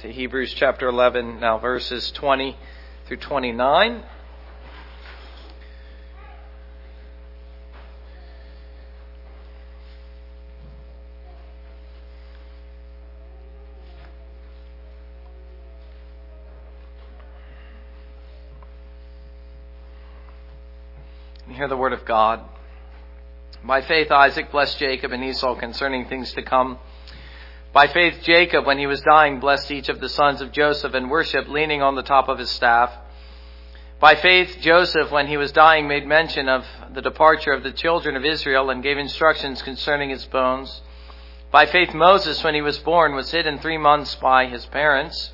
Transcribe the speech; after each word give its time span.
to 0.00 0.10
Hebrews 0.10 0.54
chapter 0.54 0.88
11, 0.88 1.40
now 1.40 1.58
verses 1.58 2.10
20 2.12 2.56
through 3.04 3.18
29. 3.18 4.02
And 21.46 21.54
hear 21.54 21.68
the 21.68 21.76
word 21.76 21.92
of 21.92 22.06
God. 22.06 22.40
By 23.62 23.82
faith, 23.82 24.10
Isaac 24.10 24.50
blessed 24.50 24.78
Jacob 24.78 25.12
and 25.12 25.22
Esau 25.22 25.56
concerning 25.56 26.06
things 26.06 26.32
to 26.32 26.42
come. 26.42 26.78
By 27.72 27.86
faith, 27.86 28.22
Jacob, 28.22 28.66
when 28.66 28.78
he 28.78 28.88
was 28.88 29.00
dying, 29.00 29.38
blessed 29.38 29.70
each 29.70 29.88
of 29.88 30.00
the 30.00 30.08
sons 30.08 30.40
of 30.40 30.50
Joseph 30.50 30.92
and 30.92 31.08
worshipped, 31.08 31.48
leaning 31.48 31.82
on 31.82 31.94
the 31.94 32.02
top 32.02 32.28
of 32.28 32.38
his 32.38 32.50
staff. 32.50 32.92
By 34.00 34.16
faith, 34.16 34.58
Joseph, 34.60 35.12
when 35.12 35.28
he 35.28 35.36
was 35.36 35.52
dying, 35.52 35.86
made 35.86 36.06
mention 36.06 36.48
of 36.48 36.64
the 36.92 37.02
departure 37.02 37.52
of 37.52 37.62
the 37.62 37.70
children 37.70 38.16
of 38.16 38.24
Israel 38.24 38.70
and 38.70 38.82
gave 38.82 38.98
instructions 38.98 39.62
concerning 39.62 40.10
his 40.10 40.24
bones. 40.24 40.80
By 41.52 41.66
faith, 41.66 41.94
Moses, 41.94 42.42
when 42.42 42.54
he 42.54 42.62
was 42.62 42.78
born, 42.78 43.14
was 43.14 43.30
hidden 43.30 43.58
three 43.58 43.78
months 43.78 44.16
by 44.16 44.46
his 44.46 44.66
parents 44.66 45.30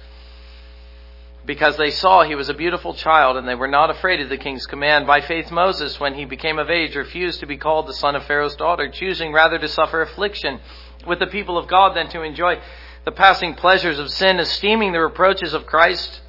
because 1.47 1.77
they 1.77 1.91
saw 1.91 2.25
he 2.25 2.35
was 2.35 2.49
a 2.49 2.55
beautiful 2.55 2.93
child 2.93 3.37
and 3.37 3.47
they 3.49 3.55
were 3.55 3.69
not 3.69 3.89
afraid 3.89 4.21
of 4.21 4.29
the 4.29 4.37
king's 4.37 4.67
command. 4.67 5.07
By 5.07 5.21
faith, 5.21 5.51
Moses, 5.51 5.99
when 6.01 6.15
he 6.15 6.25
became 6.25 6.59
of 6.59 6.69
age, 6.69 6.97
refused 6.97 7.41
to 7.41 7.47
be 7.47 7.57
called 7.57 7.87
the 7.87 7.95
son 7.95 8.17
of 8.17 8.25
Pharaoh's 8.25 8.57
daughter, 8.57 8.89
choosing 8.89 9.33
rather 9.33 9.59
to 9.59 9.69
suffer 9.69 10.03
affliction 10.03 10.61
with 11.07 11.19
the 11.19 11.27
people 11.27 11.57
of 11.59 11.69
God 11.69 11.97
than 11.97 12.09
to 12.11 12.23
enjoy 12.23 12.61
the 13.05 13.13
passing 13.13 13.55
pleasures 13.55 13.99
of 13.99 14.11
sin, 14.11 14.41
esteeming 14.41 14.93
the 14.93 15.01
reproaches 15.01 15.55
of 15.55 15.67
Christ 15.67 16.21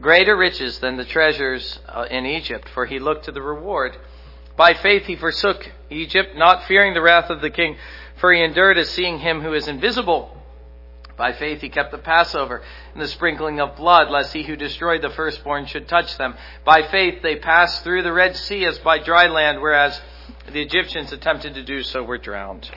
greater 0.00 0.36
riches 0.36 0.78
than 0.78 0.96
the 0.96 1.04
treasures 1.04 1.80
uh, 1.88 2.06
in 2.10 2.24
Egypt, 2.26 2.68
for 2.68 2.86
he 2.86 2.98
looked 2.98 3.24
to 3.24 3.32
the 3.32 3.42
reward. 3.42 3.96
By 4.56 4.74
faith 4.74 5.04
he 5.04 5.16
forsook 5.16 5.70
Egypt, 5.90 6.36
not 6.36 6.64
fearing 6.64 6.94
the 6.94 7.02
wrath 7.02 7.30
of 7.30 7.40
the 7.40 7.50
king, 7.50 7.76
for 8.18 8.32
he 8.32 8.42
endured 8.42 8.78
as 8.78 8.90
seeing 8.90 9.18
him 9.18 9.40
who 9.40 9.54
is 9.54 9.68
invisible. 9.68 10.36
By 11.16 11.32
faith 11.32 11.60
he 11.60 11.68
kept 11.68 11.90
the 11.90 11.98
Passover 11.98 12.62
and 12.94 13.02
the 13.02 13.08
sprinkling 13.08 13.60
of 13.60 13.76
blood, 13.76 14.10
lest 14.10 14.32
he 14.32 14.42
who 14.42 14.56
destroyed 14.56 15.02
the 15.02 15.10
firstborn 15.10 15.66
should 15.66 15.88
touch 15.88 16.16
them. 16.16 16.34
By 16.64 16.82
faith 16.82 17.22
they 17.22 17.36
passed 17.36 17.84
through 17.84 18.02
the 18.02 18.12
Red 18.12 18.36
Sea 18.36 18.64
as 18.64 18.78
by 18.78 18.98
dry 18.98 19.26
land, 19.26 19.60
whereas 19.60 20.00
the 20.50 20.62
Egyptians 20.62 21.12
attempted 21.12 21.54
to 21.54 21.62
do 21.62 21.82
so 21.82 22.02
were 22.02 22.18
drowned. 22.18 22.70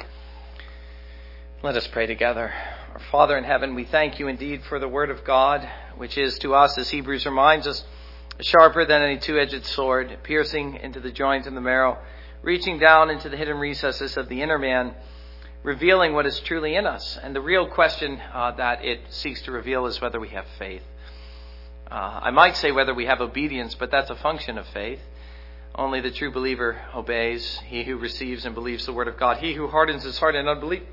Let 1.64 1.78
us 1.78 1.88
pray 1.88 2.08
together. 2.08 2.54
Our 2.92 3.00
Father 3.10 3.38
in 3.38 3.46
heaven, 3.46 3.74
we 3.74 3.86
thank 3.86 4.20
you 4.20 4.28
indeed 4.28 4.64
for 4.66 4.80
the 4.80 4.88
Word 4.90 5.10
of 5.10 5.24
God, 5.24 5.66
which 5.96 6.18
is 6.18 6.38
to 6.40 6.54
us, 6.54 6.78
as 6.78 6.90
Hebrews 6.90 7.26
reminds 7.26 7.68
us, 7.68 7.86
sharper 8.42 8.86
than 8.86 9.02
any 9.02 9.18
two 9.18 9.40
edged 9.40 9.66
sword, 9.68 10.18
piercing 10.24 10.76
into 10.76 11.00
the 11.00 11.10
joint 11.10 11.48
and 11.48 11.56
the 11.56 11.62
marrow, 11.62 12.00
reaching 12.42 12.80
down 12.80 13.10
into 13.10 13.30
the 13.30 13.38
hidden 13.38 13.60
recesses 13.60 14.18
of 14.18 14.28
the 14.28 14.42
inner 14.42 14.60
man 14.60 14.94
revealing 15.64 16.12
what 16.12 16.26
is 16.26 16.38
truly 16.42 16.76
in 16.76 16.86
us. 16.86 17.18
And 17.24 17.34
the 17.34 17.40
real 17.40 17.70
question 17.70 18.20
uh, 18.34 18.52
that 18.58 18.84
it 18.84 19.00
seeks 19.12 19.42
to 19.44 19.54
reveal 19.54 19.86
is 19.86 20.02
whether 20.02 20.20
we 20.20 20.32
have 20.32 20.46
faith. 20.60 20.84
Uh, 21.90 22.20
I 22.24 22.32
might 22.32 22.58
say 22.58 22.74
whether 22.74 22.94
we 22.94 23.06
have 23.06 23.22
obedience, 23.22 23.74
but 23.74 23.90
that's 23.90 24.10
a 24.10 24.16
function 24.16 24.58
of 24.58 24.68
faith. 24.68 25.00
Only 25.76 26.02
the 26.02 26.12
true 26.12 26.30
believer 26.34 26.82
obeys, 26.94 27.62
he 27.68 27.86
who 27.86 27.96
receives 27.96 28.44
and 28.44 28.54
believes 28.54 28.86
the 28.86 28.92
word 28.92 29.08
of 29.08 29.18
God. 29.18 29.38
He 29.38 29.54
who 29.54 29.70
hardens 29.70 30.04
his 30.04 30.20
heart 30.20 30.36
in 30.36 30.50
unbelief, 30.50 30.84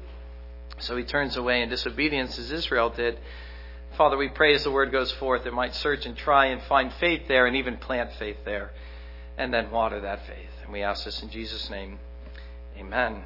so 0.83 0.97
he 0.97 1.05
turns 1.05 1.37
away 1.37 1.63
in 1.63 1.69
disobedience 1.69 2.39
as 2.39 2.51
Israel 2.51 2.91
did. 2.91 3.19
Father, 3.97 4.17
we 4.17 4.29
pray 4.29 4.55
as 4.55 4.65
the 4.65 4.71
word 4.71 4.93
goes 4.93 5.13
forth, 5.13 5.47
it 5.47 5.53
might 5.53 5.75
search 5.75 6.07
and 6.07 6.17
try 6.17 6.47
and 6.47 6.63
find 6.63 6.93
faith 6.95 7.23
there 7.29 7.47
and 7.47 7.57
even 7.57 7.77
plant 7.77 8.13
faith 8.15 8.39
there, 8.45 8.71
and 9.37 9.53
then 9.53 9.71
water 9.71 10.01
that 10.01 10.27
faith. 10.27 10.51
And 10.63 10.73
we 10.73 10.83
ask 10.83 11.05
this 11.05 11.23
in 11.23 11.31
Jesus' 11.31 11.69
name. 11.71 11.99
Amen. 12.79 13.23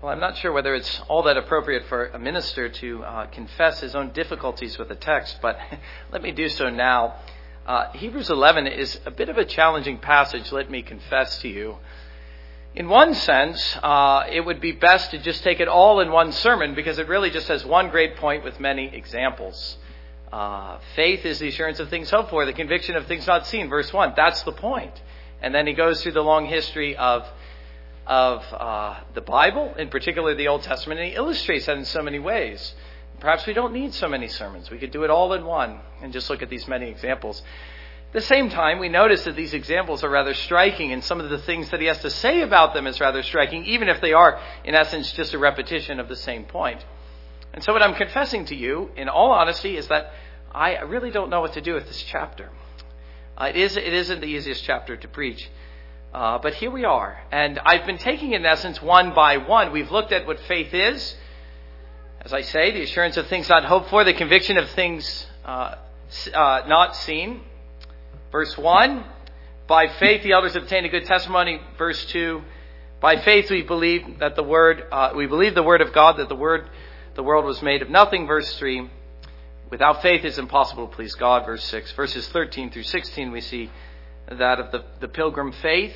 Well, 0.00 0.12
I'm 0.12 0.20
not 0.20 0.36
sure 0.36 0.52
whether 0.52 0.76
it's 0.76 1.00
all 1.08 1.24
that 1.24 1.36
appropriate 1.36 1.86
for 1.86 2.06
a 2.06 2.20
minister 2.20 2.68
to 2.68 3.02
uh, 3.02 3.26
confess 3.26 3.80
his 3.80 3.96
own 3.96 4.12
difficulties 4.12 4.78
with 4.78 4.88
the 4.88 4.94
text, 4.94 5.38
but 5.42 5.58
let 6.12 6.22
me 6.22 6.30
do 6.30 6.48
so 6.48 6.70
now. 6.70 7.16
Uh, 7.68 7.92
Hebrews 7.92 8.30
11 8.30 8.66
is 8.66 8.98
a 9.04 9.10
bit 9.10 9.28
of 9.28 9.36
a 9.36 9.44
challenging 9.44 9.98
passage, 9.98 10.50
let 10.52 10.70
me 10.70 10.80
confess 10.80 11.38
to 11.40 11.48
you. 11.48 11.76
In 12.74 12.88
one 12.88 13.12
sense, 13.12 13.76
uh, 13.82 14.24
it 14.26 14.40
would 14.40 14.58
be 14.58 14.72
best 14.72 15.10
to 15.10 15.18
just 15.18 15.42
take 15.42 15.60
it 15.60 15.68
all 15.68 16.00
in 16.00 16.10
one 16.10 16.32
sermon 16.32 16.74
because 16.74 16.98
it 16.98 17.08
really 17.08 17.28
just 17.28 17.46
has 17.48 17.66
one 17.66 17.90
great 17.90 18.16
point 18.16 18.42
with 18.42 18.58
many 18.58 18.86
examples. 18.86 19.76
Uh, 20.32 20.78
faith 20.96 21.26
is 21.26 21.40
the 21.40 21.48
assurance 21.48 21.78
of 21.78 21.90
things 21.90 22.08
hoped 22.08 22.30
for, 22.30 22.46
the 22.46 22.54
conviction 22.54 22.96
of 22.96 23.06
things 23.06 23.26
not 23.26 23.46
seen. 23.46 23.68
Verse 23.68 23.92
1, 23.92 24.14
that's 24.16 24.42
the 24.44 24.52
point. 24.52 25.02
And 25.42 25.54
then 25.54 25.66
he 25.66 25.74
goes 25.74 26.02
through 26.02 26.12
the 26.12 26.22
long 26.22 26.46
history 26.46 26.96
of 26.96 27.28
of 28.06 28.42
uh, 28.54 28.98
the 29.12 29.20
Bible, 29.20 29.74
in 29.76 29.90
particular 29.90 30.34
the 30.34 30.48
Old 30.48 30.62
Testament, 30.62 30.98
and 30.98 31.10
he 31.10 31.14
illustrates 31.14 31.66
that 31.66 31.76
in 31.76 31.84
so 31.84 32.00
many 32.00 32.18
ways. 32.18 32.74
Perhaps 33.20 33.46
we 33.46 33.52
don't 33.52 33.72
need 33.72 33.94
so 33.94 34.08
many 34.08 34.28
sermons. 34.28 34.70
We 34.70 34.78
could 34.78 34.90
do 34.90 35.04
it 35.04 35.10
all 35.10 35.32
in 35.32 35.44
one 35.44 35.80
and 36.02 36.12
just 36.12 36.30
look 36.30 36.42
at 36.42 36.48
these 36.48 36.68
many 36.68 36.88
examples. 36.88 37.42
At 38.08 38.12
the 38.12 38.20
same 38.22 38.48
time, 38.48 38.78
we 38.78 38.88
notice 38.88 39.24
that 39.24 39.36
these 39.36 39.52
examples 39.52 40.02
are 40.02 40.08
rather 40.08 40.32
striking, 40.32 40.92
and 40.92 41.04
some 41.04 41.20
of 41.20 41.28
the 41.28 41.38
things 41.38 41.68
that 41.70 41.80
he 41.80 41.86
has 41.86 41.98
to 42.00 42.10
say 42.10 42.40
about 42.40 42.72
them 42.72 42.86
is 42.86 43.00
rather 43.00 43.22
striking, 43.22 43.66
even 43.66 43.88
if 43.88 44.00
they 44.00 44.14
are, 44.14 44.40
in 44.64 44.74
essence, 44.74 45.12
just 45.12 45.34
a 45.34 45.38
repetition 45.38 46.00
of 46.00 46.08
the 46.08 46.16
same 46.16 46.44
point. 46.44 46.82
And 47.52 47.62
so, 47.62 47.72
what 47.72 47.82
I'm 47.82 47.94
confessing 47.94 48.46
to 48.46 48.54
you, 48.54 48.90
in 48.96 49.10
all 49.10 49.32
honesty, 49.32 49.76
is 49.76 49.88
that 49.88 50.12
I 50.52 50.78
really 50.80 51.10
don't 51.10 51.28
know 51.28 51.42
what 51.42 51.52
to 51.54 51.60
do 51.60 51.74
with 51.74 51.86
this 51.86 52.02
chapter. 52.02 52.48
Uh, 53.36 53.50
it, 53.50 53.56
is, 53.56 53.76
it 53.76 53.92
isn't 53.92 54.20
the 54.20 54.26
easiest 54.26 54.64
chapter 54.64 54.96
to 54.96 55.08
preach. 55.08 55.50
Uh, 56.14 56.38
but 56.38 56.54
here 56.54 56.70
we 56.70 56.84
are. 56.86 57.22
And 57.30 57.58
I've 57.58 57.84
been 57.84 57.98
taking, 57.98 58.32
in 58.32 58.46
essence, 58.46 58.80
one 58.80 59.12
by 59.12 59.36
one. 59.36 59.70
We've 59.72 59.90
looked 59.90 60.12
at 60.12 60.26
what 60.26 60.40
faith 60.40 60.72
is. 60.72 61.14
As 62.20 62.32
I 62.32 62.40
say, 62.40 62.72
the 62.72 62.82
assurance 62.82 63.16
of 63.16 63.28
things 63.28 63.48
not 63.48 63.64
hoped 63.64 63.90
for, 63.90 64.02
the 64.02 64.12
conviction 64.12 64.58
of 64.58 64.68
things 64.70 65.26
uh, 65.44 65.76
uh, 66.34 66.62
not 66.66 66.96
seen. 66.96 67.42
Verse 68.32 68.56
1 68.58 69.04
By 69.68 69.86
faith 69.86 70.24
the 70.24 70.32
elders 70.32 70.56
obtained 70.56 70.84
a 70.84 70.88
good 70.88 71.06
testimony. 71.06 71.60
Verse 71.78 72.04
2 72.06 72.42
By 73.00 73.22
faith 73.22 73.50
we 73.50 73.62
believe 73.62 74.18
that 74.18 74.34
the 74.34 74.42
word, 74.42 74.84
uh, 74.90 75.12
we 75.14 75.26
believe 75.26 75.54
the 75.54 75.62
word 75.62 75.80
of 75.80 75.92
God, 75.92 76.16
that 76.16 76.28
the 76.28 76.34
word, 76.34 76.68
the 77.14 77.22
world 77.22 77.44
was 77.44 77.62
made 77.62 77.82
of 77.82 77.88
nothing. 77.88 78.26
Verse 78.26 78.52
3 78.58 78.90
Without 79.70 80.02
faith 80.02 80.24
it's 80.24 80.38
impossible 80.38 80.88
to 80.88 80.94
please 80.94 81.14
God. 81.14 81.46
Verse 81.46 81.62
6. 81.64 81.92
Verses 81.92 82.28
13 82.28 82.70
through 82.70 82.82
16 82.82 83.30
we 83.30 83.40
see 83.40 83.70
that 84.28 84.58
of 84.58 84.72
the, 84.72 84.84
the 85.00 85.08
pilgrim 85.08 85.52
faith. 85.52 85.94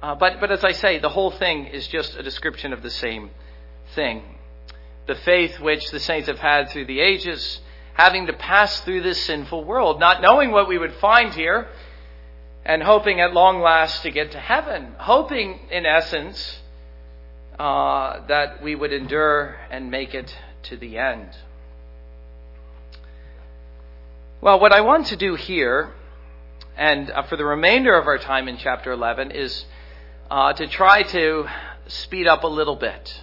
Uh, 0.00 0.14
but, 0.14 0.40
but 0.40 0.50
as 0.50 0.64
I 0.64 0.72
say, 0.72 0.98
the 0.98 1.08
whole 1.08 1.30
thing 1.30 1.66
is 1.66 1.86
just 1.88 2.16
a 2.16 2.22
description 2.22 2.72
of 2.72 2.82
the 2.82 2.90
same 2.90 3.30
thing. 3.94 4.31
The 5.06 5.14
faith 5.14 5.58
which 5.60 5.90
the 5.90 6.00
saints 6.00 6.28
have 6.28 6.38
had 6.38 6.70
through 6.70 6.86
the 6.86 7.00
ages, 7.00 7.60
having 7.94 8.26
to 8.26 8.32
pass 8.32 8.80
through 8.80 9.02
this 9.02 9.22
sinful 9.22 9.64
world, 9.64 10.00
not 10.00 10.22
knowing 10.22 10.50
what 10.50 10.68
we 10.68 10.78
would 10.78 10.94
find 10.94 11.34
here, 11.34 11.68
and 12.64 12.82
hoping 12.82 13.20
at 13.20 13.32
long 13.32 13.60
last 13.60 14.02
to 14.02 14.10
get 14.10 14.30
to 14.32 14.38
heaven. 14.38 14.94
Hoping, 14.98 15.58
in 15.70 15.84
essence, 15.84 16.60
uh, 17.58 18.24
that 18.28 18.62
we 18.62 18.74
would 18.74 18.92
endure 18.92 19.56
and 19.70 19.90
make 19.90 20.14
it 20.14 20.36
to 20.64 20.76
the 20.76 20.98
end. 20.98 21.36
Well, 24.40 24.58
what 24.60 24.72
I 24.72 24.80
want 24.80 25.08
to 25.08 25.16
do 25.16 25.34
here 25.34 25.92
and 26.76 27.10
uh, 27.10 27.22
for 27.24 27.36
the 27.36 27.44
remainder 27.44 27.94
of 27.96 28.06
our 28.06 28.18
time 28.18 28.48
in 28.48 28.56
chapter 28.56 28.92
11 28.92 29.32
is 29.32 29.66
uh, 30.30 30.52
to 30.54 30.66
try 30.66 31.02
to 31.02 31.46
speed 31.86 32.26
up 32.26 32.44
a 32.44 32.48
little 32.48 32.76
bit. 32.76 33.22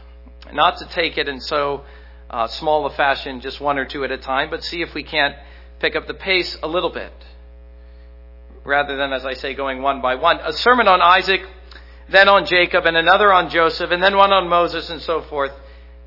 Not 0.54 0.78
to 0.78 0.86
take 0.86 1.18
it 1.18 1.28
in 1.28 1.40
so 1.40 1.84
uh, 2.30 2.48
small 2.48 2.86
a 2.86 2.92
fashion, 2.92 3.42
just 3.42 3.60
one 3.60 3.78
or 3.78 3.86
two 3.86 4.04
at 4.04 4.12
a 4.12 4.18
time, 4.18 4.50
but 4.50 4.64
see 4.64 4.82
if 4.82 4.94
we 4.94 5.04
can't 5.04 5.36
pick 5.80 5.96
up 5.96 6.08
the 6.08 6.14
pace 6.14 6.58
a 6.62 6.68
little 6.68 6.90
bit. 6.90 7.14
Rather 8.64 8.96
than, 8.98 9.14
as 9.14 9.26
I 9.26 9.34
say, 9.34 9.54
going 9.54 9.82
one 9.82 10.02
by 10.02 10.16
one. 10.16 10.40
A 10.44 10.54
sermon 10.54 10.88
on 10.88 11.02
Isaac, 11.02 11.42
then 12.10 12.28
on 12.28 12.46
Jacob, 12.46 12.86
and 12.86 12.98
another 12.98 13.32
on 13.32 13.50
Joseph, 13.50 13.92
and 13.92 14.04
then 14.04 14.16
one 14.16 14.32
on 14.32 14.48
Moses, 14.48 14.90
and 14.90 15.02
so 15.02 15.22
forth, 15.22 15.52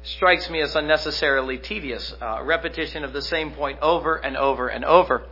strikes 0.03 0.51
me 0.51 0.61
as 0.61 0.77
unnecessarily 0.77 1.59
tedious. 1.59 2.15
Uh, 2.21 2.43
repetition 2.43 3.05
of 3.05 3.13
the 3.13 3.23
same 3.23 3.53
point 3.53 3.79
over 3.81 4.17
and 4.17 4.37
over 4.37 4.69
and 4.69 4.85
over. 4.85 5.27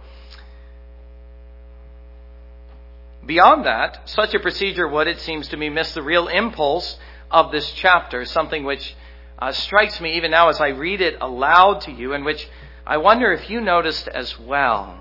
Beyond 3.27 3.67
that, 3.67 4.09
such 4.09 4.35
a 4.35 4.41
procedure 4.41 4.89
would, 4.89 5.07
it 5.07 5.21
seems 5.21 5.49
to 5.49 5.57
me, 5.57 5.69
miss 5.69 5.93
the 5.93 6.03
real 6.03 6.27
impulse 6.27 6.99
of 7.31 7.53
this 7.53 7.71
chapter, 7.73 8.25
something 8.25 8.65
which 8.65 8.97
uh, 9.41 9.53
strikes 9.53 10.01
me 10.01 10.17
even 10.17 10.31
now 10.31 10.49
as 10.49 10.61
I 10.61 10.69
read 10.69 11.01
it 11.01 11.17
aloud 11.21 11.83
to 11.83 11.93
you, 11.93 12.13
and 12.13 12.25
which 12.25 12.49
I 12.87 12.99
wonder 12.99 13.33
if 13.33 13.49
you 13.49 13.61
noticed 13.61 14.09
as 14.09 14.39
well. 14.39 15.01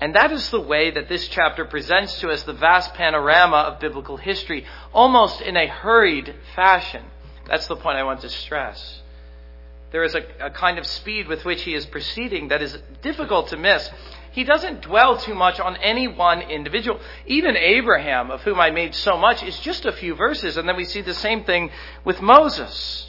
And 0.00 0.14
that 0.14 0.32
is 0.32 0.48
the 0.50 0.60
way 0.60 0.90
that 0.90 1.08
this 1.08 1.28
chapter 1.28 1.66
presents 1.66 2.20
to 2.20 2.30
us 2.30 2.42
the 2.44 2.54
vast 2.54 2.94
panorama 2.94 3.58
of 3.58 3.80
biblical 3.80 4.16
history, 4.16 4.64
almost 4.94 5.42
in 5.42 5.56
a 5.56 5.66
hurried 5.66 6.34
fashion. 6.54 7.04
That's 7.46 7.66
the 7.66 7.76
point 7.76 7.98
I 7.98 8.04
want 8.04 8.22
to 8.22 8.30
stress. 8.30 9.02
There 9.90 10.04
is 10.04 10.14
a, 10.14 10.22
a, 10.40 10.50
kind 10.50 10.78
of 10.78 10.86
speed 10.86 11.28
with 11.28 11.44
which 11.44 11.62
he 11.62 11.74
is 11.74 11.84
proceeding 11.84 12.48
that 12.48 12.62
is 12.62 12.78
difficult 13.02 13.48
to 13.48 13.56
miss. 13.56 13.90
He 14.32 14.44
doesn't 14.44 14.82
dwell 14.82 15.16
too 15.16 15.34
much 15.34 15.58
on 15.58 15.76
any 15.76 16.06
one 16.06 16.40
individual. 16.42 17.00
Even 17.26 17.56
Abraham, 17.56 18.30
of 18.30 18.42
whom 18.42 18.60
I 18.60 18.70
made 18.70 18.94
so 18.94 19.16
much, 19.16 19.42
is 19.42 19.58
just 19.60 19.84
a 19.86 19.92
few 19.92 20.14
verses, 20.14 20.56
and 20.56 20.68
then 20.68 20.76
we 20.76 20.84
see 20.84 21.00
the 21.00 21.14
same 21.14 21.44
thing 21.44 21.70
with 22.04 22.20
Moses. 22.22 23.08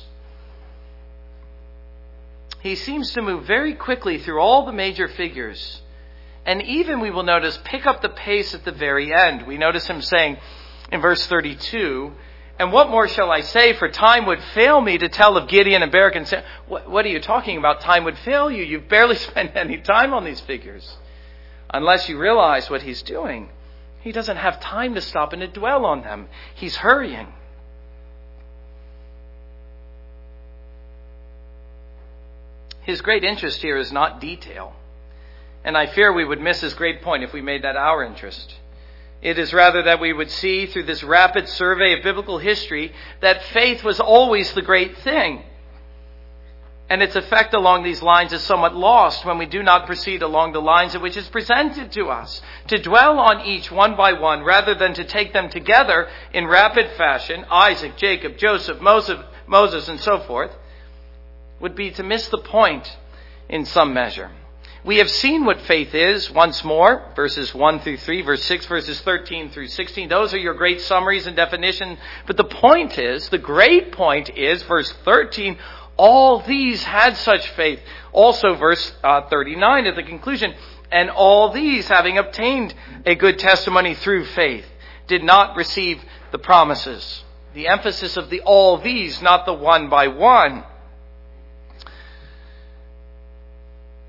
He 2.61 2.75
seems 2.75 3.11
to 3.11 3.21
move 3.21 3.45
very 3.45 3.75
quickly 3.75 4.17
through 4.17 4.39
all 4.39 4.65
the 4.65 4.71
major 4.71 5.07
figures. 5.07 5.81
And 6.45 6.61
even, 6.63 6.99
we 6.99 7.11
will 7.11 7.23
notice, 7.23 7.59
pick 7.63 7.85
up 7.85 8.01
the 8.01 8.09
pace 8.09 8.55
at 8.55 8.65
the 8.65 8.71
very 8.71 9.13
end. 9.13 9.45
We 9.45 9.57
notice 9.57 9.87
him 9.87 10.01
saying 10.01 10.37
in 10.91 11.01
verse 11.01 11.25
32, 11.27 12.13
and 12.57 12.71
what 12.71 12.89
more 12.89 13.07
shall 13.07 13.31
I 13.31 13.41
say? 13.41 13.73
For 13.73 13.89
time 13.89 14.25
would 14.27 14.41
fail 14.53 14.81
me 14.81 14.97
to 14.97 15.09
tell 15.09 15.37
of 15.37 15.47
Gideon 15.47 15.81
and 15.81 15.91
Barak 15.91 16.15
and 16.15 16.27
say, 16.27 16.43
what, 16.67 16.89
what, 16.89 17.05
are 17.05 17.09
you 17.09 17.19
talking 17.19 17.57
about? 17.57 17.81
Time 17.81 18.03
would 18.03 18.17
fail 18.19 18.51
you. 18.51 18.63
You've 18.63 18.87
barely 18.87 19.15
spent 19.29 19.55
any 19.55 19.77
time 19.77 20.13
on 20.13 20.23
these 20.23 20.39
figures. 20.41 20.97
Unless 21.73 22.09
you 22.09 22.17
realize 22.17 22.69
what 22.69 22.81
he's 22.81 23.01
doing. 23.01 23.49
He 24.01 24.11
doesn't 24.11 24.37
have 24.37 24.59
time 24.59 24.95
to 24.95 25.01
stop 25.01 25.31
and 25.31 25.41
to 25.41 25.47
dwell 25.47 25.85
on 25.85 26.01
them. 26.01 26.27
He's 26.55 26.75
hurrying. 26.75 27.33
His 32.81 33.01
great 33.01 33.23
interest 33.23 33.61
here 33.61 33.77
is 33.77 33.91
not 33.91 34.19
detail. 34.19 34.73
And 35.63 35.77
I 35.77 35.85
fear 35.85 36.11
we 36.11 36.25
would 36.25 36.41
miss 36.41 36.61
his 36.61 36.73
great 36.73 37.03
point 37.03 37.23
if 37.23 37.31
we 37.31 37.41
made 37.41 37.63
that 37.63 37.77
our 37.77 38.03
interest. 38.03 38.55
It 39.21 39.37
is 39.37 39.53
rather 39.53 39.83
that 39.83 39.99
we 39.99 40.11
would 40.11 40.31
see 40.31 40.65
through 40.65 40.83
this 40.83 41.03
rapid 41.03 41.47
survey 41.47 41.93
of 41.93 42.03
biblical 42.03 42.39
history 42.39 42.91
that 43.21 43.43
faith 43.43 43.83
was 43.83 43.99
always 43.99 44.51
the 44.53 44.63
great 44.63 44.97
thing. 44.97 45.43
And 46.91 47.01
its 47.01 47.15
effect 47.15 47.53
along 47.53 47.83
these 47.83 48.01
lines 48.01 48.33
is 48.33 48.41
somewhat 48.41 48.75
lost 48.75 49.23
when 49.23 49.37
we 49.37 49.45
do 49.45 49.63
not 49.63 49.85
proceed 49.85 50.21
along 50.21 50.51
the 50.51 50.61
lines 50.61 50.93
in 50.93 51.01
which 51.01 51.15
it's 51.15 51.29
presented 51.29 51.89
to 51.93 52.09
us. 52.09 52.41
To 52.67 52.77
dwell 52.81 53.17
on 53.17 53.45
each 53.45 53.71
one 53.71 53.95
by 53.95 54.11
one 54.11 54.43
rather 54.43 54.75
than 54.75 54.93
to 54.95 55.05
take 55.05 55.31
them 55.31 55.47
together 55.49 56.09
in 56.33 56.47
rapid 56.47 56.91
fashion, 56.97 57.45
Isaac, 57.49 57.95
Jacob, 57.95 58.35
Joseph, 58.35 58.81
Moses, 58.81 59.87
and 59.87 60.01
so 60.01 60.19
forth, 60.19 60.51
would 61.61 61.75
be 61.75 61.91
to 61.91 62.03
miss 62.03 62.27
the 62.27 62.39
point 62.39 62.97
in 63.47 63.63
some 63.63 63.93
measure. 63.93 64.29
We 64.83 64.97
have 64.97 65.11
seen 65.11 65.45
what 65.45 65.61
faith 65.61 65.93
is 65.93 66.31
once 66.31 66.63
more, 66.63 67.13
verses 67.15 67.53
1 67.53 67.81
through 67.81 67.97
3, 67.97 68.23
verse 68.23 68.43
6, 68.45 68.65
verses 68.65 68.99
13 69.01 69.51
through 69.51 69.67
16. 69.67 70.09
Those 70.09 70.33
are 70.33 70.39
your 70.39 70.55
great 70.55 70.81
summaries 70.81 71.27
and 71.27 71.35
definition. 71.35 71.99
But 72.25 72.35
the 72.35 72.45
point 72.45 72.97
is, 72.97 73.29
the 73.29 73.37
great 73.37 73.91
point 73.91 74.31
is, 74.35 74.63
verse 74.63 74.91
13, 75.05 75.59
all 76.01 76.39
these 76.39 76.83
had 76.83 77.15
such 77.15 77.47
faith. 77.49 77.79
Also, 78.11 78.55
verse 78.55 78.91
uh, 79.03 79.29
39 79.29 79.85
at 79.85 79.95
the 79.95 80.01
conclusion, 80.01 80.55
and 80.91 81.11
all 81.11 81.51
these, 81.51 81.87
having 81.87 82.17
obtained 82.17 82.73
a 83.05 83.13
good 83.13 83.37
testimony 83.37 83.93
through 83.93 84.25
faith, 84.25 84.65
did 85.05 85.23
not 85.23 85.55
receive 85.55 86.01
the 86.31 86.39
promises. 86.39 87.23
The 87.53 87.67
emphasis 87.67 88.17
of 88.17 88.31
the 88.31 88.41
all 88.41 88.79
these, 88.79 89.21
not 89.21 89.45
the 89.45 89.53
one 89.53 89.89
by 89.89 90.07
one. 90.07 90.63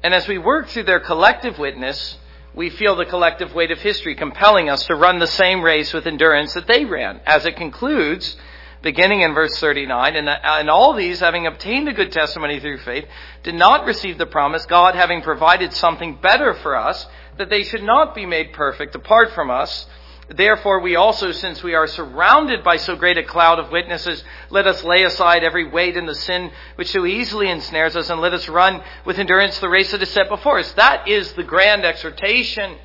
And 0.03 0.15
as 0.15 0.27
we 0.27 0.39
work 0.39 0.69
through 0.69 0.85
their 0.85 1.01
collective 1.01 1.59
witness, 1.59 2.17
we 2.55 2.71
feel 2.71 2.97
the 2.97 3.05
collective 3.05 3.55
weight 3.55 3.71
of 3.71 3.83
history 3.83 4.15
compelling 4.15 4.71
us 4.71 4.87
to 4.87 4.95
run 4.95 5.19
the 5.19 5.27
same 5.27 5.61
race 5.61 5.93
with 5.93 6.07
endurance 6.07 6.55
that 6.55 6.67
they 6.67 6.87
ran. 6.87 7.21
As 7.27 7.45
it 7.45 7.57
concludes, 7.57 8.35
beginning 8.83 9.23
in 9.23 9.35
verse 9.35 9.59
39, 9.59 10.17
and, 10.17 10.29
uh, 10.29 10.39
and 10.43 10.69
all 10.69 10.95
these, 10.95 11.21
having 11.21 11.47
obtained 11.47 11.89
a 11.89 11.93
good 11.93 12.13
testimony 12.13 12.61
through 12.61 12.79
faith, 12.79 13.07
did 13.43 13.55
not 13.55 13.87
receive 13.87 14.19
the 14.19 14.27
promise, 14.27 14.67
God 14.67 14.95
having 14.95 15.23
provided 15.23 15.73
something 15.73 16.19
better 16.21 16.55
for 16.55 16.77
us, 16.77 17.07
that 17.39 17.49
they 17.49 17.63
should 17.63 17.83
not 17.83 18.15
be 18.15 18.27
made 18.27 18.53
perfect 18.53 18.95
apart 18.95 19.33
from 19.33 19.51
us, 19.51 19.87
Therefore, 20.29 20.81
we 20.81 20.97
also, 20.97 21.33
since 21.33 21.63
we 21.63 21.75
are 21.75 21.87
surrounded 21.87 22.63
by 22.63 22.77
so 22.77 22.97
great 22.97 23.19
a 23.19 23.23
cloud 23.23 23.59
of 23.59 23.71
witnesses, 23.71 24.23
let 24.51 24.67
us 24.67 24.85
lay 24.85 25.03
aside 25.03 25.45
every 25.45 25.69
weight 25.69 25.97
and 25.97 26.09
the 26.09 26.15
sin 26.15 26.51
which 26.77 26.91
so 26.91 27.05
easily 27.05 27.51
ensnares 27.51 27.97
us, 27.97 28.09
and 28.09 28.21
let 28.21 28.33
us 28.33 28.49
run 28.49 28.83
with 29.05 29.19
endurance 29.19 29.59
the 29.59 29.69
race 29.69 29.91
that 29.91 30.03
is 30.03 30.11
set 30.11 30.29
before 30.29 30.59
us. 30.59 30.73
That 30.73 31.09
is 31.09 31.33
the 31.33 31.43
grand 31.43 31.85
exhortation. 31.85 32.77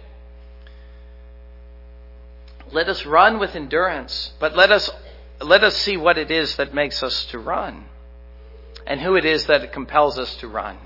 Let 2.71 2.89
us 2.89 3.05
run 3.05 3.39
with 3.39 3.55
endurance, 3.55 4.33
but 4.39 4.55
let 4.55 4.71
us, 4.71 4.89
let 5.41 5.63
us 5.63 5.75
see 5.77 5.97
what 5.97 6.17
it 6.17 6.31
is 6.31 6.55
that 6.57 6.73
makes 6.73 7.03
us 7.03 7.25
to 7.27 7.39
run, 7.39 7.85
and 8.85 8.99
who 9.01 9.15
it 9.15 9.25
is 9.25 9.45
that 9.45 9.71
compels 9.73 10.17
us 10.17 10.35
to 10.37 10.47
run. 10.47 10.77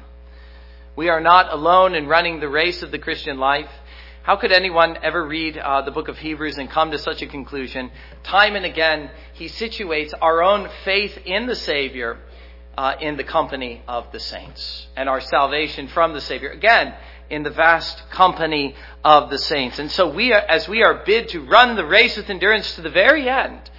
We 0.96 1.10
are 1.10 1.22
not 1.22 1.54
alone 1.54 1.96
in 1.96 2.08
running 2.08 2.40
the 2.40 2.50
race 2.50 2.84
of 2.84 2.92
the 2.92 3.00
Christian 3.00 3.38
life. 3.38 3.70
How 4.24 4.36
could 4.36 4.52
anyone 4.52 4.98
ever 5.02 5.26
read 5.26 5.58
uh, 5.58 5.82
the 5.82 5.92
book 5.92 6.10
of 6.10 6.18
Hebrews 6.18 6.58
and 6.58 6.70
come 6.70 6.92
to 6.92 6.98
such 6.98 7.22
a 7.22 7.28
conclusion? 7.28 7.92
Time 8.24 8.56
and 8.56 8.66
again, 8.66 9.10
he 9.34 9.46
situates 9.46 10.14
our 10.22 10.44
own 10.44 10.70
faith 10.84 11.18
in 11.26 11.48
the 11.48 11.56
Savior 11.56 12.20
uh, 12.78 12.96
in 13.00 13.18
the 13.18 13.24
company 13.24 13.82
of 13.88 14.12
the 14.12 14.20
saints 14.20 14.88
and 14.96 15.10
our 15.10 15.22
salvation 15.22 15.88
from 15.88 16.14
the 16.14 16.22
Savior. 16.22 16.52
Again, 16.52 16.94
in 17.30 17.44
the 17.44 17.50
vast 17.50 18.10
company 18.10 18.76
of 19.04 19.30
the 19.30 19.38
saints. 19.38 19.80
And 19.80 19.90
so 19.90 20.14
we 20.14 20.34
are, 20.34 20.40
as 20.42 20.68
we 20.68 20.84
are 20.84 21.04
bid 21.06 21.30
to 21.30 21.40
run 21.40 21.76
the 21.76 21.86
race 21.86 22.18
with 22.18 22.30
endurance 22.30 22.76
to 22.76 22.82
the 22.82 22.90
very 22.90 23.30
end, 23.30 23.72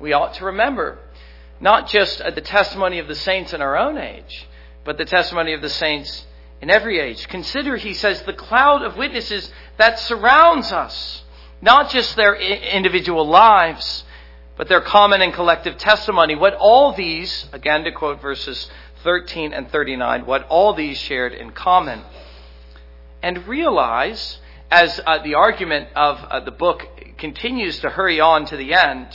we 0.00 0.12
ought 0.12 0.34
to 0.34 0.44
remember 0.44 0.98
not 1.60 1.88
just 1.88 2.18
the 2.18 2.40
testimony 2.40 2.98
of 2.98 3.08
the 3.08 3.14
saints 3.14 3.52
in 3.52 3.62
our 3.62 3.76
own 3.76 3.96
age, 3.96 4.48
but 4.84 4.98
the 4.98 5.04
testimony 5.04 5.52
of 5.52 5.62
the 5.62 5.68
saints 5.68 6.26
in 6.60 6.70
every 6.70 6.98
age. 6.98 7.26
Consider, 7.28 7.76
he 7.76 7.94
says, 7.94 8.22
the 8.22 8.32
cloud 8.32 8.82
of 8.82 8.96
witnesses 8.96 9.50
that 9.78 9.98
surrounds 9.98 10.72
us. 10.72 11.22
Not 11.60 11.90
just 11.90 12.16
their 12.16 12.34
individual 12.34 13.26
lives, 13.26 14.04
but 14.56 14.68
their 14.68 14.80
common 14.80 15.22
and 15.22 15.32
collective 15.32 15.78
testimony. 15.78 16.34
What 16.34 16.54
all 16.54 16.92
these, 16.92 17.46
again 17.52 17.84
to 17.84 17.92
quote 17.92 18.20
verses 18.20 18.70
13 19.02 19.52
and 19.52 19.70
39, 19.70 20.26
what 20.26 20.46
all 20.48 20.74
these 20.74 20.98
shared 20.98 21.32
in 21.32 21.52
common. 21.52 22.02
And 23.22 23.46
realize, 23.46 24.38
as 24.70 25.00
uh, 25.06 25.22
the 25.22 25.34
argument 25.34 25.88
of 25.94 26.18
uh, 26.18 26.40
the 26.40 26.50
book 26.50 26.86
continues 27.16 27.80
to 27.80 27.90
hurry 27.90 28.20
on 28.20 28.44
to 28.46 28.56
the 28.56 28.74
end, 28.74 29.08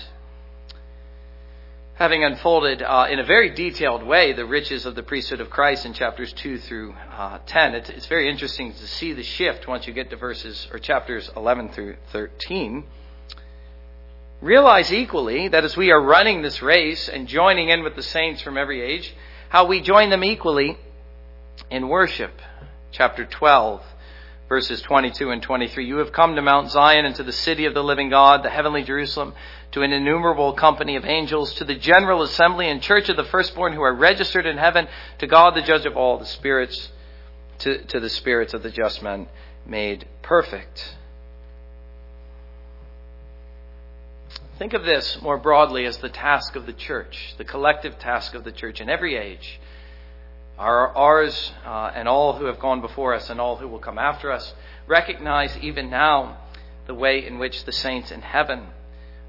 having 2.00 2.24
unfolded 2.24 2.82
uh, 2.82 3.08
in 3.12 3.20
a 3.20 3.26
very 3.26 3.50
detailed 3.50 4.02
way 4.02 4.32
the 4.32 4.46
riches 4.46 4.86
of 4.86 4.96
the 4.96 5.04
priesthood 5.04 5.42
of 5.42 5.50
Christ 5.50 5.86
in 5.86 5.92
chapters 5.92 6.32
2 6.32 6.58
through 6.60 6.96
uh, 7.12 7.40
10. 7.46 7.76
It's, 7.76 7.90
it's, 7.90 8.06
very 8.06 8.30
interesting 8.30 8.72
to 8.72 8.88
see 8.88 9.12
the 9.12 9.22
shift 9.22 9.68
once 9.68 9.86
you 9.86 9.92
get 9.92 10.10
to 10.10 10.16
verses 10.16 10.70
or 10.72 10.80
chapters 10.80 11.30
11 11.36 11.74
through 11.74 11.98
13. 12.14 12.86
Realize 14.40 14.94
equally 14.94 15.50
that 15.50 15.66
as 15.66 15.76
we 15.76 15.92
are 15.92 16.02
running 16.02 16.42
this 16.42 16.62
race 16.62 17.10
and 17.10 17.28
joining 17.28 17.68
in 17.68 17.84
with 17.84 17.98
the 17.98 18.04
saints 18.04 18.42
from 18.42 18.58
every 18.58 18.82
age, 18.82 19.14
how 19.50 19.68
we 19.68 19.82
join 19.82 20.10
them 20.10 20.24
equally 20.24 20.78
in 21.70 21.90
worship. 21.90 22.32
Chapter 22.92 23.26
12 23.26 23.84
verses 24.50 24.82
22 24.82 25.30
and 25.30 25.44
23. 25.44 25.86
You 25.86 25.98
have 25.98 26.12
come 26.12 26.36
to 26.36 26.42
Mount 26.42 26.72
Zion 26.72 27.06
and 27.06 27.16
to 27.16 27.24
the 27.24 27.32
city 27.32 27.66
of 27.66 27.76
the 27.76 27.84
living 27.84 28.10
God, 28.10 28.44
the 28.44 28.50
heavenly 28.50 28.84
Jerusalem, 28.84 29.36
to 29.72 29.82
an 29.82 29.92
innumerable 29.92 30.54
company 30.54 30.96
of 30.96 31.06
angels, 31.06 31.54
to 31.56 31.64
the 31.64 31.76
general 31.76 32.24
assembly 32.24 32.70
and 32.70 32.82
church 32.82 33.10
of 33.10 33.18
the 33.18 33.24
firstborn 33.24 33.74
who 33.74 33.82
are 33.82 33.94
registered 33.94 34.46
in 34.46 34.58
heaven, 34.58 34.88
to 35.20 35.28
God 35.28 35.56
the 35.56 35.62
judge 35.62 35.86
of 35.86 35.96
all, 35.96 36.18
the 36.18 36.26
spirits, 36.26 36.92
to, 37.60 37.84
to 37.86 38.00
the 38.00 38.10
spirits 38.10 38.54
of 38.54 38.64
the 38.64 38.72
just 38.72 39.04
men 39.04 39.28
made 39.66 40.08
perfect. 40.22 40.96
Think 44.58 44.74
of 44.74 44.84
this 44.84 45.22
more 45.22 45.38
broadly 45.38 45.86
as 45.86 45.98
the 45.98 46.10
task 46.10 46.56
of 46.56 46.66
the 46.66 46.74
church, 46.74 47.36
the 47.38 47.46
collective 47.46 47.98
task 48.00 48.34
of 48.34 48.44
the 48.44 48.52
church 48.52 48.82
in 48.82 48.90
every 48.90 49.16
age 49.16 49.60
our, 50.60 50.96
ours 50.96 51.54
uh, 51.66 51.92
and 51.96 52.08
all 52.08 52.34
who 52.34 52.46
have 52.46 52.60
gone 52.60 52.82
before 52.82 53.14
us 53.14 53.30
and 53.30 53.40
all 53.40 53.56
who 53.56 53.68
will 53.68 53.80
come 53.80 53.98
after 53.98 54.32
us 54.32 54.54
recognize 54.88 55.58
even 55.60 55.90
now 55.90 56.38
the 56.86 56.94
way 56.94 57.26
in 57.26 57.40
which 57.40 57.64
the 57.64 57.72
saints 57.72 58.12
in 58.12 58.22
heaven 58.22 58.68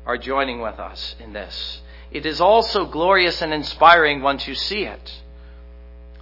are 0.06 0.18
joining 0.18 0.60
with 0.60 0.78
us 0.78 1.14
in 1.20 1.32
this. 1.32 1.80
It 2.10 2.26
is 2.26 2.40
also 2.40 2.86
glorious 2.86 3.40
and 3.42 3.52
inspiring 3.52 4.22
once 4.22 4.48
you 4.48 4.54
see 4.54 4.84
it. 4.84 5.20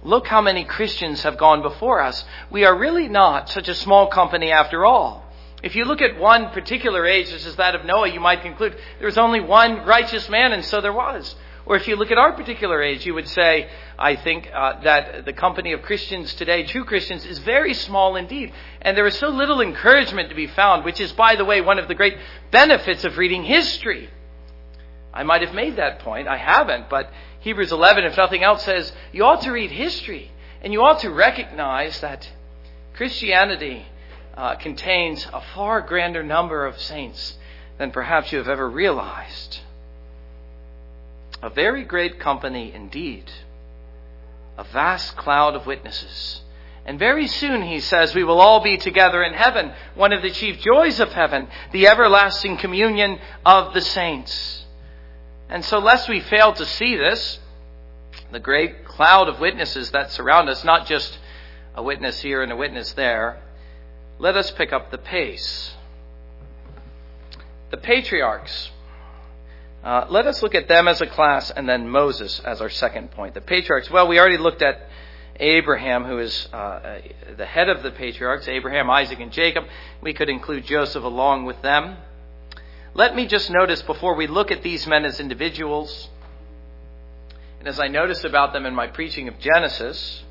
Look 0.03 0.27
how 0.27 0.41
many 0.41 0.63
Christians 0.63 1.23
have 1.23 1.37
gone 1.37 1.61
before 1.61 2.01
us. 2.01 2.23
We 2.49 2.63
are 2.65 2.77
really 2.77 3.07
not 3.07 3.49
such 3.49 3.67
a 3.67 3.75
small 3.75 4.07
company 4.07 4.51
after 4.51 4.85
all. 4.85 5.25
If 5.61 5.75
you 5.75 5.83
look 5.83 6.01
at 6.01 6.17
one 6.17 6.51
particular 6.51 7.05
age, 7.05 7.27
such 7.27 7.45
as 7.45 7.57
that 7.57 7.75
of 7.75 7.83
Noah, 7.83 8.07
you 8.07 8.21
might 8.21 8.41
conclude 8.41 8.77
there 8.97 9.07
was 9.07 9.17
only 9.17 9.41
one 9.41 9.85
righteous 9.85 10.29
man, 10.29 10.53
and 10.53 10.63
so 10.63 10.79
there 10.79 10.93
was. 10.93 11.35
Or 11.69 11.75
if 11.75 11.87
you 11.87 11.95
look 11.95 12.09
at 12.09 12.17
our 12.17 12.33
particular 12.33 12.81
age, 12.81 13.05
you 13.05 13.13
would 13.13 13.27
say, 13.27 13.69
I 13.97 14.15
think 14.15 14.49
uh, 14.51 14.81
that 14.81 15.25
the 15.25 15.33
company 15.33 15.71
of 15.71 15.83
Christians 15.83 16.33
today, 16.33 16.63
true 16.63 16.83
Christians, 16.83 17.23
is 17.23 17.37
very 17.37 17.75
small 17.75 18.15
indeed. 18.15 18.51
And 18.81 18.97
there 18.97 19.05
is 19.05 19.19
so 19.19 19.29
little 19.29 19.61
encouragement 19.61 20.29
to 20.29 20.35
be 20.35 20.47
found, 20.47 20.83
which 20.83 20.99
is, 20.99 21.11
by 21.11 21.35
the 21.35 21.45
way, 21.45 21.61
one 21.61 21.77
of 21.77 21.87
the 21.87 21.93
great 21.93 22.17
benefits 22.49 23.05
of 23.05 23.19
reading 23.19 23.43
history. 23.43 24.09
I 25.13 25.21
might 25.21 25.43
have 25.43 25.53
made 25.53 25.75
that 25.75 25.99
point. 25.99 26.27
I 26.27 26.37
haven't, 26.37 26.89
but 26.89 27.11
Hebrews 27.41 27.71
11, 27.71 28.03
if 28.03 28.17
nothing 28.17 28.41
else, 28.41 28.63
says 28.63 28.91
you 29.11 29.23
ought 29.23 29.43
to 29.43 29.51
read 29.51 29.69
history. 29.69 30.31
And 30.63 30.73
you 30.73 30.81
ought 30.81 31.01
to 31.01 31.11
recognize 31.11 32.01
that 32.01 32.27
Christianity 32.95 33.85
uh, 34.35 34.55
contains 34.55 35.27
a 35.31 35.41
far 35.53 35.81
grander 35.81 36.23
number 36.23 36.65
of 36.65 36.81
saints 36.81 37.37
than 37.77 37.91
perhaps 37.91 38.31
you 38.31 38.39
have 38.39 38.47
ever 38.47 38.67
realized. 38.67 39.59
A 41.41 41.49
very 41.49 41.83
great 41.83 42.19
company 42.19 42.73
indeed. 42.73 43.31
A 44.57 44.63
vast 44.63 45.15
cloud 45.15 45.55
of 45.55 45.65
witnesses. 45.65 46.41
And 46.85 46.97
very 46.97 47.27
soon, 47.27 47.61
he 47.61 47.79
says, 47.79 48.15
we 48.15 48.23
will 48.23 48.41
all 48.41 48.61
be 48.61 48.77
together 48.77 49.23
in 49.23 49.33
heaven. 49.33 49.71
One 49.95 50.11
of 50.11 50.21
the 50.21 50.31
chief 50.31 50.59
joys 50.59 50.99
of 50.99 51.13
heaven, 51.13 51.47
the 51.71 51.87
everlasting 51.87 52.57
communion 52.57 53.19
of 53.45 53.73
the 53.73 53.81
saints. 53.81 54.65
And 55.49 55.63
so, 55.63 55.79
lest 55.79 56.09
we 56.09 56.19
fail 56.19 56.53
to 56.53 56.65
see 56.65 56.95
this, 56.95 57.39
the 58.31 58.39
great 58.39 58.85
cloud 58.85 59.29
of 59.29 59.39
witnesses 59.39 59.91
that 59.91 60.11
surround 60.11 60.49
us, 60.49 60.63
not 60.63 60.87
just 60.87 61.17
a 61.75 61.83
witness 61.83 62.21
here 62.21 62.41
and 62.41 62.51
a 62.51 62.55
witness 62.55 62.93
there, 62.93 63.41
let 64.17 64.35
us 64.35 64.51
pick 64.51 64.73
up 64.73 64.91
the 64.91 64.97
pace. 64.97 65.75
The 67.71 67.77
patriarchs 67.77 68.71
uh, 69.83 70.05
let 70.09 70.27
us 70.27 70.43
look 70.43 70.55
at 70.55 70.67
them 70.67 70.87
as 70.87 71.01
a 71.01 71.07
class 71.07 71.51
and 71.51 71.67
then 71.67 71.87
Moses 71.87 72.39
as 72.41 72.61
our 72.61 72.69
second 72.69 73.11
point. 73.11 73.33
The 73.33 73.41
patriarchs, 73.41 73.89
well, 73.89 74.07
we 74.07 74.19
already 74.19 74.37
looked 74.37 74.61
at 74.61 74.89
Abraham, 75.39 76.03
who 76.03 76.19
is 76.19 76.49
uh, 76.51 76.99
the 77.37 77.45
head 77.45 77.69
of 77.69 77.81
the 77.81 77.91
patriarchs, 77.91 78.47
Abraham, 78.49 78.89
Isaac, 78.89 79.21
and 79.21 79.31
Jacob. 79.31 79.63
We 80.01 80.13
could 80.13 80.27
include 80.27 80.65
Joseph 80.65 81.03
along 81.03 81.45
with 81.45 81.61
them. 81.61 81.97
Let 82.93 83.15
me 83.15 83.25
just 83.25 83.49
notice 83.49 83.81
before 83.83 84.15
we 84.15 84.27
look 84.27 84.51
at 84.51 84.63
these 84.63 84.85
men 84.85 85.05
as 85.05 85.19
individuals, 85.19 86.09
and 87.59 87.67
as 87.67 87.79
I 87.79 87.87
noticed 87.87 88.25
about 88.25 88.51
them 88.51 88.65
in 88.65 88.75
my 88.75 88.87
preaching 88.87 89.29
of 89.29 89.39
Genesis, 89.39 90.23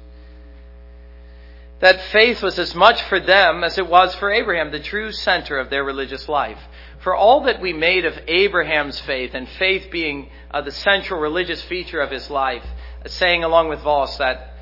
that 1.81 2.01
faith 2.13 2.43
was 2.43 2.59
as 2.59 2.75
much 2.75 3.01
for 3.03 3.21
them 3.21 3.65
as 3.65 3.79
it 3.79 3.87
was 3.87 4.15
for 4.17 4.31
Abraham, 4.31 4.73
the 4.73 4.81
true 4.81 5.13
center 5.13 5.59
of 5.59 5.71
their 5.71 5.85
religious 5.85 6.29
life 6.29 6.59
for 7.01 7.15
all 7.15 7.43
that 7.45 7.61
we 7.61 7.73
made 7.73 8.05
of 8.05 8.19
Abraham's 8.27 9.01
faith, 9.01 9.35
and 9.35 9.49
faith 9.49 9.91
being 9.91 10.31
uh, 10.51 10.63
the 10.63 10.73
central 10.73 11.21
religious 11.21 11.63
feature 11.63 12.01
of 12.01 12.11
his 12.11 12.29
life, 12.29 12.65
saying 13.07 13.45
along 13.45 13.69
with 13.69 13.81
Vos 13.81 14.17
that 14.19 14.55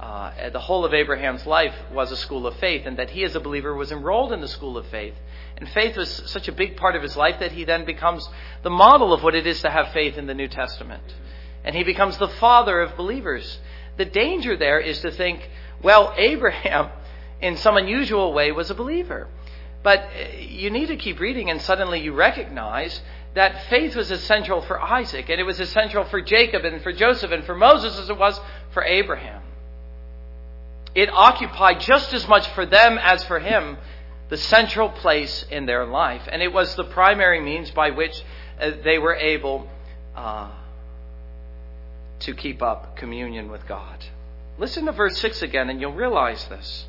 uh, 0.00 0.50
the 0.50 0.60
whole 0.60 0.84
of 0.84 0.92
Abraham's 0.94 1.46
life 1.46 1.74
was 1.92 2.10
a 2.10 2.16
school 2.16 2.46
of 2.46 2.56
faith, 2.56 2.86
and 2.86 2.98
that 2.98 3.10
he 3.10 3.24
as 3.24 3.34
a 3.34 3.40
believer 3.40 3.74
was 3.74 3.92
enrolled 3.92 4.32
in 4.32 4.40
the 4.40 4.48
school 4.48 4.76
of 4.76 4.86
faith. 4.86 5.14
And 5.56 5.68
faith 5.68 5.96
was 5.96 6.10
such 6.26 6.48
a 6.48 6.52
big 6.52 6.76
part 6.76 6.96
of 6.96 7.02
his 7.02 7.16
life 7.16 7.38
that 7.40 7.52
he 7.52 7.64
then 7.64 7.84
becomes 7.84 8.28
the 8.62 8.70
model 8.70 9.12
of 9.12 9.22
what 9.22 9.34
it 9.34 9.46
is 9.46 9.62
to 9.62 9.70
have 9.70 9.92
faith 9.92 10.18
in 10.18 10.26
the 10.26 10.34
New 10.34 10.48
Testament. 10.48 11.02
And 11.64 11.76
he 11.76 11.84
becomes 11.84 12.18
the 12.18 12.28
father 12.28 12.80
of 12.80 12.96
believers. 12.96 13.58
The 13.96 14.04
danger 14.04 14.56
there 14.56 14.80
is 14.80 15.00
to 15.00 15.10
think, 15.10 15.48
well, 15.82 16.12
Abraham, 16.16 16.90
in 17.40 17.56
some 17.56 17.76
unusual 17.76 18.32
way, 18.32 18.52
was 18.52 18.70
a 18.70 18.74
believer. 18.74 19.28
But 19.84 20.00
uh, 20.00 20.38
you 20.40 20.70
need 20.70 20.86
to 20.86 20.96
keep 20.96 21.20
reading, 21.20 21.50
and 21.50 21.62
suddenly 21.62 22.00
you 22.00 22.12
recognize 22.12 23.00
that 23.34 23.66
faith 23.68 23.94
was 23.94 24.10
essential 24.10 24.62
for 24.62 24.80
Isaac, 24.80 25.28
and 25.28 25.38
it 25.38 25.44
was 25.44 25.60
essential 25.60 26.04
for 26.04 26.20
Jacob, 26.20 26.64
and 26.64 26.82
for 26.82 26.92
Joseph, 26.92 27.30
and 27.30 27.44
for 27.44 27.54
Moses 27.54 27.96
as 27.98 28.10
it 28.10 28.18
was 28.18 28.40
for 28.72 28.82
Abraham. 28.82 29.42
It 30.94 31.10
occupied 31.12 31.80
just 31.80 32.14
as 32.14 32.26
much 32.26 32.48
for 32.48 32.64
them 32.64 32.98
as 32.98 33.22
for 33.24 33.38
him 33.38 33.76
the 34.30 34.36
central 34.38 34.88
place 34.88 35.44
in 35.50 35.66
their 35.66 35.84
life, 35.84 36.22
and 36.32 36.42
it 36.42 36.52
was 36.52 36.74
the 36.76 36.84
primary 36.84 37.40
means 37.40 37.70
by 37.70 37.90
which 37.90 38.24
uh, 38.58 38.70
they 38.82 38.98
were 38.98 39.14
able 39.14 39.68
uh, 40.16 40.50
to 42.20 42.34
keep 42.34 42.62
up 42.62 42.96
communion 42.96 43.50
with 43.50 43.66
God. 43.66 44.06
Listen 44.56 44.86
to 44.86 44.92
verse 44.92 45.18
6 45.18 45.42
again, 45.42 45.68
and 45.68 45.80
you'll 45.80 45.92
realize 45.92 46.46
this. 46.46 46.86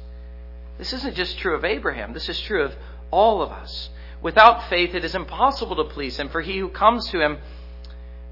This 0.78 0.94
isn't 0.94 1.16
just 1.16 1.38
true 1.38 1.56
of 1.56 1.64
Abraham, 1.64 2.14
this 2.14 2.30
is 2.30 2.40
true 2.42 2.64
of 2.64 2.76
all 3.12 3.42
of 3.42 3.52
us. 3.52 3.90
Without 4.22 4.70
faith, 4.70 4.96
it 4.96 5.06
is 5.06 5.16
impossible 5.16 5.76
to 5.76 5.84
please 5.86 6.18
him, 6.18 6.30
for 6.30 6.42
he 6.42 6.58
who 6.58 6.70
comes 6.70 7.08
to 7.10 7.22
him 7.22 7.38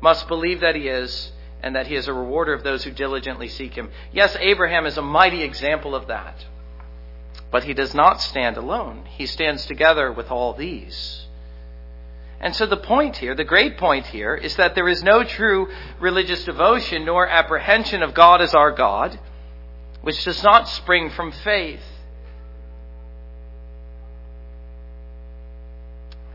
must 0.01 0.27
believe 0.27 0.61
that 0.61 0.75
he 0.75 0.87
is, 0.87 1.31
and 1.61 1.75
that 1.75 1.87
he 1.87 1.95
is 1.95 2.07
a 2.07 2.13
rewarder 2.13 2.53
of 2.53 2.63
those 2.63 2.83
who 2.83 2.91
diligently 2.91 3.47
seek 3.47 3.75
him. 3.75 3.89
Yes, 4.11 4.35
Abraham 4.39 4.85
is 4.85 4.97
a 4.97 5.01
mighty 5.01 5.43
example 5.43 5.95
of 5.95 6.07
that. 6.07 6.45
But 7.51 7.63
he 7.63 7.73
does 7.73 7.93
not 7.93 8.19
stand 8.19 8.57
alone. 8.57 9.05
He 9.05 9.27
stands 9.27 9.65
together 9.65 10.11
with 10.11 10.31
all 10.31 10.53
these. 10.53 11.27
And 12.41 12.53
so 12.53 12.65
the 12.65 12.75
point 12.75 13.17
here, 13.17 13.35
the 13.35 13.45
great 13.45 13.77
point 13.77 14.07
here, 14.07 14.35
is 14.35 14.57
that 14.57 14.75
there 14.75 14.89
is 14.89 15.01
no 15.01 15.23
true 15.23 15.69
religious 15.99 16.43
devotion 16.43 17.05
nor 17.05 17.25
apprehension 17.25 18.03
of 18.03 18.13
God 18.13 18.41
as 18.41 18.53
our 18.53 18.71
God, 18.71 19.17
which 20.01 20.25
does 20.25 20.43
not 20.43 20.67
spring 20.67 21.09
from 21.11 21.31
faith. 21.31 21.83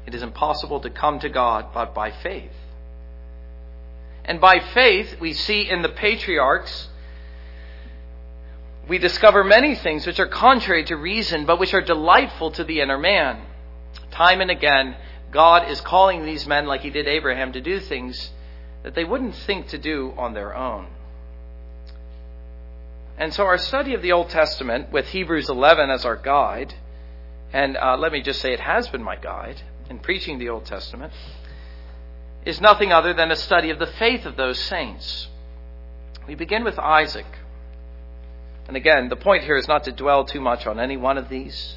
It 0.08 0.14
is 0.14 0.22
impossible 0.22 0.80
to 0.80 0.88
come 0.88 1.18
to 1.20 1.28
God 1.28 1.66
but 1.74 1.94
by 1.94 2.10
faith. 2.10 2.54
And 4.24 4.40
by 4.40 4.58
faith, 4.58 5.20
we 5.20 5.34
see 5.34 5.68
in 5.68 5.82
the 5.82 5.90
patriarchs, 5.90 6.88
we 8.88 8.96
discover 8.96 9.44
many 9.44 9.74
things 9.74 10.06
which 10.06 10.18
are 10.18 10.26
contrary 10.26 10.84
to 10.84 10.96
reason, 10.96 11.44
but 11.44 11.60
which 11.60 11.74
are 11.74 11.82
delightful 11.82 12.52
to 12.52 12.64
the 12.64 12.80
inner 12.80 12.96
man. 12.96 13.42
Time 14.10 14.40
and 14.40 14.50
again, 14.50 14.96
God 15.30 15.68
is 15.68 15.78
calling 15.82 16.24
these 16.24 16.46
men, 16.46 16.64
like 16.64 16.80
He 16.80 16.88
did 16.88 17.06
Abraham, 17.06 17.52
to 17.52 17.60
do 17.60 17.78
things 17.78 18.30
that 18.84 18.94
they 18.94 19.04
wouldn't 19.04 19.34
think 19.34 19.68
to 19.68 19.78
do 19.78 20.14
on 20.16 20.32
their 20.32 20.56
own. 20.56 20.86
And 23.18 23.34
so, 23.34 23.44
our 23.44 23.58
study 23.58 23.92
of 23.92 24.00
the 24.00 24.12
Old 24.12 24.30
Testament, 24.30 24.90
with 24.90 25.08
Hebrews 25.08 25.50
11 25.50 25.90
as 25.90 26.06
our 26.06 26.16
guide, 26.16 26.72
and 27.52 27.76
uh, 27.76 27.98
let 27.98 28.10
me 28.10 28.22
just 28.22 28.40
say 28.40 28.54
it 28.54 28.60
has 28.60 28.88
been 28.88 29.02
my 29.02 29.16
guide, 29.16 29.60
in 29.88 29.98
preaching 29.98 30.38
the 30.38 30.48
Old 30.48 30.64
Testament 30.64 31.12
is 32.44 32.60
nothing 32.60 32.92
other 32.92 33.12
than 33.12 33.30
a 33.30 33.36
study 33.36 33.70
of 33.70 33.78
the 33.78 33.86
faith 33.86 34.24
of 34.24 34.36
those 34.36 34.58
saints. 34.58 35.28
We 36.26 36.34
begin 36.34 36.64
with 36.64 36.78
Isaac. 36.78 37.26
And 38.66 38.76
again, 38.76 39.08
the 39.08 39.16
point 39.16 39.44
here 39.44 39.56
is 39.56 39.68
not 39.68 39.84
to 39.84 39.92
dwell 39.92 40.24
too 40.24 40.40
much 40.40 40.66
on 40.66 40.78
any 40.78 40.96
one 40.96 41.18
of 41.18 41.28
these. 41.28 41.76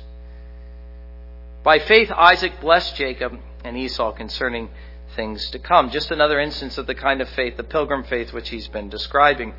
By 1.63 1.79
faith, 1.79 2.11
Isaac 2.11 2.59
blessed 2.59 2.95
Jacob 2.95 3.37
and 3.63 3.77
Esau 3.77 4.11
concerning 4.13 4.69
things 5.15 5.49
to 5.51 5.59
come. 5.59 5.89
Just 5.89 6.11
another 6.11 6.39
instance 6.39 6.77
of 6.77 6.87
the 6.87 6.95
kind 6.95 7.21
of 7.21 7.29
faith, 7.29 7.57
the 7.57 7.63
pilgrim 7.63 8.03
faith, 8.03 8.33
which 8.33 8.49
he's 8.49 8.67
been 8.67 8.89
describing. 8.89 9.53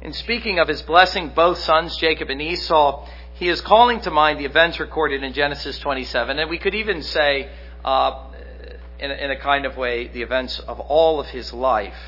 In 0.00 0.12
speaking 0.12 0.58
of 0.58 0.68
his 0.68 0.82
blessing 0.82 1.32
both 1.34 1.58
sons, 1.58 1.96
Jacob 1.96 2.28
and 2.28 2.42
Esau, 2.42 3.06
he 3.34 3.48
is 3.48 3.60
calling 3.60 4.00
to 4.00 4.10
mind 4.10 4.38
the 4.38 4.44
events 4.44 4.80
recorded 4.80 5.22
in 5.22 5.32
Genesis 5.32 5.78
27. 5.78 6.38
And 6.38 6.50
we 6.50 6.58
could 6.58 6.74
even 6.74 7.02
say 7.02 7.50
uh, 7.84 8.24
in, 8.98 9.10
in 9.10 9.30
a 9.30 9.38
kind 9.38 9.66
of 9.66 9.76
way, 9.76 10.08
the 10.08 10.22
events 10.22 10.58
of 10.60 10.80
all 10.80 11.20
of 11.20 11.26
his 11.26 11.52
life. 11.52 11.98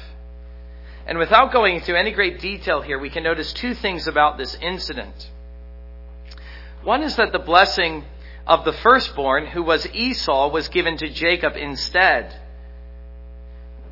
And 1.07 1.19
without 1.19 1.53
going 1.53 1.77
into 1.77 1.99
any 1.99 2.13
great 2.13 2.41
detail 2.41 2.81
here, 2.81 2.99
we 2.99 3.11
can 3.11 3.23
notice 3.23 3.53
two 3.53 3.75
things 3.75 4.07
about 4.07 4.39
this 4.39 4.57
incident. 4.61 5.31
One 6.83 7.03
is 7.03 7.17
that 7.17 7.33
the 7.33 7.39
blessing 7.39 8.05
of 8.47 8.65
the 8.65 8.73
firstborn, 8.73 9.47
who 9.47 9.63
was 9.63 9.87
Esau, 9.93 10.51
was 10.51 10.69
given 10.69 10.97
to 10.99 11.09
Jacob 11.09 11.57
instead. 11.57 12.35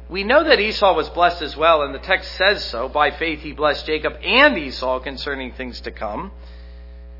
We 0.08 0.24
know 0.24 0.44
that 0.44 0.60
Esau 0.60 0.94
was 0.94 1.08
blessed 1.08 1.42
as 1.42 1.56
well, 1.56 1.82
and 1.82 1.94
the 1.94 1.98
text 1.98 2.32
says 2.32 2.62
so. 2.64 2.88
By 2.88 3.10
faith 3.10 3.40
he 3.40 3.52
blessed 3.52 3.86
Jacob 3.86 4.14
and 4.22 4.58
Esau 4.58 5.00
concerning 5.00 5.52
things 5.52 5.80
to 5.82 5.90
come. 5.90 6.32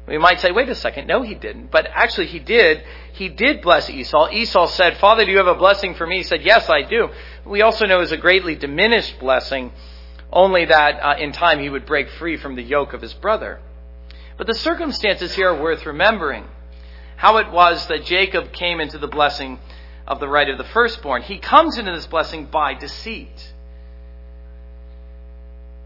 We 0.07 0.19
might 0.19 0.41
say, 0.41 0.51
wait 0.51 0.69
a 0.69 0.75
second, 0.75 1.07
no, 1.07 1.23
he 1.23 1.35
didn't. 1.35 1.71
But 1.71 1.87
actually, 1.93 2.27
he 2.27 2.41
did. 2.41 2.83
He 3.13 3.29
did 3.29 3.63
bless 3.63 3.89
Esau. 3.89 4.31
Esau 4.31 4.67
said, 4.67 4.97
Father, 4.97 5.25
do 5.25 5.31
you 5.31 5.39
have 5.39 5.47
a 5.47 5.55
blessing 5.55 5.95
for 5.95 6.07
me? 6.07 6.19
He 6.19 6.23
said, 6.25 6.43
Yes, 6.43 6.69
I 6.69 6.83
do. 6.83 7.09
We 7.45 7.63
also 7.63 7.87
know 7.87 7.99
it 7.99 8.01
was 8.01 8.13
a 8.13 8.17
greatly 8.17 8.57
diminished 8.57 9.21
blessing, 9.21 9.73
only 10.33 10.65
that 10.65 10.99
uh, 11.01 11.15
in 11.19 11.33
time 11.33 11.61
he 11.61 11.71
would 11.71 11.87
break 11.87 12.09
free 12.11 12.37
from 12.37 12.57
the 12.57 12.63
yoke 12.63 12.95
of 12.95 13.01
his 13.01 13.15
brother. 13.15 13.61
But 14.37 14.49
the 14.49 14.55
circumstances 14.55 15.35
here 15.35 15.51
are 15.51 15.63
worth 15.63 15.87
remembering. 15.87 16.49
How 17.17 17.37
it 17.37 17.53
was 17.53 17.87
that 17.87 18.05
Jacob 18.05 18.53
came 18.53 18.81
into 18.81 18.99
the 18.99 19.07
blessing 19.07 19.61
of 20.09 20.19
the 20.19 20.29
right 20.29 20.49
of 20.49 20.59
the 20.59 20.65
firstborn. 20.65 21.23
He 21.23 21.39
comes 21.39 21.79
into 21.79 21.93
this 21.93 22.09
blessing 22.09 22.47
by 22.47 22.75
deceit. 22.75 23.53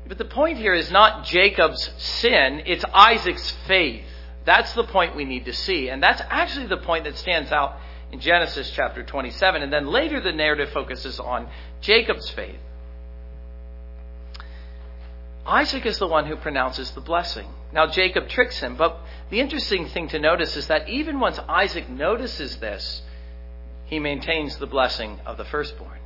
But 0.08 0.18
the 0.18 0.25
point 0.25 0.58
here 0.58 0.75
is 0.75 0.90
not 0.90 1.25
Jacob's 1.25 1.90
sin, 1.98 2.62
it's 2.66 2.84
Isaac's 2.92 3.50
faith. 3.66 4.04
That's 4.44 4.72
the 4.75 4.84
point 4.84 5.16
we 5.16 5.25
need 5.25 5.46
to 5.46 5.52
see. 5.52 5.88
And 5.88 6.02
that's 6.02 6.22
actually 6.28 6.66
the 6.66 6.76
point 6.76 7.04
that 7.04 7.16
stands 7.16 7.50
out 7.50 7.76
in 8.12 8.20
Genesis 8.20 8.70
chapter 8.70 9.02
27. 9.02 9.62
And 9.62 9.72
then 9.72 9.88
later 9.88 10.20
the 10.20 10.32
narrative 10.32 10.70
focuses 10.70 11.18
on 11.18 11.48
Jacob's 11.80 12.30
faith. 12.30 12.60
Isaac 15.44 15.86
is 15.86 15.98
the 15.98 16.06
one 16.06 16.26
who 16.26 16.36
pronounces 16.36 16.90
the 16.92 17.00
blessing. 17.00 17.48
Now, 17.72 17.86
Jacob 17.86 18.28
tricks 18.28 18.58
him, 18.58 18.76
but 18.76 18.98
the 19.30 19.40
interesting 19.40 19.88
thing 19.88 20.08
to 20.08 20.18
notice 20.18 20.56
is 20.56 20.66
that 20.68 20.88
even 20.88 21.20
once 21.20 21.38
Isaac 21.48 21.88
notices 21.88 22.56
this, 22.56 23.02
he 23.84 24.00
maintains 24.00 24.56
the 24.56 24.66
blessing 24.66 25.20
of 25.25 25.36
the 25.36 25.44
firstborn 25.44 26.00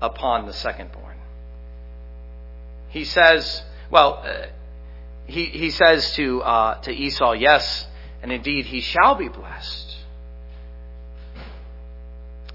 upon 0.00 0.46
the 0.46 0.52
secondborn. 0.52 1.09
He 2.90 3.04
says, 3.04 3.62
well, 3.90 4.22
uh, 4.24 4.46
he, 5.26 5.46
he 5.46 5.70
says 5.70 6.12
to, 6.12 6.42
uh, 6.42 6.80
to 6.82 6.92
Esau, 6.92 7.32
yes, 7.32 7.86
and 8.22 8.32
indeed 8.32 8.66
he 8.66 8.80
shall 8.80 9.14
be 9.14 9.28
blessed. 9.28 9.96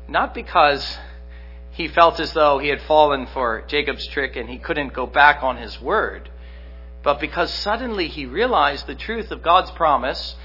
Not 0.08 0.34
because 0.34 0.98
he 1.72 1.88
felt 1.88 2.20
as 2.20 2.34
though 2.34 2.60
he 2.60 2.68
had 2.68 2.82
fallen 2.82 3.28
for 3.28 3.64
Jacob's 3.68 4.06
trick 4.08 4.36
and 4.36 4.50
he 4.50 4.58
couldn't 4.58 4.94
go 4.94 5.06
back 5.06 5.42
on 5.42 5.58
his 5.58 5.82
word, 5.82 6.30
but 7.02 7.20
because 7.20 7.52
suddenly 7.54 8.08
he 8.08 8.26
realized 8.26 8.88
the 8.88 8.96
truth 8.96 9.32
of 9.32 9.42
God's 9.42 9.72
promise, 9.72 10.36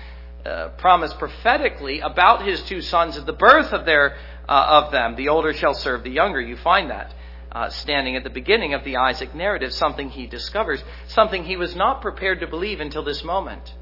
uh, 0.46 0.68
promise 0.78 1.12
prophetically 1.14 2.00
about 2.00 2.46
his 2.46 2.62
two 2.62 2.80
sons 2.80 3.16
at 3.16 3.26
the 3.26 3.32
birth 3.32 3.72
of 3.72 3.84
their 3.84 4.16
uh, 4.48 4.82
of 4.82 4.92
them. 4.92 5.16
The 5.16 5.28
older 5.28 5.52
shall 5.52 5.74
serve 5.74 6.02
the 6.02 6.10
younger. 6.10 6.40
You 6.40 6.56
find 6.56 6.90
that 6.90 7.12
uh, 7.52 7.68
standing 7.70 8.16
at 8.16 8.24
the 8.24 8.30
beginning 8.30 8.74
of 8.74 8.84
the 8.84 8.96
Isaac 8.96 9.34
narrative, 9.34 9.72
something 9.72 10.10
he 10.10 10.26
discovers, 10.26 10.82
something 11.08 11.44
he 11.44 11.56
was 11.56 11.74
not 11.74 12.00
prepared 12.00 12.40
to 12.40 12.46
believe 12.46 12.80
until 12.80 13.02
this 13.02 13.24
moment. 13.24 13.74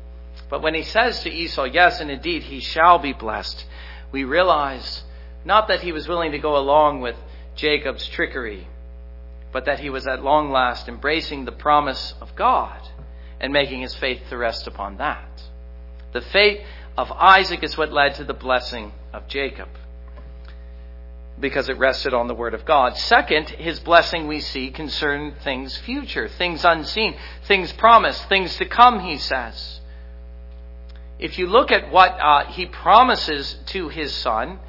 But 0.48 0.62
when 0.62 0.74
he 0.74 0.82
says 0.82 1.22
to 1.22 1.30
Esau, 1.30 1.64
Yes, 1.64 2.00
and 2.00 2.10
indeed 2.10 2.44
he 2.44 2.60
shall 2.60 2.98
be 2.98 3.12
blessed, 3.12 3.64
we 4.10 4.24
realize 4.24 5.02
not 5.44 5.68
that 5.68 5.82
he 5.82 5.92
was 5.92 6.08
willing 6.08 6.32
to 6.32 6.38
go 6.38 6.56
along 6.56 7.00
with 7.00 7.16
Jacob's 7.54 8.08
trickery, 8.08 8.66
but 9.52 9.66
that 9.66 9.80
he 9.80 9.90
was 9.90 10.06
at 10.06 10.22
long 10.22 10.50
last 10.50 10.88
embracing 10.88 11.44
the 11.44 11.52
promise 11.52 12.14
of 12.20 12.34
God 12.34 12.80
and 13.40 13.52
making 13.52 13.82
his 13.82 13.94
faith 13.94 14.22
to 14.30 14.36
rest 14.36 14.66
upon 14.66 14.96
that. 14.96 15.42
The 16.12 16.20
faith 16.22 16.60
of 16.96 17.12
Isaac 17.12 17.62
is 17.62 17.76
what 17.76 17.92
led 17.92 18.14
to 18.14 18.24
the 18.24 18.34
blessing 18.34 18.92
of 19.12 19.28
Jacob 19.28 19.68
because 21.40 21.68
it 21.68 21.78
rested 21.78 22.14
on 22.14 22.26
the 22.26 22.34
Word 22.34 22.54
of 22.54 22.64
God. 22.64 22.96
Second, 22.96 23.48
his 23.50 23.80
blessing 23.80 24.26
we 24.26 24.40
see 24.40 24.70
concern 24.70 25.34
things 25.42 25.76
future, 25.78 26.28
things 26.28 26.64
unseen, 26.64 27.16
things 27.44 27.72
promised, 27.72 28.28
things 28.28 28.56
to 28.56 28.64
come, 28.66 29.00
he 29.00 29.18
says. 29.18 29.80
If 31.18 31.38
you 31.38 31.46
look 31.46 31.72
at 31.72 31.90
what 31.90 32.18
uh, 32.20 32.44
he 32.46 32.66
promises 32.66 33.56
to 33.66 33.88
his 33.88 34.12
son, 34.12 34.60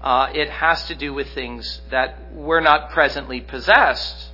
uh, 0.00 0.28
it 0.34 0.50
has 0.50 0.84
to 0.88 0.94
do 0.94 1.14
with 1.14 1.28
things 1.32 1.80
that 1.90 2.34
were 2.34 2.60
not 2.60 2.90
presently 2.90 3.40
possessed 3.40 4.28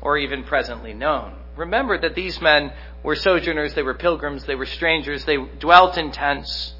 or 0.00 0.18
even 0.18 0.44
presently 0.44 0.92
known. 0.92 1.34
Remember 1.56 1.98
that 1.98 2.14
these 2.14 2.40
men 2.40 2.72
were 3.02 3.16
sojourners, 3.16 3.74
they 3.74 3.82
were 3.82 3.94
pilgrims, 3.94 4.44
they 4.44 4.54
were 4.54 4.66
strangers, 4.66 5.24
they 5.24 5.36
dwelt 5.36 5.96
in 5.96 6.10
tents. 6.10 6.74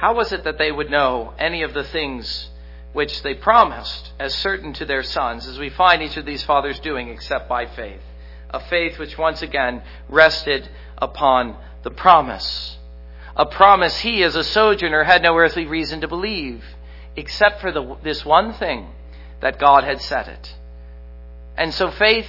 How 0.00 0.14
was 0.14 0.32
it 0.32 0.44
that 0.44 0.56
they 0.56 0.72
would 0.72 0.90
know 0.90 1.34
any 1.38 1.62
of 1.62 1.74
the 1.74 1.84
things 1.84 2.48
which 2.94 3.22
they 3.22 3.34
promised 3.34 4.12
as 4.18 4.34
certain 4.34 4.72
to 4.72 4.86
their 4.86 5.02
sons, 5.02 5.46
as 5.46 5.58
we 5.58 5.68
find 5.68 6.00
each 6.00 6.16
of 6.16 6.24
these 6.24 6.42
fathers 6.42 6.80
doing, 6.80 7.10
except 7.10 7.50
by 7.50 7.66
faith? 7.66 8.00
A 8.48 8.60
faith 8.60 8.98
which 8.98 9.18
once 9.18 9.42
again 9.42 9.82
rested 10.08 10.66
upon 10.96 11.54
the 11.82 11.90
promise. 11.90 12.78
A 13.36 13.44
promise 13.44 14.00
he, 14.00 14.22
as 14.22 14.36
a 14.36 14.42
sojourner, 14.42 15.04
had 15.04 15.22
no 15.22 15.36
earthly 15.36 15.66
reason 15.66 16.00
to 16.00 16.08
believe, 16.08 16.64
except 17.14 17.60
for 17.60 17.70
the, 17.70 17.98
this 18.02 18.24
one 18.24 18.54
thing 18.54 18.88
that 19.42 19.58
God 19.58 19.84
had 19.84 20.00
said 20.00 20.28
it. 20.28 20.54
And 21.58 21.74
so 21.74 21.90
faith 21.90 22.28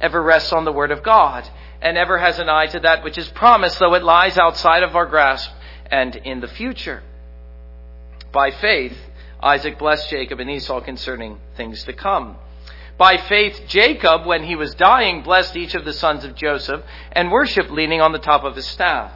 ever 0.00 0.20
rests 0.20 0.52
on 0.52 0.64
the 0.64 0.72
Word 0.72 0.90
of 0.90 1.04
God, 1.04 1.48
and 1.80 1.96
ever 1.96 2.18
has 2.18 2.40
an 2.40 2.48
eye 2.48 2.66
to 2.66 2.80
that 2.80 3.04
which 3.04 3.16
is 3.16 3.28
promised, 3.28 3.78
though 3.78 3.94
it 3.94 4.02
lies 4.02 4.38
outside 4.38 4.82
of 4.82 4.96
our 4.96 5.06
grasp 5.06 5.52
and 5.88 6.16
in 6.16 6.40
the 6.40 6.48
future. 6.48 7.00
By 8.32 8.50
faith, 8.50 8.96
Isaac 9.42 9.78
blessed 9.78 10.08
Jacob 10.08 10.40
and 10.40 10.50
Esau 10.50 10.80
concerning 10.80 11.38
things 11.56 11.84
to 11.84 11.92
come. 11.92 12.36
By 12.96 13.16
faith, 13.16 13.62
Jacob, 13.66 14.26
when 14.26 14.44
he 14.44 14.56
was 14.56 14.74
dying, 14.74 15.22
blessed 15.22 15.56
each 15.56 15.74
of 15.74 15.84
the 15.84 15.92
sons 15.92 16.24
of 16.24 16.34
Joseph 16.34 16.82
and 17.10 17.30
worshiped 17.30 17.70
leaning 17.70 18.00
on 18.00 18.12
the 18.12 18.18
top 18.18 18.44
of 18.44 18.54
his 18.54 18.66
staff. 18.66 19.12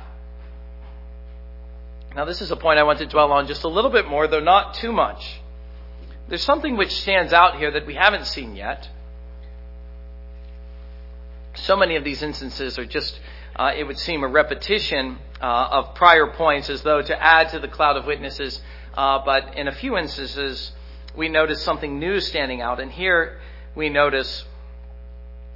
Now, 2.15 2.25
this 2.25 2.41
is 2.41 2.51
a 2.51 2.57
point 2.57 2.79
I 2.79 2.83
want 2.83 2.99
to 2.99 3.07
dwell 3.07 3.31
on 3.33 3.47
just 3.47 3.65
a 3.65 3.69
little 3.69 3.91
bit 3.91 4.09
more, 4.09 4.27
though 4.27 4.41
not 4.41 4.75
too 4.75 4.91
much. 4.91 5.41
There's 6.29 6.43
something 6.43 6.77
which 6.77 6.93
stands 6.93 7.33
out 7.33 7.59
here 7.59 7.71
that 7.71 7.87
we 7.87 7.95
haven't 7.95 8.27
seen 8.27 8.57
yet. 8.57 8.89
So 11.55 11.77
many 11.77 11.97
of 11.97 12.05
these 12.05 12.23
instances 12.23 12.79
are 12.79 12.87
just, 12.87 13.21
uh, 13.55 13.73
it 13.77 13.85
would 13.85 13.99
seem, 13.99 14.25
a 14.25 14.29
repetition 14.29 15.19
uh, 15.41 15.69
of 15.71 15.95
prior 15.95 16.27
points 16.27 16.71
as 16.71 16.83
though 16.83 17.03
to 17.03 17.23
add 17.23 17.51
to 17.51 17.59
the 17.59 17.69
cloud 17.69 17.97
of 17.97 18.07
witnesses 18.07 18.61
uh, 18.97 19.23
but 19.25 19.55
in 19.57 19.69
a 19.69 19.73
few 19.73 19.97
instances, 19.97 20.73
we 21.17 21.29
notice 21.29 21.63
something 21.63 21.99
new 21.99 22.21
standing 22.21 22.61
out. 22.61 22.81
And 22.81 22.91
here 22.91 23.39
we 23.75 23.89
notice 23.89 24.45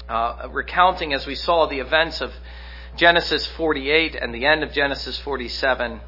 uh, 0.09 0.48
recounting, 0.50 1.14
as 1.14 1.26
we 1.26 1.35
saw, 1.35 1.66
the 1.66 1.79
events 1.79 2.20
of 2.20 2.33
Genesis 2.96 3.46
48 3.46 4.14
and 4.14 4.35
the 4.35 4.44
end 4.44 4.62
of 4.62 4.72
Genesis 4.72 5.18
47. 5.18 6.00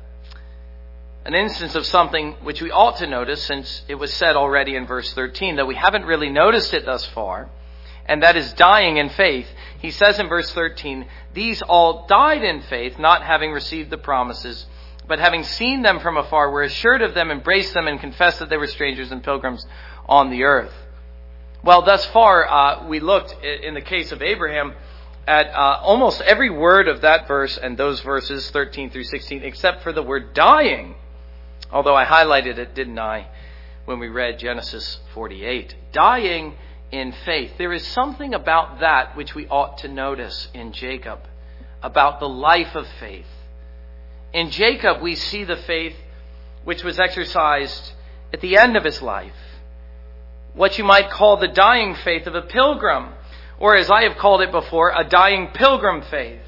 An 1.25 1.35
instance 1.35 1.75
of 1.75 1.87
something 1.87 2.33
which 2.43 2.61
we 2.61 2.71
ought 2.73 2.97
to 2.97 3.07
notice 3.07 3.43
since 3.45 3.83
it 3.89 3.95
was 3.95 4.13
said 4.13 4.35
already 4.35 4.75
in 4.75 4.87
verse 4.87 5.13
13, 5.15 5.57
though 5.57 5.67
we 5.67 5.77
haven't 5.77 6.05
really 6.05 6.31
noticed 6.31 6.75
it 6.75 6.85
thus 6.85 7.07
far, 7.07 7.49
and 8.07 8.25
that 8.25 8.37
is 8.37 8.53
dying 8.55 8.97
in 8.97 9.09
faith. 9.09 9.47
He 9.79 9.93
says 9.93 10.19
in 10.19 10.29
verse 10.29 10.51
13, 10.51 11.07
These 11.33 11.63
all 11.63 12.07
died 12.09 12.43
in 12.43 12.63
faith, 12.63 12.99
not 12.99 13.23
having 13.23 13.53
received 13.53 13.91
the 13.91 13.99
promises 13.99 14.67
but 15.13 15.19
having 15.19 15.45
seen 15.45 15.83
them 15.83 16.01
from 16.01 16.17
afar, 16.17 16.51
were 16.51 16.63
assured 16.63 17.03
of 17.03 17.13
them, 17.13 17.31
embraced 17.31 17.75
them, 17.75 17.87
and 17.87 18.01
confessed 18.01 18.39
that 18.39 18.49
they 18.49 18.57
were 18.57 18.67
strangers 18.67 19.13
and 19.13 19.23
pilgrims 19.23 19.67
on 20.07 20.31
the 20.31 20.45
earth. 20.45 20.73
Well, 21.63 21.83
thus 21.83 22.03
far, 22.07 22.51
uh, 22.51 22.89
we 22.89 22.99
looked 22.99 23.37
in 23.45 23.75
the 23.75 23.83
case 23.83 24.11
of 24.11 24.23
Abraham 24.23 24.73
at 25.29 25.49
uh, 25.49 25.81
almost 25.83 26.23
every 26.23 26.49
word 26.49 26.89
of 26.89 27.03
that 27.03 27.29
verse 27.29 27.59
and 27.59 27.77
those 27.77 28.01
verses 28.01 28.51
13 28.53 28.89
through 28.89 29.05
16, 29.05 29.43
except 29.43 29.83
for 29.83 29.93
the 29.93 30.03
word 30.03 30.33
dying. 30.33 30.95
Although 31.71 31.95
I 31.95 32.07
highlighted 32.07 32.57
it, 32.57 32.75
didn't 32.75 32.99
I, 32.99 33.27
when 33.85 33.99
we 33.99 34.09
read 34.09 34.39
Genesis 34.39 34.99
48. 35.13 35.77
Dying 35.93 36.55
in 36.91 37.13
faith. 37.27 37.51
There 37.59 37.75
is 37.75 37.87
something 37.89 38.33
about 38.33 38.81
that 38.81 39.15
which 39.15 39.35
we 39.35 39.47
ought 39.49 39.77
to 39.81 39.89
notice 39.89 40.49
in 40.55 40.73
Jacob, 40.73 41.19
about 41.83 42.19
the 42.19 42.31
life 42.31 42.75
of 42.75 42.87
faith. 42.99 43.27
In 44.33 44.51
Jacob, 44.51 45.03
we 45.03 45.15
see 45.15 45.45
the 45.45 45.57
faith 45.57 45.97
which 46.65 46.83
was 46.83 46.99
exercised 46.99 47.93
at 48.33 48.41
the 48.41 48.57
end 48.57 48.77
of 48.77 48.85
his 48.85 49.03
life. 49.03 49.33
What 50.55 50.79
you 50.79 50.85
might 50.85 51.11
call 51.11 51.37
the 51.37 51.49
dying 51.49 51.95
faith 51.95 52.27
of 52.27 52.35
a 52.35 52.43
pilgrim, 52.43 53.15
or 53.59 53.77
as 53.77 53.91
I 53.91 54.03
have 54.03 54.17
called 54.17 54.43
it 54.43 54.51
before, 54.53 54.93
a 54.95 55.05
dying 55.05 55.49
pilgrim 55.49 56.03
faith. 56.03 56.41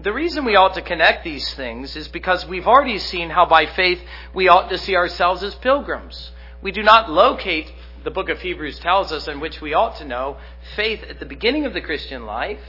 The 0.00 0.12
reason 0.12 0.46
we 0.46 0.56
ought 0.56 0.74
to 0.74 0.82
connect 0.82 1.24
these 1.24 1.52
things 1.54 1.94
is 1.94 2.08
because 2.08 2.46
we've 2.46 2.66
already 2.66 2.98
seen 2.98 3.28
how 3.28 3.44
by 3.44 3.66
faith 3.66 4.00
we 4.32 4.48
ought 4.48 4.70
to 4.70 4.78
see 4.78 4.96
ourselves 4.96 5.42
as 5.42 5.54
pilgrims. 5.56 6.30
We 6.62 6.72
do 6.72 6.82
not 6.82 7.10
locate, 7.10 7.70
the 8.02 8.10
book 8.10 8.30
of 8.30 8.40
Hebrews 8.40 8.78
tells 8.78 9.12
us, 9.12 9.28
in 9.28 9.40
which 9.40 9.60
we 9.60 9.74
ought 9.74 9.96
to 9.96 10.06
know, 10.06 10.38
faith 10.74 11.02
at 11.02 11.20
the 11.20 11.26
beginning 11.26 11.66
of 11.66 11.74
the 11.74 11.82
Christian 11.82 12.24
life. 12.24 12.60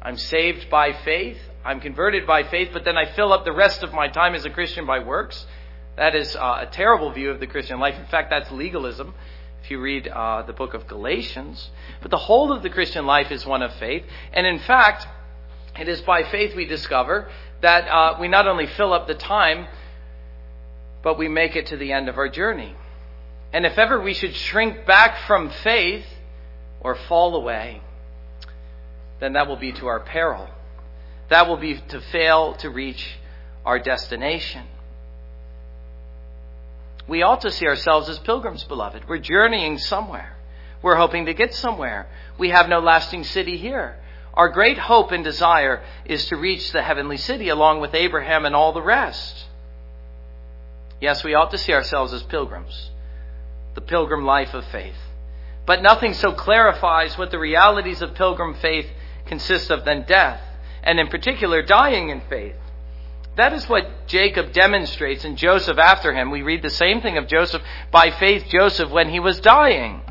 I'm 0.00 0.16
saved 0.16 0.70
by 0.70 0.92
faith. 0.92 1.38
I'm 1.64 1.80
converted 1.80 2.26
by 2.26 2.44
faith, 2.44 2.70
but 2.72 2.84
then 2.84 2.96
I 2.96 3.04
fill 3.04 3.32
up 3.32 3.44
the 3.44 3.52
rest 3.52 3.82
of 3.82 3.92
my 3.92 4.08
time 4.08 4.34
as 4.34 4.44
a 4.44 4.50
Christian 4.50 4.86
by 4.86 5.00
works. 5.00 5.46
That 5.96 6.14
is 6.14 6.34
uh, 6.34 6.64
a 6.66 6.66
terrible 6.66 7.12
view 7.12 7.30
of 7.30 7.40
the 7.40 7.46
Christian 7.46 7.78
life. 7.78 7.98
In 7.98 8.06
fact, 8.06 8.30
that's 8.30 8.50
legalism 8.50 9.14
if 9.62 9.70
you 9.70 9.78
read 9.78 10.08
uh, 10.08 10.42
the 10.42 10.54
book 10.54 10.72
of 10.72 10.86
Galatians. 10.86 11.70
But 12.00 12.10
the 12.10 12.16
whole 12.16 12.50
of 12.50 12.62
the 12.62 12.70
Christian 12.70 13.04
life 13.04 13.30
is 13.30 13.44
one 13.44 13.62
of 13.62 13.74
faith. 13.74 14.04
And 14.32 14.46
in 14.46 14.58
fact, 14.60 15.06
it 15.78 15.88
is 15.88 16.00
by 16.00 16.22
faith 16.22 16.56
we 16.56 16.64
discover 16.64 17.28
that 17.60 17.86
uh, 17.88 18.16
we 18.18 18.28
not 18.28 18.46
only 18.46 18.66
fill 18.66 18.94
up 18.94 19.06
the 19.06 19.14
time, 19.14 19.66
but 21.02 21.18
we 21.18 21.28
make 21.28 21.56
it 21.56 21.66
to 21.66 21.76
the 21.76 21.92
end 21.92 22.08
of 22.08 22.16
our 22.16 22.28
journey. 22.28 22.74
And 23.52 23.66
if 23.66 23.76
ever 23.76 24.00
we 24.00 24.14
should 24.14 24.34
shrink 24.34 24.86
back 24.86 25.26
from 25.26 25.50
faith 25.50 26.06
or 26.80 26.94
fall 26.94 27.34
away, 27.36 27.82
then 29.18 29.34
that 29.34 29.46
will 29.46 29.56
be 29.56 29.72
to 29.72 29.86
our 29.88 30.00
peril. 30.00 30.48
That 31.30 31.48
will 31.48 31.56
be 31.56 31.78
to 31.88 32.00
fail 32.00 32.54
to 32.56 32.68
reach 32.70 33.18
our 33.64 33.78
destination. 33.78 34.64
We 37.08 37.22
ought 37.22 37.40
to 37.40 37.50
see 37.50 37.66
ourselves 37.66 38.08
as 38.08 38.18
pilgrims, 38.18 38.62
beloved. 38.64 39.08
We're 39.08 39.18
journeying 39.18 39.78
somewhere. 39.78 40.36
We're 40.82 40.96
hoping 40.96 41.26
to 41.26 41.34
get 41.34 41.54
somewhere. 41.54 42.06
We 42.38 42.50
have 42.50 42.68
no 42.68 42.80
lasting 42.80 43.24
city 43.24 43.56
here. 43.56 43.96
Our 44.34 44.48
great 44.48 44.78
hope 44.78 45.10
and 45.10 45.24
desire 45.24 45.82
is 46.04 46.26
to 46.26 46.36
reach 46.36 46.70
the 46.72 46.82
heavenly 46.82 47.16
city 47.16 47.48
along 47.48 47.80
with 47.80 47.94
Abraham 47.94 48.44
and 48.44 48.54
all 48.54 48.72
the 48.72 48.82
rest. 48.82 49.46
Yes, 51.00 51.24
we 51.24 51.34
ought 51.34 51.50
to 51.50 51.58
see 51.58 51.72
ourselves 51.72 52.12
as 52.12 52.22
pilgrims. 52.22 52.90
the 53.74 53.80
pilgrim 53.80 54.24
life 54.24 54.54
of 54.54 54.64
faith. 54.66 54.96
But 55.66 55.82
nothing 55.82 56.14
so 56.14 56.32
clarifies 56.32 57.16
what 57.16 57.30
the 57.30 57.38
realities 57.38 58.02
of 58.02 58.14
pilgrim 58.14 58.54
faith 58.54 58.86
consist 59.26 59.70
of 59.70 59.84
than 59.84 60.02
death, 60.02 60.40
and 60.82 60.98
in 60.98 61.08
particular, 61.08 61.62
dying 61.62 62.08
in 62.10 62.20
faith. 62.22 62.56
That 63.36 63.52
is 63.52 63.68
what 63.68 64.06
Jacob 64.06 64.52
demonstrates 64.52 65.24
and 65.24 65.36
Joseph 65.36 65.78
after 65.78 66.12
him. 66.12 66.30
We 66.30 66.42
read 66.42 66.62
the 66.62 66.70
same 66.70 67.00
thing 67.00 67.16
of 67.16 67.26
Joseph. 67.26 67.62
By 67.90 68.10
faith, 68.10 68.46
Joseph, 68.48 68.90
when 68.90 69.08
he 69.08 69.20
was 69.20 69.40
dying, 69.40 70.02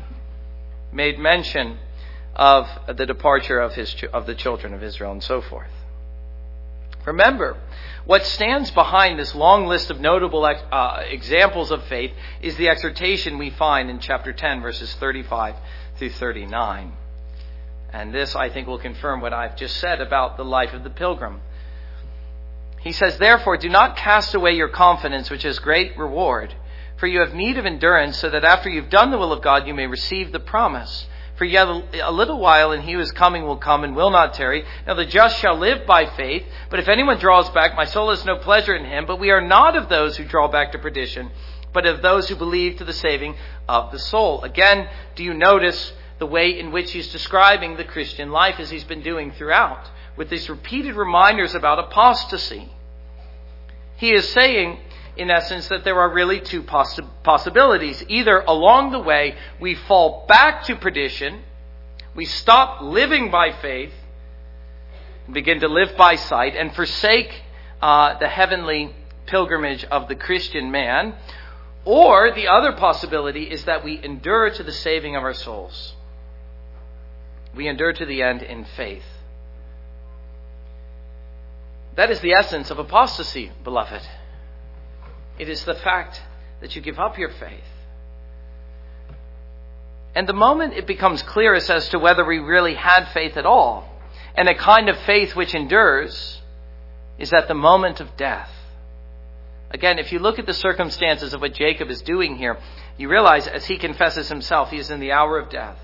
made 0.92 1.18
mention 1.18 1.78
of 2.34 2.68
the 2.96 3.06
departure 3.06 3.60
of, 3.60 3.74
his, 3.74 3.94
of 4.12 4.26
the 4.26 4.34
children 4.34 4.72
of 4.74 4.82
Israel 4.82 5.12
and 5.12 5.22
so 5.22 5.42
forth. 5.42 5.70
Remember, 7.04 7.56
what 8.04 8.24
stands 8.24 8.70
behind 8.70 9.18
this 9.18 9.34
long 9.34 9.66
list 9.66 9.90
of 9.90 10.00
notable 10.00 10.44
uh, 10.44 11.02
examples 11.08 11.70
of 11.70 11.84
faith 11.84 12.12
is 12.42 12.56
the 12.56 12.68
exhortation 12.68 13.38
we 13.38 13.50
find 13.50 13.90
in 13.90 14.00
chapter 14.00 14.32
10, 14.32 14.60
verses 14.60 14.92
35 14.94 15.54
through 15.96 16.10
39. 16.10 16.92
And 17.92 18.14
this, 18.14 18.36
I 18.36 18.50
think, 18.50 18.68
will 18.68 18.78
confirm 18.78 19.20
what 19.20 19.32
I've 19.32 19.56
just 19.56 19.76
said 19.78 20.00
about 20.00 20.36
the 20.36 20.44
life 20.44 20.72
of 20.72 20.84
the 20.84 20.90
pilgrim. 20.90 21.40
He 22.80 22.92
says, 22.92 23.18
Therefore, 23.18 23.56
do 23.56 23.68
not 23.68 23.96
cast 23.96 24.34
away 24.34 24.52
your 24.52 24.68
confidence, 24.68 25.30
which 25.30 25.42
has 25.42 25.58
great 25.58 25.98
reward, 25.98 26.54
for 26.96 27.06
you 27.06 27.20
have 27.20 27.34
need 27.34 27.58
of 27.58 27.66
endurance, 27.66 28.18
so 28.18 28.30
that 28.30 28.44
after 28.44 28.70
you've 28.70 28.90
done 28.90 29.10
the 29.10 29.18
will 29.18 29.32
of 29.32 29.42
God, 29.42 29.66
you 29.66 29.74
may 29.74 29.86
receive 29.86 30.32
the 30.32 30.40
promise. 30.40 31.06
For 31.36 31.46
yet 31.46 31.68
a 31.68 32.12
little 32.12 32.38
while, 32.38 32.70
and 32.70 32.82
he 32.82 32.92
who 32.92 33.00
is 33.00 33.12
coming 33.12 33.44
will 33.44 33.56
come 33.56 33.82
and 33.82 33.96
will 33.96 34.10
not 34.10 34.34
tarry. 34.34 34.62
Now 34.86 34.92
the 34.92 35.06
just 35.06 35.38
shall 35.38 35.56
live 35.56 35.86
by 35.86 36.04
faith. 36.04 36.44
But 36.68 36.80
if 36.80 36.88
anyone 36.88 37.18
draws 37.18 37.48
back, 37.48 37.74
my 37.74 37.86
soul 37.86 38.10
has 38.10 38.26
no 38.26 38.36
pleasure 38.36 38.74
in 38.74 38.84
him. 38.84 39.06
But 39.06 39.18
we 39.18 39.30
are 39.30 39.40
not 39.40 39.74
of 39.74 39.88
those 39.88 40.18
who 40.18 40.24
draw 40.24 40.48
back 40.48 40.72
to 40.72 40.78
perdition, 40.78 41.30
but 41.72 41.86
of 41.86 42.02
those 42.02 42.28
who 42.28 42.36
believe 42.36 42.76
to 42.76 42.84
the 42.84 42.92
saving 42.92 43.36
of 43.66 43.90
the 43.90 43.98
soul. 43.98 44.42
Again, 44.42 44.86
do 45.14 45.24
you 45.24 45.32
notice 45.32 45.94
the 46.20 46.26
way 46.26 46.60
in 46.60 46.70
which 46.70 46.92
he's 46.92 47.10
describing 47.10 47.76
the 47.76 47.84
Christian 47.84 48.30
life 48.30 48.60
as 48.60 48.70
he's 48.70 48.84
been 48.84 49.02
doing 49.02 49.32
throughout, 49.32 49.90
with 50.16 50.28
these 50.28 50.48
repeated 50.48 50.94
reminders 50.94 51.54
about 51.54 51.78
apostasy? 51.78 52.68
He 53.96 54.12
is 54.12 54.28
saying, 54.28 54.78
in 55.16 55.30
essence, 55.30 55.68
that 55.68 55.82
there 55.82 55.98
are 55.98 56.12
really 56.12 56.38
two 56.38 56.62
possi- 56.62 57.08
possibilities. 57.22 58.04
Either 58.06 58.40
along 58.40 58.92
the 58.92 59.00
way, 59.00 59.34
we 59.58 59.74
fall 59.74 60.26
back 60.28 60.64
to 60.64 60.76
perdition, 60.76 61.42
we 62.14 62.26
stop 62.26 62.82
living 62.82 63.30
by 63.30 63.52
faith, 63.52 63.92
and 65.24 65.32
begin 65.32 65.60
to 65.60 65.68
live 65.68 65.96
by 65.96 66.16
sight, 66.16 66.54
and 66.54 66.74
forsake 66.74 67.42
uh, 67.80 68.18
the 68.18 68.28
heavenly 68.28 68.94
pilgrimage 69.24 69.84
of 69.84 70.08
the 70.08 70.14
Christian 70.14 70.70
man. 70.70 71.14
Or 71.86 72.30
the 72.34 72.48
other 72.48 72.72
possibility 72.72 73.44
is 73.44 73.64
that 73.64 73.82
we 73.82 74.04
endure 74.04 74.50
to 74.50 74.62
the 74.62 74.72
saving 74.72 75.16
of 75.16 75.22
our 75.22 75.32
souls. 75.32 75.94
We 77.54 77.68
endure 77.68 77.92
to 77.92 78.06
the 78.06 78.22
end 78.22 78.42
in 78.42 78.64
faith. 78.64 79.04
That 81.96 82.10
is 82.10 82.20
the 82.20 82.32
essence 82.32 82.70
of 82.70 82.78
apostasy, 82.78 83.50
beloved. 83.64 84.02
It 85.38 85.48
is 85.48 85.64
the 85.64 85.74
fact 85.74 86.20
that 86.60 86.76
you 86.76 86.82
give 86.82 86.98
up 86.98 87.18
your 87.18 87.30
faith. 87.30 87.64
And 90.14 90.28
the 90.28 90.32
moment 90.32 90.74
it 90.74 90.86
becomes 90.86 91.22
clearest 91.22 91.70
as 91.70 91.88
to 91.90 91.98
whether 91.98 92.24
we 92.24 92.38
really 92.38 92.74
had 92.74 93.08
faith 93.08 93.36
at 93.36 93.46
all, 93.46 93.88
and 94.34 94.48
a 94.48 94.54
kind 94.54 94.88
of 94.88 94.98
faith 94.98 95.34
which 95.34 95.54
endures, 95.54 96.40
is 97.18 97.32
at 97.32 97.48
the 97.48 97.54
moment 97.54 98.00
of 98.00 98.16
death. 98.16 98.50
Again, 99.70 99.98
if 99.98 100.10
you 100.10 100.18
look 100.18 100.38
at 100.38 100.46
the 100.46 100.54
circumstances 100.54 101.32
of 101.32 101.40
what 101.40 101.54
Jacob 101.54 101.90
is 101.90 102.02
doing 102.02 102.36
here, 102.36 102.58
you 102.96 103.08
realize 103.08 103.46
as 103.46 103.66
he 103.66 103.78
confesses 103.78 104.28
himself, 104.28 104.70
he 104.70 104.78
is 104.78 104.90
in 104.90 105.00
the 105.00 105.12
hour 105.12 105.38
of 105.38 105.48
death. 105.48 105.78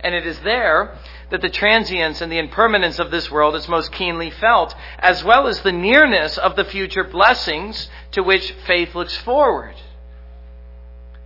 And 0.00 0.14
it 0.14 0.26
is 0.26 0.38
there 0.40 0.96
that 1.30 1.40
the 1.40 1.48
transience 1.48 2.20
and 2.20 2.30
the 2.30 2.38
impermanence 2.38 2.98
of 2.98 3.10
this 3.10 3.30
world 3.30 3.54
is 3.54 3.68
most 3.68 3.92
keenly 3.92 4.30
felt, 4.30 4.74
as 4.98 5.24
well 5.24 5.46
as 5.46 5.60
the 5.60 5.72
nearness 5.72 6.38
of 6.38 6.56
the 6.56 6.64
future 6.64 7.04
blessings 7.04 7.88
to 8.12 8.22
which 8.22 8.52
faith 8.66 8.94
looks 8.94 9.16
forward. 9.16 9.74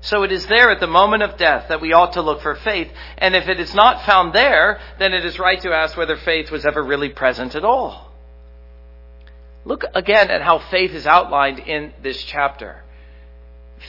So 0.01 0.25
it 0.25 0.33
is 0.33 0.47
there 0.47 0.71
at 0.71 0.81
the 0.81 0.89
moment 0.89 1.23
of 1.23 1.37
death 1.37 1.69
that 1.69 1.81
we 1.81 1.93
ought 1.93 2.15
to 2.15 2.23
look 2.23 2.43
for 2.43 2.57
faith. 2.57 2.91
And 3.19 3.37
if 3.37 3.49
it 3.49 3.61
is 3.61 3.73
not 3.73 4.05
found 4.05 4.33
there, 4.33 4.81
then 4.99 5.13
it 5.13 5.25
is 5.25 5.39
right 5.39 5.61
to 5.61 5.73
ask 5.73 5.97
whether 5.97 6.17
faith 6.17 6.51
was 6.51 6.67
ever 6.67 6.83
really 6.83 7.11
present 7.11 7.55
at 7.55 7.65
all. 7.65 8.13
Look 9.65 9.85
again 9.95 10.29
at 10.29 10.43
how 10.43 10.59
faith 10.59 10.91
is 10.91 11.07
outlined 11.07 11.61
in 11.61 11.93
this 12.03 12.21
chapter. 12.25 12.82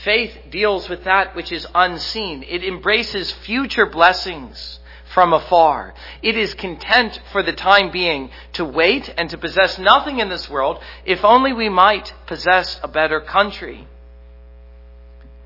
Faith 0.02 0.36
deals 0.50 0.88
with 0.88 1.04
that 1.04 1.36
which 1.36 1.52
is 1.52 1.66
unseen. 1.74 2.42
It 2.42 2.64
embraces 2.64 3.30
future 3.30 3.86
blessings 3.86 4.80
from 5.12 5.32
afar. 5.32 5.94
It 6.22 6.36
is 6.36 6.54
content 6.54 7.20
for 7.30 7.42
the 7.42 7.52
time 7.52 7.90
being 7.90 8.30
to 8.54 8.64
wait 8.64 9.12
and 9.16 9.30
to 9.30 9.38
possess 9.38 9.78
nothing 9.78 10.18
in 10.18 10.28
this 10.28 10.50
world 10.50 10.82
if 11.04 11.24
only 11.24 11.52
we 11.52 11.68
might 11.68 12.12
possess 12.26 12.80
a 12.82 12.88
better 12.88 13.20
country. 13.20 13.86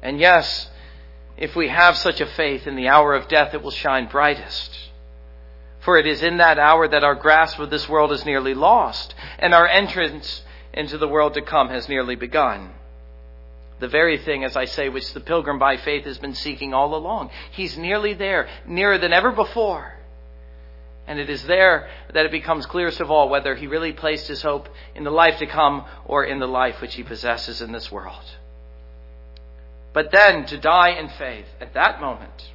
And 0.02 0.18
yes, 0.18 0.70
if 1.36 1.54
we 1.54 1.68
have 1.68 1.96
such 1.96 2.20
a 2.20 2.26
faith 2.26 2.66
in 2.66 2.76
the 2.76 2.88
hour 2.88 3.14
of 3.14 3.28
death, 3.28 3.52
it 3.52 3.62
will 3.62 3.70
shine 3.70 4.08
brightest. 4.08 4.76
For 5.80 5.98
it 5.98 6.06
is 6.06 6.22
in 6.22 6.38
that 6.38 6.58
hour 6.58 6.88
that 6.88 7.04
our 7.04 7.14
grasp 7.14 7.58
of 7.58 7.70
this 7.70 7.88
world 7.88 8.12
is 8.12 8.24
nearly 8.24 8.54
lost 8.54 9.14
and 9.38 9.52
our 9.52 9.66
entrance 9.66 10.42
into 10.72 10.96
the 10.96 11.08
world 11.08 11.34
to 11.34 11.42
come 11.42 11.68
has 11.68 11.88
nearly 11.88 12.14
begun. 12.14 12.70
The 13.80 13.88
very 13.88 14.18
thing, 14.18 14.44
as 14.44 14.56
I 14.56 14.64
say, 14.64 14.88
which 14.88 15.12
the 15.12 15.20
pilgrim 15.20 15.58
by 15.58 15.76
faith 15.76 16.04
has 16.04 16.18
been 16.18 16.34
seeking 16.34 16.74
all 16.74 16.94
along. 16.94 17.30
He's 17.52 17.78
nearly 17.78 18.14
there, 18.14 18.48
nearer 18.66 18.98
than 18.98 19.12
ever 19.12 19.30
before. 19.30 19.94
And 21.06 21.18
it 21.18 21.30
is 21.30 21.42
there 21.44 21.88
that 22.12 22.26
it 22.26 22.30
becomes 22.30 22.66
clearest 22.66 23.00
of 23.00 23.10
all 23.10 23.28
whether 23.28 23.54
he 23.54 23.66
really 23.66 23.92
placed 23.92 24.28
his 24.28 24.42
hope 24.42 24.68
in 24.94 25.04
the 25.04 25.10
life 25.10 25.38
to 25.38 25.46
come 25.46 25.86
or 26.04 26.24
in 26.24 26.38
the 26.38 26.46
life 26.46 26.80
which 26.80 26.94
he 26.94 27.02
possesses 27.02 27.62
in 27.62 27.72
this 27.72 27.90
world. 27.90 28.24
But 29.94 30.10
then 30.12 30.44
to 30.46 30.58
die 30.58 30.90
in 30.90 31.08
faith 31.08 31.46
at 31.60 31.74
that 31.74 32.00
moment 32.00 32.52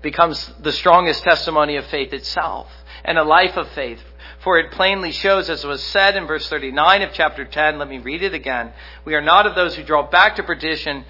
becomes 0.00 0.52
the 0.60 0.72
strongest 0.72 1.22
testimony 1.22 1.76
of 1.76 1.86
faith 1.86 2.12
itself 2.12 2.68
and 3.04 3.18
a 3.18 3.24
life 3.24 3.56
of 3.56 3.68
faith 3.72 4.00
for 4.42 4.58
it 4.58 4.72
plainly 4.72 5.12
shows, 5.12 5.48
as 5.48 5.64
was 5.64 5.82
said 5.82 6.16
in 6.16 6.26
verse 6.26 6.48
39 6.48 7.02
of 7.02 7.12
chapter 7.12 7.44
10, 7.44 7.78
let 7.78 7.88
me 7.88 7.98
read 7.98 8.22
it 8.22 8.34
again. 8.34 8.72
We 9.04 9.14
are 9.14 9.20
not 9.20 9.46
of 9.46 9.54
those 9.54 9.76
who 9.76 9.84
draw 9.84 10.08
back 10.08 10.36
to 10.36 10.42
perdition, 10.42 11.04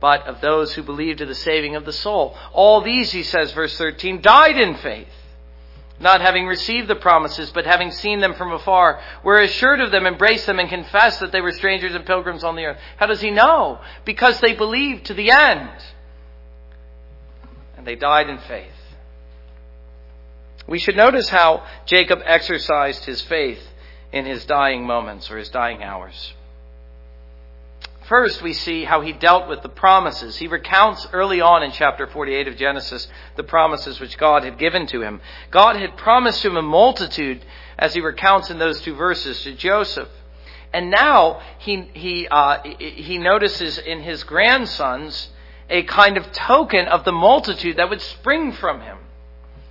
but 0.00 0.26
of 0.26 0.40
those 0.40 0.72
who 0.72 0.82
believe 0.82 1.18
to 1.18 1.26
the 1.26 1.34
saving 1.34 1.76
of 1.76 1.84
the 1.84 1.92
soul. 1.92 2.36
All 2.52 2.80
these, 2.80 3.12
he 3.12 3.22
says, 3.22 3.52
verse 3.52 3.76
13, 3.76 4.22
died 4.22 4.56
in 4.56 4.76
faith, 4.76 5.08
not 6.00 6.22
having 6.22 6.46
received 6.46 6.88
the 6.88 6.96
promises, 6.96 7.50
but 7.50 7.66
having 7.66 7.90
seen 7.90 8.20
them 8.20 8.32
from 8.32 8.50
afar, 8.50 8.98
were 9.22 9.42
assured 9.42 9.80
of 9.80 9.90
them, 9.90 10.06
embraced 10.06 10.46
them, 10.46 10.58
and 10.58 10.70
confessed 10.70 11.20
that 11.20 11.32
they 11.32 11.42
were 11.42 11.52
strangers 11.52 11.94
and 11.94 12.06
pilgrims 12.06 12.42
on 12.42 12.56
the 12.56 12.64
earth. 12.64 12.78
How 12.96 13.06
does 13.06 13.20
he 13.20 13.30
know? 13.30 13.80
Because 14.06 14.40
they 14.40 14.54
believed 14.54 15.06
to 15.06 15.14
the 15.14 15.30
end. 15.30 15.70
And 17.76 17.86
they 17.86 17.96
died 17.96 18.30
in 18.30 18.38
faith. 18.38 18.72
We 20.70 20.78
should 20.78 20.96
notice 20.96 21.28
how 21.28 21.64
Jacob 21.84 22.20
exercised 22.24 23.04
his 23.04 23.20
faith 23.22 23.60
in 24.12 24.24
his 24.24 24.44
dying 24.44 24.86
moments 24.86 25.28
or 25.28 25.36
his 25.36 25.48
dying 25.48 25.82
hours. 25.82 26.32
First, 28.02 28.40
we 28.40 28.52
see 28.52 28.84
how 28.84 29.00
he 29.00 29.12
dealt 29.12 29.48
with 29.48 29.62
the 29.62 29.68
promises. 29.68 30.36
He 30.36 30.46
recounts 30.46 31.08
early 31.12 31.40
on 31.40 31.64
in 31.64 31.72
chapter 31.72 32.06
48 32.06 32.46
of 32.46 32.56
Genesis 32.56 33.08
the 33.34 33.42
promises 33.42 33.98
which 33.98 34.16
God 34.16 34.44
had 34.44 34.58
given 34.58 34.86
to 34.86 35.02
him. 35.02 35.20
God 35.50 35.74
had 35.74 35.96
promised 35.96 36.44
him 36.44 36.56
a 36.56 36.62
multitude, 36.62 37.44
as 37.76 37.94
he 37.94 38.00
recounts 38.00 38.48
in 38.48 38.60
those 38.60 38.80
two 38.80 38.94
verses, 38.94 39.42
to 39.42 39.54
Joseph. 39.54 40.08
And 40.72 40.88
now 40.92 41.40
he, 41.58 41.90
he, 41.94 42.28
uh, 42.28 42.58
he 42.78 43.18
notices 43.18 43.76
in 43.76 44.02
his 44.02 44.22
grandsons 44.22 45.30
a 45.68 45.82
kind 45.82 46.16
of 46.16 46.30
token 46.30 46.86
of 46.86 47.04
the 47.04 47.12
multitude 47.12 47.78
that 47.78 47.90
would 47.90 48.00
spring 48.00 48.52
from 48.52 48.82
him. 48.82 48.98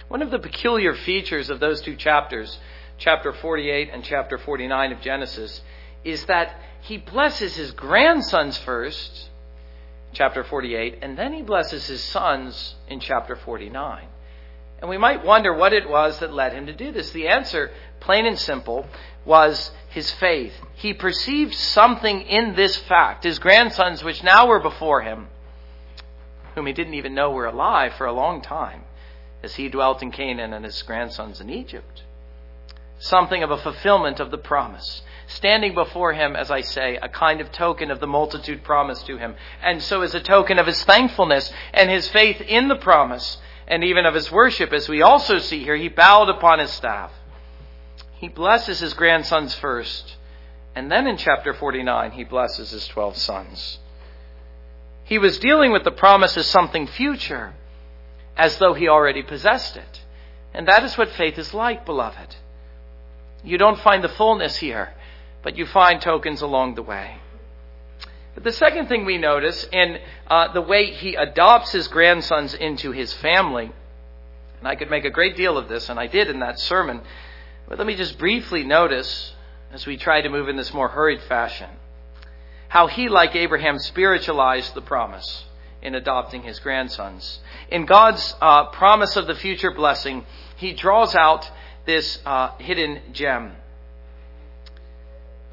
One 0.09 0.23
of 0.23 0.31
the 0.31 0.39
peculiar 0.39 0.95
features 0.95 1.51
of 1.51 1.59
those 1.59 1.81
two 1.81 1.95
chapters, 1.95 2.57
chapter 2.97 3.31
48 3.31 3.91
and 3.93 4.03
chapter 4.03 4.39
49 4.39 4.91
of 4.91 5.01
Genesis, 5.01 5.61
is 6.03 6.25
that 6.25 6.59
he 6.81 6.97
blesses 6.97 7.55
his 7.55 7.71
grandsons 7.73 8.57
first, 8.57 9.29
chapter 10.11 10.43
48, 10.43 10.97
and 11.03 11.15
then 11.15 11.31
he 11.33 11.43
blesses 11.43 11.85
his 11.85 12.03
sons 12.03 12.73
in 12.87 12.99
chapter 12.99 13.35
49. 13.35 14.07
And 14.81 14.89
we 14.89 14.97
might 14.97 15.23
wonder 15.23 15.53
what 15.53 15.73
it 15.73 15.87
was 15.87 16.17
that 16.19 16.33
led 16.33 16.53
him 16.53 16.65
to 16.65 16.73
do 16.73 16.91
this. 16.91 17.11
The 17.11 17.27
answer, 17.27 17.69
plain 17.99 18.25
and 18.25 18.39
simple, 18.39 18.87
was 19.25 19.71
his 19.89 20.09
faith. 20.09 20.53
He 20.73 20.95
perceived 20.95 21.53
something 21.53 22.21
in 22.21 22.55
this 22.55 22.75
fact. 22.77 23.25
His 23.25 23.37
grandsons, 23.37 24.03
which 24.03 24.23
now 24.23 24.47
were 24.47 24.59
before 24.59 25.01
him, 25.01 25.27
whom 26.55 26.65
he 26.65 26.73
didn't 26.73 26.95
even 26.95 27.13
know 27.13 27.29
were 27.29 27.45
alive 27.45 27.93
for 27.93 28.07
a 28.07 28.13
long 28.13 28.41
time, 28.41 28.85
as 29.43 29.55
he 29.55 29.69
dwelt 29.69 30.01
in 30.01 30.11
Canaan 30.11 30.53
and 30.53 30.65
his 30.65 30.81
grandsons 30.81 31.39
in 31.39 31.49
Egypt, 31.49 32.03
something 32.99 33.43
of 33.43 33.51
a 33.51 33.57
fulfillment 33.57 34.19
of 34.19 34.31
the 34.31 34.37
promise. 34.37 35.01
Standing 35.27 35.75
before 35.75 36.13
him, 36.13 36.35
as 36.35 36.49
I 36.49 36.61
say, 36.61 36.97
a 36.97 37.07
kind 37.07 37.39
of 37.39 37.51
token 37.51 37.91
of 37.91 37.99
the 37.99 38.07
multitude 38.07 38.63
promised 38.63 39.05
to 39.05 39.17
him. 39.17 39.35
And 39.61 39.81
so 39.81 40.01
as 40.01 40.15
a 40.15 40.19
token 40.19 40.57
of 40.57 40.65
his 40.65 40.83
thankfulness 40.83 41.53
and 41.71 41.89
his 41.89 42.09
faith 42.09 42.41
in 42.41 42.67
the 42.67 42.75
promise, 42.75 43.37
and 43.67 43.83
even 43.83 44.07
of 44.07 44.15
his 44.15 44.31
worship, 44.31 44.73
as 44.73 44.89
we 44.89 45.03
also 45.03 45.37
see 45.37 45.63
here, 45.63 45.75
he 45.75 45.87
bowed 45.87 46.29
upon 46.29 46.57
his 46.57 46.71
staff. 46.71 47.11
He 48.15 48.27
blesses 48.27 48.79
his 48.79 48.95
grandsons 48.95 49.53
first, 49.53 50.15
and 50.75 50.91
then 50.91 51.05
in 51.07 51.15
chapter 51.15 51.53
49, 51.53 52.11
he 52.11 52.23
blesses 52.23 52.71
his 52.71 52.87
12 52.87 53.15
sons. 53.15 53.77
He 55.03 55.19
was 55.19 55.39
dealing 55.39 55.71
with 55.71 55.83
the 55.83 55.91
promise 55.91 56.35
as 56.37 56.47
something 56.47 56.87
future, 56.87 57.53
as 58.39 58.57
though 58.57 58.73
he 58.73 58.87
already 58.87 59.21
possessed 59.21 59.75
it. 59.75 60.01
And 60.53 60.65
that 60.69 60.83
is 60.85 60.97
what 60.97 61.09
faith 61.09 61.37
is 61.37 61.53
like, 61.53 61.85
beloved. 61.85 62.37
You 63.43 63.57
don't 63.57 63.79
find 63.81 64.01
the 64.01 64.09
fullness 64.09 64.55
here, 64.55 64.93
but 65.43 65.57
you 65.57 65.65
find 65.65 66.01
tokens 66.01 66.41
along 66.41 66.75
the 66.75 66.81
way. 66.81 67.17
But 68.33 68.45
the 68.45 68.53
second 68.53 68.87
thing 68.87 69.03
we 69.03 69.17
notice 69.17 69.67
in 69.73 69.99
uh, 70.27 70.53
the 70.53 70.61
way 70.61 70.85
he 70.85 71.15
adopts 71.15 71.73
his 71.73 71.89
grandsons 71.89 72.53
into 72.53 72.91
his 72.91 73.13
family, 73.15 73.71
and 74.59 74.67
I 74.67 74.75
could 74.75 74.89
make 74.89 75.03
a 75.03 75.09
great 75.09 75.35
deal 75.35 75.57
of 75.57 75.67
this, 75.67 75.89
and 75.89 75.99
I 75.99 76.07
did 76.07 76.29
in 76.29 76.39
that 76.39 76.59
sermon, 76.59 77.01
but 77.67 77.77
let 77.77 77.85
me 77.85 77.95
just 77.95 78.17
briefly 78.17 78.63
notice, 78.63 79.33
as 79.73 79.85
we 79.85 79.97
try 79.97 80.21
to 80.21 80.29
move 80.29 80.47
in 80.47 80.55
this 80.55 80.73
more 80.73 80.87
hurried 80.87 81.21
fashion, 81.23 81.69
how 82.69 82.87
he, 82.87 83.09
like 83.09 83.35
Abraham, 83.35 83.79
spiritualized 83.79 84.73
the 84.75 84.81
promise 84.81 85.43
in 85.81 85.95
adopting 85.95 86.43
his 86.43 86.59
grandsons. 86.59 87.39
In 87.69 87.85
God's 87.85 88.35
uh, 88.41 88.65
promise 88.65 89.15
of 89.15 89.27
the 89.27 89.35
future 89.35 89.71
blessing, 89.71 90.25
he 90.57 90.73
draws 90.73 91.15
out 91.15 91.49
this 91.85 92.19
uh, 92.25 92.55
hidden 92.57 92.99
gem. 93.13 93.53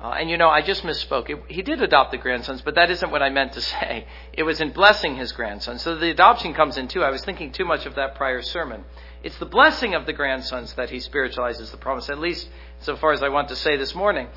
Uh, 0.00 0.10
and 0.10 0.28
you 0.28 0.36
know, 0.36 0.48
I 0.48 0.60
just 0.60 0.82
misspoke. 0.82 1.30
It, 1.30 1.42
he 1.48 1.62
did 1.62 1.80
adopt 1.80 2.10
the 2.10 2.18
grandsons, 2.18 2.60
but 2.60 2.74
that 2.74 2.90
isn't 2.90 3.10
what 3.10 3.22
I 3.22 3.30
meant 3.30 3.52
to 3.54 3.60
say. 3.74 4.06
It 4.32 4.42
was 4.42 4.60
in 4.60 4.70
blessing 4.70 5.16
his 5.16 5.32
grandsons. 5.32 5.82
So 5.82 5.96
the 5.96 6.10
adoption 6.10 6.54
comes 6.54 6.76
in 6.76 6.88
too. 6.88 7.02
I 7.02 7.10
was 7.10 7.24
thinking 7.24 7.52
too 7.52 7.64
much 7.64 7.86
of 7.86 7.94
that 7.94 8.14
prior 8.14 8.42
sermon. 8.42 8.84
It's 9.22 9.38
the 9.38 9.46
blessing 9.46 9.94
of 9.94 10.06
the 10.06 10.12
grandsons 10.12 10.74
that 10.74 10.90
he 10.90 11.00
spiritualizes 11.00 11.70
the 11.70 11.78
promise, 11.78 12.10
at 12.10 12.18
least 12.18 12.48
so 12.80 12.96
far 12.96 13.12
as 13.12 13.22
I 13.22 13.28
want 13.28 13.48
to 13.48 13.56
say 13.56 13.76
this 13.76 13.94
morning. 13.94 14.28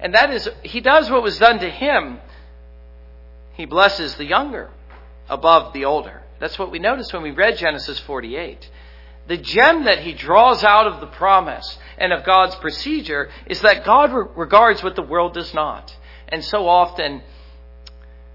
And 0.00 0.14
that 0.14 0.30
is, 0.30 0.48
he 0.62 0.80
does 0.80 1.10
what 1.10 1.22
was 1.22 1.38
done 1.38 1.58
to 1.60 1.70
him. 1.70 2.18
He 3.52 3.66
blesses 3.66 4.16
the 4.16 4.24
younger 4.24 4.70
above 5.28 5.72
the 5.72 5.84
older. 5.84 6.22
That's 6.40 6.58
what 6.58 6.70
we 6.70 6.78
noticed 6.78 7.12
when 7.12 7.22
we 7.22 7.30
read 7.30 7.58
Genesis 7.58 7.98
48. 8.00 8.68
The 9.26 9.36
gem 9.38 9.84
that 9.84 10.00
he 10.00 10.12
draws 10.12 10.62
out 10.62 10.86
of 10.86 11.00
the 11.00 11.06
promise 11.06 11.78
and 11.96 12.12
of 12.12 12.24
God's 12.24 12.54
procedure 12.56 13.30
is 13.46 13.60
that 13.62 13.84
God 13.84 14.12
re- 14.12 14.26
regards 14.36 14.82
what 14.82 14.96
the 14.96 15.02
world 15.02 15.34
does 15.34 15.54
not. 15.54 15.96
And 16.28 16.44
so 16.44 16.68
often, 16.68 17.22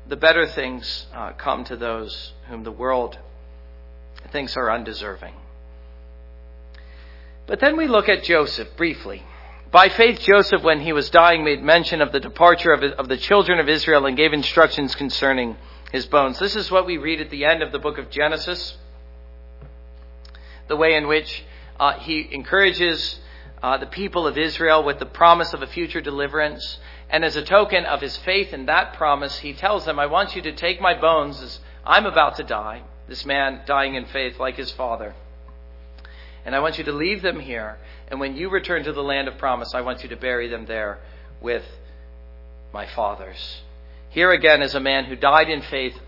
the 0.08 0.16
better 0.16 0.48
things 0.48 1.06
uh, 1.14 1.34
come 1.34 1.64
to 1.66 1.76
those 1.76 2.34
whom 2.48 2.64
the 2.64 2.72
world 2.72 3.20
thinks 4.32 4.58
are 4.58 4.72
undeserving. 4.72 5.36
But 7.46 7.60
then 7.60 7.78
we 7.78 7.88
look 7.88 8.10
at 8.10 8.24
Joseph 8.24 8.76
briefly. 8.76 9.24
By 9.72 9.90
faith, 9.90 10.20
Joseph, 10.22 10.64
when 10.64 10.82
he 10.82 10.94
was 10.94 11.12
dying, 11.12 11.44
made 11.44 11.62
mention 11.62 12.02
of 12.02 12.12
the 12.12 12.20
departure 12.20 12.72
of, 12.72 12.84
of 12.84 13.08
the 13.08 13.18
children 13.18 13.60
of 13.60 13.70
Israel 13.70 14.08
and 14.08 14.18
gave 14.18 14.34
instructions 14.34 14.96
concerning 14.96 15.56
his 15.92 16.06
bones. 16.06 16.40
This 16.40 16.56
is 16.56 16.70
what 16.70 16.86
we 16.86 16.98
read 16.98 17.22
at 17.22 17.30
the 17.30 17.46
end 17.46 17.64
of 17.64 17.72
the 17.72 17.80
book 17.80 17.98
of 17.98 18.10
Genesis 18.10 18.78
the 20.70 20.78
way 20.78 20.96
in 20.96 21.08
which 21.08 21.44
uh, 21.80 21.94
he 22.00 22.30
encourages 22.32 23.20
uh, 23.62 23.78
the 23.78 23.88
people 23.88 24.26
of 24.26 24.38
Israel 24.38 24.84
with 24.84 25.00
the 25.00 25.06
promise 25.06 25.54
of 25.54 25.62
a 25.62 25.68
future 25.68 26.00
deliverance. 26.00 26.80
And 27.10 27.26
as 27.26 27.36
a 27.36 27.44
token 27.44 27.86
of 27.86 28.00
his 28.00 28.16
faith 28.18 28.54
in 28.54 28.68
that 28.68 28.94
promise, 28.94 29.40
he 29.40 29.54
tells 29.54 29.84
them, 29.84 30.00
I 30.00 30.06
want 30.06 30.36
you 30.36 30.42
to 30.44 30.54
take 30.54 30.80
my 30.80 30.94
bones 30.94 31.42
as 31.42 31.60
I'm 31.86 32.06
about 32.06 32.38
to 32.38 32.44
die, 32.44 32.84
this 33.08 33.26
man 33.26 33.62
dying 33.66 33.96
in 33.96 34.06
faith 34.06 34.40
like 34.40 34.56
his 34.56 34.72
father. 34.72 35.16
And 36.46 36.56
I 36.56 36.60
want 36.60 36.78
you 36.78 36.84
to 36.86 36.94
leave 36.94 37.22
them 37.22 37.40
here. 37.40 37.78
And 38.08 38.20
when 38.20 38.36
you 38.38 38.50
return 38.50 38.84
to 38.84 38.94
the 38.94 39.04
land 39.04 39.28
of 39.28 39.38
promise, 39.38 39.74
I 39.74 39.82
want 39.82 40.04
you 40.04 40.10
to 40.10 40.16
bury 40.16 40.48
them 40.48 40.66
there 40.68 41.00
with 41.42 41.66
my 42.72 42.86
fathers. 42.86 43.62
Here 44.10 44.32
again 44.32 44.62
is 44.62 44.76
a 44.76 44.80
man 44.80 45.06
who 45.06 45.16
died 45.16 45.50
in 45.50 45.62
faith, 45.62 46.00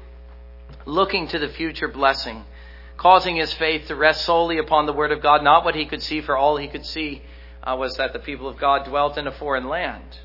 looking 0.85 1.27
to 1.29 1.39
the 1.39 1.49
future 1.49 1.87
blessing 1.87 2.45
causing 3.01 3.35
his 3.35 3.51
faith 3.53 3.87
to 3.87 3.95
rest 3.95 4.23
solely 4.25 4.59
upon 4.59 4.85
the 4.85 4.93
Word 4.93 5.11
of 5.11 5.23
God, 5.23 5.43
not 5.43 5.65
what 5.65 5.73
he 5.73 5.87
could 5.87 6.03
see, 6.03 6.21
for 6.21 6.37
all 6.37 6.57
he 6.57 6.67
could 6.67 6.85
see 6.85 7.23
uh, 7.63 7.75
was 7.75 7.97
that 7.97 8.13
the 8.13 8.19
people 8.19 8.47
of 8.47 8.59
God 8.59 8.85
dwelt 8.85 9.17
in 9.17 9.25
a 9.25 9.31
foreign 9.31 9.67
land. 9.67 10.19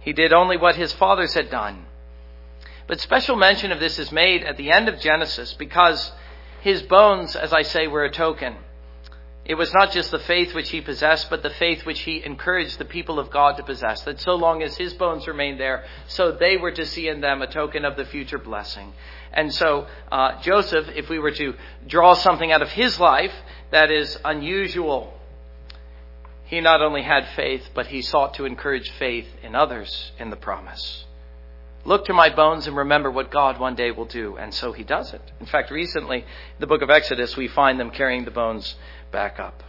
He 0.00 0.12
did 0.12 0.34
only 0.34 0.58
what 0.58 0.76
his 0.76 0.92
fathers 0.92 1.32
had 1.32 1.48
done. 1.50 1.86
But 2.86 3.00
special 3.00 3.34
mention 3.34 3.72
of 3.72 3.80
this 3.80 3.98
is 3.98 4.12
made 4.12 4.44
at 4.44 4.58
the 4.58 4.70
end 4.70 4.90
of 4.90 5.00
Genesis 5.00 5.54
because 5.54 6.12
his 6.60 6.82
bones, 6.82 7.34
as 7.34 7.54
I 7.54 7.62
say, 7.62 7.86
were 7.86 8.04
a 8.04 8.10
token. 8.10 8.56
It 9.44 9.56
was 9.56 9.74
not 9.74 9.92
just 9.92 10.10
the 10.10 10.18
faith 10.18 10.54
which 10.54 10.70
he 10.70 10.80
possessed, 10.80 11.28
but 11.28 11.42
the 11.42 11.50
faith 11.50 11.84
which 11.84 12.00
he 12.00 12.24
encouraged 12.24 12.78
the 12.78 12.86
people 12.86 13.18
of 13.18 13.30
God 13.30 13.58
to 13.58 13.62
possess. 13.62 14.02
That 14.02 14.18
so 14.20 14.36
long 14.36 14.62
as 14.62 14.76
his 14.76 14.94
bones 14.94 15.26
remained 15.26 15.60
there, 15.60 15.84
so 16.06 16.32
they 16.32 16.56
were 16.56 16.72
to 16.72 16.86
see 16.86 17.08
in 17.08 17.20
them 17.20 17.42
a 17.42 17.46
token 17.46 17.84
of 17.84 17.96
the 17.96 18.06
future 18.06 18.38
blessing. 18.38 18.94
And 19.34 19.52
so, 19.52 19.86
uh, 20.10 20.40
Joseph, 20.40 20.88
if 20.94 21.10
we 21.10 21.18
were 21.18 21.32
to 21.32 21.54
draw 21.86 22.14
something 22.14 22.52
out 22.52 22.62
of 22.62 22.70
his 22.70 22.98
life 22.98 23.34
that 23.70 23.90
is 23.90 24.18
unusual, 24.24 25.12
he 26.46 26.60
not 26.60 26.80
only 26.80 27.02
had 27.02 27.28
faith, 27.36 27.68
but 27.74 27.88
he 27.88 28.00
sought 28.00 28.34
to 28.34 28.46
encourage 28.46 28.90
faith 28.92 29.26
in 29.42 29.54
others 29.54 30.12
in 30.18 30.30
the 30.30 30.36
promise. 30.36 31.04
Look 31.86 32.06
to 32.06 32.14
my 32.14 32.30
bones 32.30 32.66
and 32.66 32.76
remember 32.76 33.10
what 33.10 33.30
God 33.30 33.60
one 33.60 33.74
day 33.74 33.90
will 33.90 34.06
do. 34.06 34.36
And 34.36 34.54
so 34.54 34.72
he 34.72 34.84
does 34.84 35.12
it. 35.12 35.20
In 35.38 35.44
fact, 35.44 35.70
recently, 35.70 36.20
in 36.20 36.60
the 36.60 36.66
book 36.66 36.80
of 36.80 36.88
Exodus, 36.88 37.36
we 37.36 37.48
find 37.48 37.78
them 37.78 37.90
carrying 37.90 38.24
the 38.24 38.30
bones 38.30 38.74
back 39.14 39.38
up. 39.38 39.62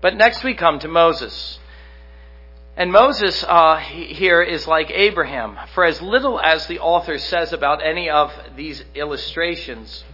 But 0.00 0.16
next 0.16 0.42
we 0.42 0.54
come 0.54 0.80
to 0.80 0.88
Moses. 0.88 1.60
And 2.76 2.90
Moses 2.90 3.44
uh, 3.44 3.76
here 3.76 4.42
is 4.42 4.66
like 4.66 4.90
Abraham. 4.90 5.56
For 5.72 5.84
as 5.84 6.02
little 6.02 6.40
as 6.40 6.66
the 6.66 6.80
author 6.80 7.16
says 7.16 7.52
about 7.52 7.80
any 7.82 8.10
of 8.10 8.32
these 8.56 8.82
illustrations, 8.96 10.04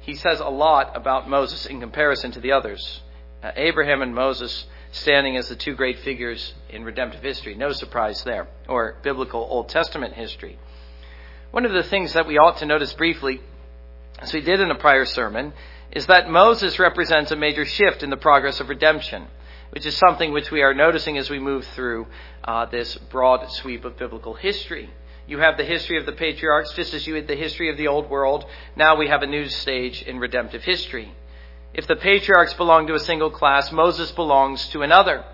he 0.00 0.14
says 0.14 0.40
a 0.40 0.48
lot 0.48 0.96
about 0.96 1.28
Moses 1.28 1.66
in 1.66 1.78
comparison 1.78 2.32
to 2.32 2.40
the 2.40 2.52
others. 2.52 3.02
Uh, 3.42 3.52
Abraham 3.54 4.00
and 4.00 4.14
Moses 4.14 4.64
standing 4.92 5.36
as 5.36 5.48
the 5.50 5.56
two 5.56 5.74
great 5.74 5.98
figures 6.00 6.54
in 6.70 6.84
redemptive 6.84 7.22
history. 7.22 7.54
No 7.54 7.72
surprise 7.72 8.24
there, 8.24 8.48
or 8.66 8.96
biblical 9.02 9.46
Old 9.48 9.68
Testament 9.68 10.14
history. 10.14 10.58
One 11.50 11.66
of 11.66 11.72
the 11.72 11.82
things 11.82 12.14
that 12.14 12.26
we 12.26 12.38
ought 12.38 12.56
to 12.58 12.66
notice 12.66 12.94
briefly, 12.94 13.40
as 14.18 14.32
we 14.32 14.40
did 14.40 14.58
in 14.60 14.70
a 14.70 14.74
prior 14.74 15.04
sermon, 15.04 15.52
is 15.92 16.06
that 16.06 16.30
Moses 16.30 16.78
represents 16.78 17.30
a 17.30 17.36
major 17.36 17.64
shift 17.64 18.02
in 18.02 18.10
the 18.10 18.16
progress 18.16 18.60
of 18.60 18.68
redemption 18.68 19.26
which 19.70 19.86
is 19.86 19.96
something 19.96 20.32
which 20.32 20.50
we 20.50 20.62
are 20.62 20.74
noticing 20.74 21.16
as 21.16 21.30
we 21.30 21.38
move 21.38 21.64
through 21.68 22.06
uh, 22.44 22.66
this 22.66 22.96
broad 23.10 23.50
sweep 23.52 23.84
of 23.84 23.96
biblical 23.96 24.34
history. 24.34 24.90
You 25.26 25.38
have 25.38 25.56
the 25.56 25.64
history 25.64 25.96
of 25.96 26.06
the 26.06 26.12
patriarchs, 26.12 26.72
just 26.74 26.92
as 26.92 27.06
you 27.06 27.14
had 27.14 27.28
the 27.28 27.36
history 27.36 27.70
of 27.70 27.76
the 27.76 27.86
old 27.86 28.10
world. 28.10 28.44
Now 28.74 28.96
we 28.96 29.08
have 29.08 29.22
a 29.22 29.28
new 29.28 29.48
stage 29.48 30.02
in 30.02 30.18
redemptive 30.18 30.64
history. 30.64 31.14
If 31.72 31.86
the 31.86 31.96
patriarchs 31.96 32.54
belong 32.54 32.88
to 32.88 32.94
a 32.94 33.00
single 33.00 33.30
class, 33.30 33.70
Moses 33.70 34.10
belongs 34.10 34.66
to 34.68 34.82
another. 34.82 35.24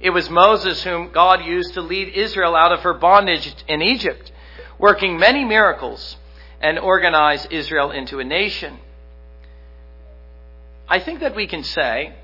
It 0.00 0.10
was 0.10 0.30
Moses 0.30 0.82
whom 0.82 1.12
God 1.12 1.44
used 1.44 1.74
to 1.74 1.82
lead 1.82 2.08
Israel 2.08 2.56
out 2.56 2.72
of 2.72 2.80
her 2.80 2.94
bondage 2.94 3.54
in 3.68 3.82
Egypt, 3.82 4.32
working 4.78 5.18
many 5.18 5.44
miracles 5.44 6.16
and 6.60 6.78
organize 6.78 7.46
Israel 7.50 7.90
into 7.90 8.18
a 8.18 8.24
nation. 8.24 8.78
I 10.88 10.98
think 10.98 11.20
that 11.20 11.34
we 11.34 11.46
can 11.46 11.64
say 11.64 12.14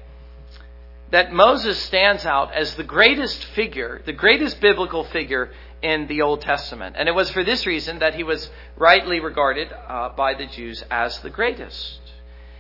that 1.11 1.33
Moses 1.33 1.79
stands 1.79 2.25
out 2.25 2.53
as 2.53 2.75
the 2.75 2.85
greatest 2.85 3.45
figure, 3.47 4.01
the 4.05 4.13
greatest 4.13 4.61
biblical 4.61 5.05
figure 5.05 5.51
in 5.83 6.07
the 6.07 6.23
Old 6.23 6.43
Testament. 6.43 6.97
And 6.99 7.09
it 7.09 7.15
was 7.15 7.31
for 7.31 7.43
this 7.43 7.67
reason 7.67 7.99
that 8.01 8.15
he 8.15 8.23
was 8.23 8.51
rightly 8.77 9.19
regarded 9.21 9.73
uh, 9.73 10.11
by 10.11 10.35
the 10.35 10.47
Jews 10.47 10.85
as 10.91 11.19
the 11.21 11.31
greatest. 11.31 11.99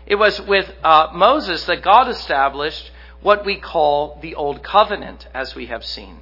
It 0.06 0.16
was 0.16 0.40
with 0.40 0.72
uh, 0.82 1.08
Moses 1.14 1.64
that 1.66 1.82
God 1.82 2.08
established 2.08 2.90
what 3.20 3.44
we 3.44 3.60
call 3.60 4.18
the 4.22 4.34
Old 4.34 4.62
Covenant, 4.62 5.28
as 5.34 5.54
we 5.54 5.66
have 5.66 5.84
seen. 5.84 6.20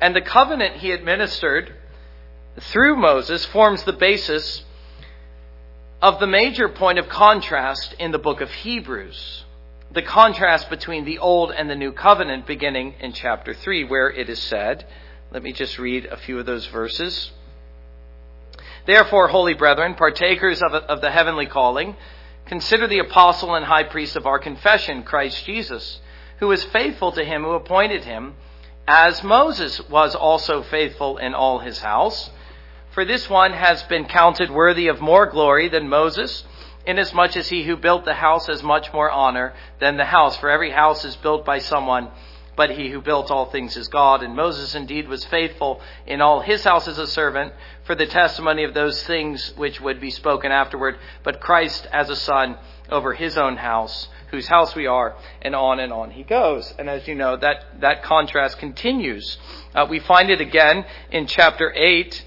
And 0.00 0.14
the 0.14 0.20
covenant 0.20 0.76
he 0.76 0.92
administered 0.92 1.74
through 2.58 2.96
Moses 2.96 3.44
forms 3.46 3.82
the 3.84 3.92
basis 3.92 4.64
of 6.02 6.18
the 6.18 6.26
major 6.26 6.68
point 6.68 6.98
of 6.98 7.08
contrast 7.08 7.94
in 7.98 8.10
the 8.10 8.18
book 8.18 8.40
of 8.40 8.50
Hebrews 8.50 9.44
the 9.92 10.02
contrast 10.02 10.70
between 10.70 11.04
the 11.04 11.18
Old 11.18 11.50
and 11.50 11.68
the 11.68 11.74
New 11.74 11.90
Covenant 11.90 12.46
beginning 12.46 12.94
in 13.00 13.12
chapter 13.12 13.52
3, 13.52 13.84
where 13.84 14.08
it 14.08 14.28
is 14.28 14.38
said, 14.40 14.86
let 15.32 15.42
me 15.42 15.52
just 15.52 15.78
read 15.78 16.06
a 16.06 16.16
few 16.16 16.38
of 16.38 16.46
those 16.46 16.66
verses. 16.66 17.30
Therefore, 18.86 19.28
holy 19.28 19.54
brethren, 19.54 19.94
partakers 19.94 20.62
of, 20.62 20.72
of 20.74 21.00
the 21.00 21.10
heavenly 21.10 21.46
calling, 21.46 21.96
Consider 22.46 22.88
the 22.88 22.98
apostle 22.98 23.54
and 23.54 23.64
high 23.64 23.84
priest 23.84 24.16
of 24.16 24.26
our 24.26 24.38
confession, 24.38 25.04
Christ 25.04 25.44
Jesus, 25.44 26.00
who 26.38 26.50
is 26.50 26.64
faithful 26.64 27.12
to 27.12 27.24
him 27.24 27.44
who 27.44 27.52
appointed 27.52 28.04
him, 28.04 28.34
as 28.88 29.22
Moses 29.22 29.80
was 29.88 30.16
also 30.16 30.62
faithful 30.62 31.18
in 31.18 31.32
all 31.32 31.60
his 31.60 31.78
house. 31.78 32.30
For 32.92 33.04
this 33.04 33.30
one 33.30 33.52
has 33.52 33.84
been 33.84 34.06
counted 34.06 34.50
worthy 34.50 34.88
of 34.88 35.00
more 35.00 35.26
glory 35.26 35.68
than 35.68 35.88
Moses, 35.88 36.44
inasmuch 36.84 37.36
as 37.36 37.48
he 37.48 37.62
who 37.62 37.76
built 37.76 38.04
the 38.04 38.14
house 38.14 38.48
has 38.48 38.64
much 38.64 38.92
more 38.92 39.08
honor 39.08 39.54
than 39.78 39.96
the 39.96 40.04
house. 40.04 40.36
For 40.36 40.50
every 40.50 40.72
house 40.72 41.04
is 41.04 41.14
built 41.14 41.44
by 41.44 41.60
someone, 41.60 42.10
but 42.56 42.70
he 42.70 42.90
who 42.90 43.00
built 43.00 43.30
all 43.30 43.46
things 43.46 43.76
is 43.76 43.86
God. 43.86 44.24
And 44.24 44.34
Moses 44.34 44.74
indeed 44.74 45.06
was 45.06 45.24
faithful 45.24 45.80
in 46.04 46.20
all 46.20 46.40
his 46.40 46.64
house 46.64 46.88
as 46.88 46.98
a 46.98 47.06
servant 47.06 47.52
for 47.84 47.94
the 47.94 48.06
testimony 48.06 48.64
of 48.64 48.74
those 48.74 49.00
things 49.04 49.52
which 49.56 49.80
would 49.80 50.00
be 50.00 50.10
spoken 50.10 50.50
afterward, 50.50 50.98
but 51.22 51.40
Christ 51.40 51.86
as 51.92 52.10
a 52.10 52.16
son 52.16 52.58
over 52.90 53.14
his 53.14 53.38
own 53.38 53.56
house, 53.56 54.08
whose 54.32 54.48
house 54.48 54.74
we 54.74 54.88
are, 54.88 55.14
and 55.42 55.54
on 55.54 55.78
and 55.78 55.92
on 55.92 56.10
he 56.10 56.24
goes. 56.24 56.74
And 56.76 56.90
as 56.90 57.06
you 57.06 57.14
know, 57.14 57.36
that, 57.36 57.66
that 57.82 58.02
contrast 58.02 58.58
continues. 58.58 59.38
Uh, 59.76 59.86
we 59.88 60.00
find 60.00 60.28
it 60.28 60.40
again 60.40 60.84
in 61.12 61.28
chapter 61.28 61.72
8 61.72 62.24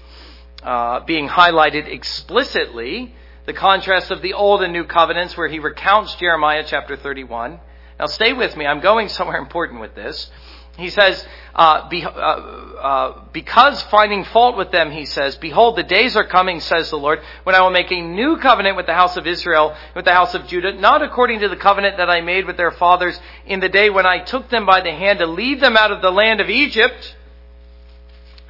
uh, 0.64 1.00
being 1.04 1.28
highlighted 1.28 1.86
explicitly 1.86 3.14
the 3.46 3.52
contrast 3.52 4.10
of 4.10 4.22
the 4.22 4.32
old 4.32 4.62
and 4.62 4.72
new 4.72 4.84
covenants 4.84 5.36
where 5.36 5.48
he 5.48 5.58
recounts 5.58 6.14
Jeremiah 6.16 6.64
chapter 6.66 6.96
31. 6.96 7.60
Now 7.98 8.06
stay 8.06 8.32
with 8.32 8.56
me. 8.56 8.66
I'm 8.66 8.80
going 8.80 9.08
somewhere 9.10 9.38
important 9.38 9.80
with 9.80 9.94
this. 9.94 10.30
He 10.76 10.90
says, 10.90 11.24
uh, 11.54 11.88
be, 11.88 12.02
uh, 12.02 12.08
uh, 12.08 13.24
because 13.32 13.80
finding 13.82 14.24
fault 14.24 14.56
with 14.56 14.72
them, 14.72 14.90
he 14.90 15.04
says, 15.04 15.36
behold, 15.36 15.76
the 15.76 15.84
days 15.84 16.16
are 16.16 16.26
coming, 16.26 16.58
says 16.58 16.90
the 16.90 16.96
Lord, 16.96 17.20
when 17.44 17.54
I 17.54 17.60
will 17.60 17.70
make 17.70 17.92
a 17.92 18.00
new 18.00 18.38
covenant 18.38 18.76
with 18.76 18.86
the 18.86 18.94
house 18.94 19.16
of 19.16 19.24
Israel, 19.24 19.76
with 19.94 20.04
the 20.04 20.12
house 20.12 20.34
of 20.34 20.48
Judah, 20.48 20.72
not 20.72 21.00
according 21.00 21.40
to 21.40 21.48
the 21.48 21.56
covenant 21.56 21.98
that 21.98 22.10
I 22.10 22.22
made 22.22 22.46
with 22.46 22.56
their 22.56 22.72
fathers 22.72 23.20
in 23.46 23.60
the 23.60 23.68
day 23.68 23.88
when 23.88 24.04
I 24.04 24.24
took 24.24 24.48
them 24.48 24.66
by 24.66 24.80
the 24.80 24.90
hand 24.90 25.20
to 25.20 25.26
lead 25.26 25.60
them 25.60 25.76
out 25.76 25.92
of 25.92 26.02
the 26.02 26.10
land 26.10 26.40
of 26.40 26.50
Egypt. 26.50 27.14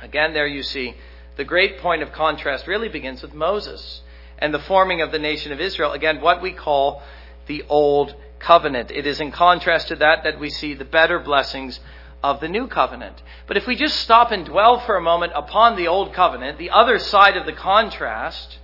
Again, 0.00 0.32
there 0.32 0.46
you 0.46 0.62
see, 0.62 0.94
the 1.36 1.44
great 1.44 1.78
point 1.78 2.02
of 2.02 2.12
contrast 2.12 2.66
really 2.66 2.88
begins 2.88 3.22
with 3.22 3.34
Moses 3.34 4.02
and 4.38 4.52
the 4.52 4.58
forming 4.58 5.00
of 5.00 5.12
the 5.12 5.18
nation 5.18 5.52
of 5.52 5.60
Israel. 5.60 5.92
Again, 5.92 6.20
what 6.20 6.42
we 6.42 6.52
call 6.52 7.02
the 7.46 7.64
old 7.68 8.14
covenant. 8.38 8.90
It 8.90 9.06
is 9.06 9.20
in 9.20 9.32
contrast 9.32 9.88
to 9.88 9.96
that 9.96 10.24
that 10.24 10.38
we 10.38 10.50
see 10.50 10.74
the 10.74 10.84
better 10.84 11.18
blessings 11.18 11.80
of 12.22 12.40
the 12.40 12.48
new 12.48 12.66
covenant. 12.66 13.22
But 13.46 13.56
if 13.56 13.66
we 13.66 13.76
just 13.76 14.00
stop 14.00 14.32
and 14.32 14.46
dwell 14.46 14.80
for 14.80 14.96
a 14.96 15.02
moment 15.02 15.32
upon 15.34 15.76
the 15.76 15.88
old 15.88 16.14
covenant, 16.14 16.58
the 16.58 16.70
other 16.70 16.98
side 16.98 17.36
of 17.36 17.46
the 17.46 17.52
contrast, 17.52 18.58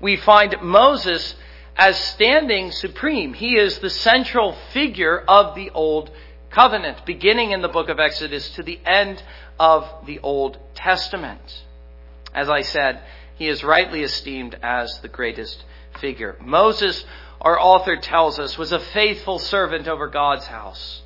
we 0.00 0.16
find 0.16 0.56
Moses 0.62 1.34
as 1.76 1.98
standing 1.98 2.70
supreme. 2.70 3.34
He 3.34 3.56
is 3.56 3.78
the 3.78 3.90
central 3.90 4.52
figure 4.72 5.24
of 5.26 5.54
the 5.54 5.70
old 5.70 6.10
covenant, 6.50 7.04
beginning 7.06 7.52
in 7.52 7.62
the 7.62 7.68
book 7.68 7.88
of 7.88 8.00
Exodus 8.00 8.50
to 8.50 8.62
the 8.62 8.80
end 8.84 9.22
of 9.58 10.06
the 10.06 10.18
Old 10.20 10.58
Testament. 10.74 11.64
As 12.34 12.48
I 12.48 12.62
said, 12.62 13.00
he 13.36 13.48
is 13.48 13.64
rightly 13.64 14.02
esteemed 14.02 14.56
as 14.62 15.00
the 15.00 15.08
greatest 15.08 15.64
figure. 16.00 16.36
Moses, 16.40 17.04
our 17.40 17.58
author 17.58 17.96
tells 17.96 18.38
us, 18.38 18.58
was 18.58 18.72
a 18.72 18.78
faithful 18.78 19.38
servant 19.38 19.88
over 19.88 20.08
God's 20.08 20.46
house. 20.46 21.02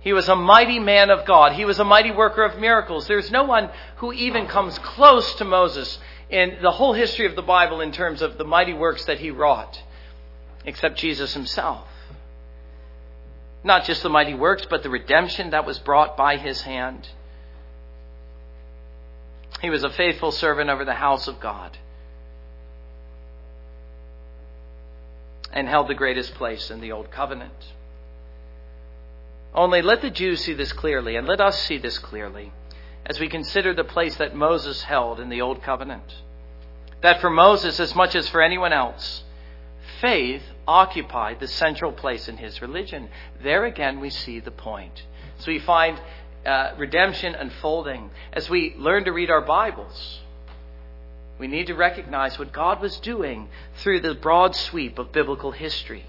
He 0.00 0.12
was 0.12 0.28
a 0.28 0.36
mighty 0.36 0.78
man 0.78 1.10
of 1.10 1.24
God. 1.24 1.52
He 1.52 1.64
was 1.64 1.80
a 1.80 1.84
mighty 1.84 2.12
worker 2.12 2.44
of 2.44 2.58
miracles. 2.58 3.06
There's 3.06 3.30
no 3.30 3.44
one 3.44 3.70
who 3.96 4.12
even 4.12 4.46
comes 4.46 4.78
close 4.78 5.34
to 5.36 5.44
Moses 5.44 5.98
in 6.30 6.58
the 6.62 6.70
whole 6.70 6.92
history 6.92 7.26
of 7.26 7.34
the 7.34 7.42
Bible 7.42 7.80
in 7.80 7.90
terms 7.90 8.22
of 8.22 8.38
the 8.38 8.44
mighty 8.44 8.74
works 8.74 9.04
that 9.06 9.18
he 9.18 9.30
wrought, 9.30 9.82
except 10.64 10.98
Jesus 10.98 11.34
himself. 11.34 11.86
Not 13.64 13.84
just 13.84 14.02
the 14.02 14.08
mighty 14.08 14.34
works, 14.34 14.66
but 14.70 14.82
the 14.82 14.90
redemption 14.90 15.50
that 15.50 15.66
was 15.66 15.78
brought 15.78 16.16
by 16.16 16.36
his 16.36 16.62
hand. 16.62 17.08
He 19.60 19.70
was 19.70 19.84
a 19.84 19.90
faithful 19.90 20.30
servant 20.30 20.70
over 20.70 20.84
the 20.84 20.94
house 20.94 21.26
of 21.28 21.40
God 21.40 21.76
and 25.52 25.68
held 25.68 25.88
the 25.88 25.94
greatest 25.94 26.34
place 26.34 26.70
in 26.70 26.80
the 26.80 26.92
Old 26.92 27.10
Covenant. 27.10 27.72
Only 29.54 29.82
let 29.82 30.02
the 30.02 30.10
Jews 30.10 30.44
see 30.44 30.52
this 30.52 30.72
clearly, 30.72 31.16
and 31.16 31.26
let 31.26 31.40
us 31.40 31.60
see 31.62 31.78
this 31.78 31.98
clearly 31.98 32.52
as 33.06 33.18
we 33.18 33.28
consider 33.28 33.72
the 33.72 33.84
place 33.84 34.16
that 34.16 34.36
Moses 34.36 34.82
held 34.82 35.18
in 35.18 35.30
the 35.30 35.40
Old 35.40 35.62
Covenant. 35.62 36.14
That 37.00 37.20
for 37.20 37.30
Moses, 37.30 37.80
as 37.80 37.94
much 37.94 38.14
as 38.14 38.28
for 38.28 38.42
anyone 38.42 38.72
else, 38.72 39.24
faith 40.00 40.42
occupied 40.66 41.40
the 41.40 41.48
central 41.48 41.92
place 41.92 42.28
in 42.28 42.36
his 42.36 42.60
religion. 42.60 43.08
There 43.42 43.64
again, 43.64 44.00
we 44.00 44.10
see 44.10 44.40
the 44.40 44.50
point. 44.50 45.04
So 45.38 45.50
we 45.50 45.58
find 45.60 45.98
uh, 46.48 46.74
redemption 46.78 47.34
unfolding 47.34 48.10
as 48.32 48.48
we 48.48 48.74
learn 48.76 49.04
to 49.04 49.12
read 49.12 49.30
our 49.30 49.42
Bibles. 49.42 50.20
We 51.38 51.46
need 51.46 51.68
to 51.68 51.74
recognize 51.74 52.38
what 52.38 52.52
God 52.52 52.80
was 52.80 52.98
doing 52.98 53.48
through 53.76 54.00
the 54.00 54.14
broad 54.14 54.56
sweep 54.56 54.98
of 54.98 55.12
biblical 55.12 55.52
history 55.52 56.04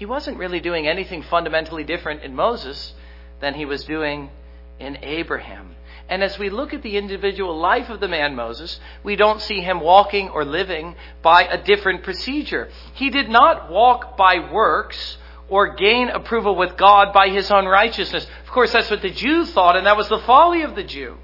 he 0.00 0.06
wasn't 0.06 0.38
really 0.38 0.60
doing 0.60 0.88
anything 0.88 1.20
fundamentally 1.20 1.84
different 1.84 2.22
in 2.22 2.34
Moses 2.34 2.94
than 3.42 3.52
he 3.52 3.66
was 3.66 3.84
doing 3.84 4.30
in 4.78 4.96
Abraham. 5.02 5.76
And 6.08 6.22
as 6.22 6.38
we 6.38 6.48
look 6.48 6.72
at 6.72 6.82
the 6.82 6.96
individual 6.96 7.58
life 7.58 7.90
of 7.90 8.00
the 8.00 8.08
man 8.08 8.34
Moses, 8.34 8.80
we 9.04 9.14
don't 9.14 9.42
see 9.42 9.60
him 9.60 9.78
walking 9.78 10.30
or 10.30 10.42
living 10.42 10.96
by 11.20 11.42
a 11.42 11.62
different 11.62 12.02
procedure. 12.02 12.70
He 12.94 13.10
did 13.10 13.28
not 13.28 13.70
walk 13.70 14.16
by 14.16 14.50
works 14.50 15.18
or 15.50 15.74
gain 15.74 16.08
approval 16.08 16.54
with 16.54 16.76
God 16.76 17.12
by 17.12 17.28
his 17.28 17.50
own 17.50 17.66
righteousness. 17.66 18.26
Of 18.44 18.50
course, 18.50 18.72
that's 18.72 18.90
what 18.90 19.02
the 19.02 19.10
Jews 19.10 19.50
thought, 19.50 19.76
and 19.76 19.86
that 19.86 19.96
was 19.96 20.08
the 20.08 20.20
folly 20.20 20.62
of 20.62 20.74
the 20.74 20.84
Jew. 20.84 21.16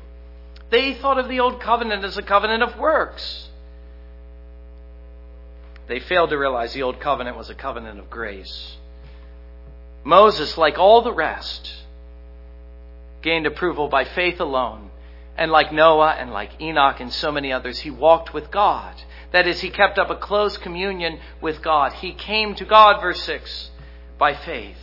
They 0.69 0.95
thought 0.95 1.19
of 1.19 1.29
the 1.29 1.41
old 1.41 1.61
covenant 1.61 2.05
as 2.05 2.19
a 2.19 2.23
covenant 2.23 2.63
of 2.63 2.77
works. 2.77 3.49
They 5.87 6.01
failed 6.01 6.31
to 6.31 6.37
realize 6.37 6.73
the 6.75 6.83
old 6.83 7.01
covenant 7.01 7.37
was 7.37 7.49
a 7.49 7.55
covenant 7.55 8.01
of 8.01 8.11
grace. 8.11 8.77
Moses, 10.03 10.59
like 10.59 10.79
all 10.79 11.03
the 11.03 11.13
rest, 11.13 11.73
gained 13.23 13.47
approval 13.47 13.89
by 13.89 14.05
faith 14.05 14.41
alone. 14.41 14.91
And 15.39 15.53
like 15.53 15.73
Noah 15.73 16.17
and 16.19 16.33
like 16.33 16.61
Enoch 16.61 16.99
and 16.99 17.13
so 17.13 17.31
many 17.31 17.53
others, 17.53 17.81
he 17.81 17.91
walked 17.91 18.33
with 18.33 18.51
God. 18.51 18.95
That 19.33 19.47
is, 19.47 19.61
he 19.61 19.71
kept 19.71 19.99
up 19.99 20.09
a 20.09 20.17
close 20.17 20.57
communion 20.57 21.21
with 21.41 21.61
God. 21.63 21.93
He 21.93 22.13
came 22.13 22.55
to 22.55 22.65
God, 22.65 23.01
verse 23.01 23.21
6, 23.23 23.71
by 24.19 24.35
faith. 24.35 24.79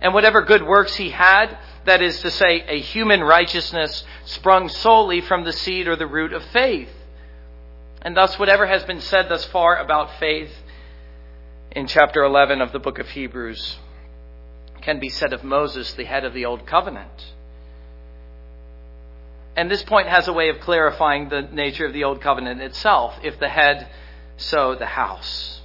And 0.00 0.12
whatever 0.12 0.42
good 0.42 0.62
works 0.62 0.96
he 0.96 1.10
had, 1.10 1.56
that 1.86 2.02
is 2.02 2.20
to 2.20 2.30
say, 2.30 2.62
a 2.68 2.80
human 2.80 3.22
righteousness, 3.22 4.04
sprung 4.24 4.68
solely 4.68 5.20
from 5.20 5.44
the 5.44 5.52
seed 5.52 5.88
or 5.88 5.96
the 5.96 6.06
root 6.06 6.32
of 6.32 6.44
faith. 6.46 6.90
And 8.02 8.16
thus, 8.16 8.38
whatever 8.38 8.66
has 8.66 8.84
been 8.84 9.00
said 9.00 9.28
thus 9.28 9.44
far 9.46 9.78
about 9.78 10.18
faith 10.18 10.52
in 11.72 11.86
chapter 11.86 12.22
11 12.22 12.60
of 12.60 12.72
the 12.72 12.78
book 12.78 12.98
of 12.98 13.08
Hebrews 13.08 13.78
can 14.82 15.00
be 15.00 15.08
said 15.08 15.32
of 15.32 15.42
Moses, 15.42 15.94
the 15.94 16.04
head 16.04 16.24
of 16.24 16.34
the 16.34 16.44
Old 16.44 16.66
Covenant. 16.66 17.32
And 19.56 19.70
this 19.70 19.82
point 19.82 20.08
has 20.08 20.28
a 20.28 20.32
way 20.32 20.50
of 20.50 20.60
clarifying 20.60 21.28
the 21.28 21.42
nature 21.42 21.86
of 21.86 21.92
the 21.92 22.04
Old 22.04 22.20
Covenant 22.20 22.60
itself. 22.60 23.14
If 23.22 23.38
the 23.38 23.48
head, 23.48 23.88
so 24.36 24.74
the 24.74 24.86
house. 24.86 25.60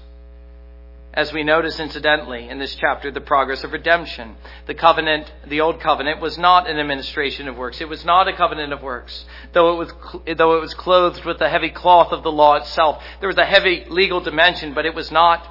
As 1.12 1.34
we 1.34 1.43
notice 1.43 1.80
incidentally 1.80 2.50
in 2.50 2.60
this 2.60 2.76
chapter, 2.76 3.10
the 3.10 3.19
progress 3.19 3.63
of 3.63 3.72
redemption. 3.72 4.36
The 4.67 4.76
covenant, 4.76 5.32
the 5.48 5.62
old 5.62 5.80
covenant 5.80 6.22
was 6.22 6.38
not 6.38 6.69
an 6.69 6.78
administration 6.78 7.48
of 7.48 7.58
works. 7.58 7.82
It 7.82 7.89
was 7.89 8.06
not 8.06 8.28
a 8.28 8.34
covenant 8.34 8.74
of 8.74 8.84
works. 8.84 9.26
Though 9.54 9.74
it 9.74 9.78
was, 9.78 10.38
though 10.38 10.58
it 10.58 10.62
was 10.62 10.76
clothed 10.76 11.26
with 11.26 11.39
the 11.39 11.50
heavy 11.50 11.72
cloth 11.72 12.12
of 12.12 12.22
the 12.22 12.32
law 12.32 12.56
itself. 12.56 13.02
There 13.19 13.28
was 13.28 13.39
a 13.39 13.45
heavy 13.45 13.86
legal 13.89 14.19
dimension, 14.19 14.76
but 14.76 14.86
it 14.86 14.93
was 14.93 15.12
not 15.12 15.48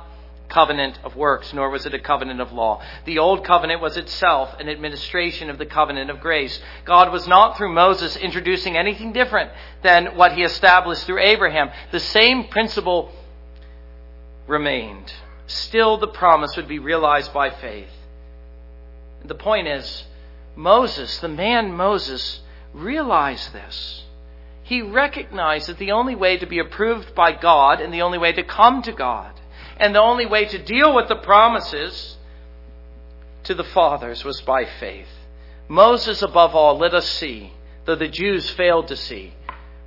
covenant 0.48 0.98
of 1.02 1.16
works, 1.16 1.52
nor 1.52 1.70
was 1.70 1.86
it 1.86 1.92
a 1.92 1.98
covenant 1.98 2.40
of 2.40 2.52
law. 2.52 2.80
The 3.04 3.18
old 3.18 3.44
covenant 3.44 3.82
was 3.82 3.96
itself 3.96 4.54
an 4.60 4.68
administration 4.68 5.50
of 5.50 5.58
the 5.58 5.66
covenant 5.66 6.08
of 6.08 6.20
grace. 6.20 6.58
God 6.84 7.12
was 7.12 7.26
not 7.26 7.56
through 7.56 7.72
Moses 7.72 8.16
introducing 8.16 8.76
anything 8.76 9.12
different 9.12 9.50
than 9.82 10.16
what 10.16 10.32
he 10.32 10.44
established 10.44 11.04
through 11.04 11.20
Abraham. 11.20 11.70
The 11.90 12.00
same 12.00 12.44
principle 12.44 13.12
remained 14.46 15.12
still 15.48 15.96
the 15.96 16.06
promise 16.06 16.56
would 16.56 16.68
be 16.68 16.78
realized 16.78 17.32
by 17.32 17.50
faith. 17.50 17.90
The 19.24 19.34
point 19.34 19.66
is, 19.66 20.04
Moses, 20.54 21.18
the 21.18 21.28
man 21.28 21.72
Moses, 21.72 22.40
realized 22.72 23.52
this. 23.52 24.04
He 24.62 24.82
recognized 24.82 25.68
that 25.68 25.78
the 25.78 25.92
only 25.92 26.14
way 26.14 26.36
to 26.36 26.46
be 26.46 26.58
approved 26.58 27.14
by 27.14 27.32
God 27.32 27.80
and 27.80 27.92
the 27.92 28.02
only 28.02 28.18
way 28.18 28.32
to 28.32 28.42
come 28.42 28.82
to 28.82 28.92
God 28.92 29.32
and 29.78 29.94
the 29.94 30.00
only 30.00 30.26
way 30.26 30.44
to 30.44 30.62
deal 30.62 30.94
with 30.94 31.08
the 31.08 31.16
promises 31.16 32.16
to 33.44 33.54
the 33.54 33.64
fathers 33.64 34.24
was 34.24 34.40
by 34.42 34.64
faith. 34.64 35.08
Moses, 35.68 36.22
above 36.22 36.54
all, 36.54 36.76
let 36.78 36.94
us 36.94 37.08
see, 37.08 37.52
though 37.84 37.94
the 37.94 38.08
Jews 38.08 38.50
failed 38.50 38.88
to 38.88 38.96
see, 38.96 39.32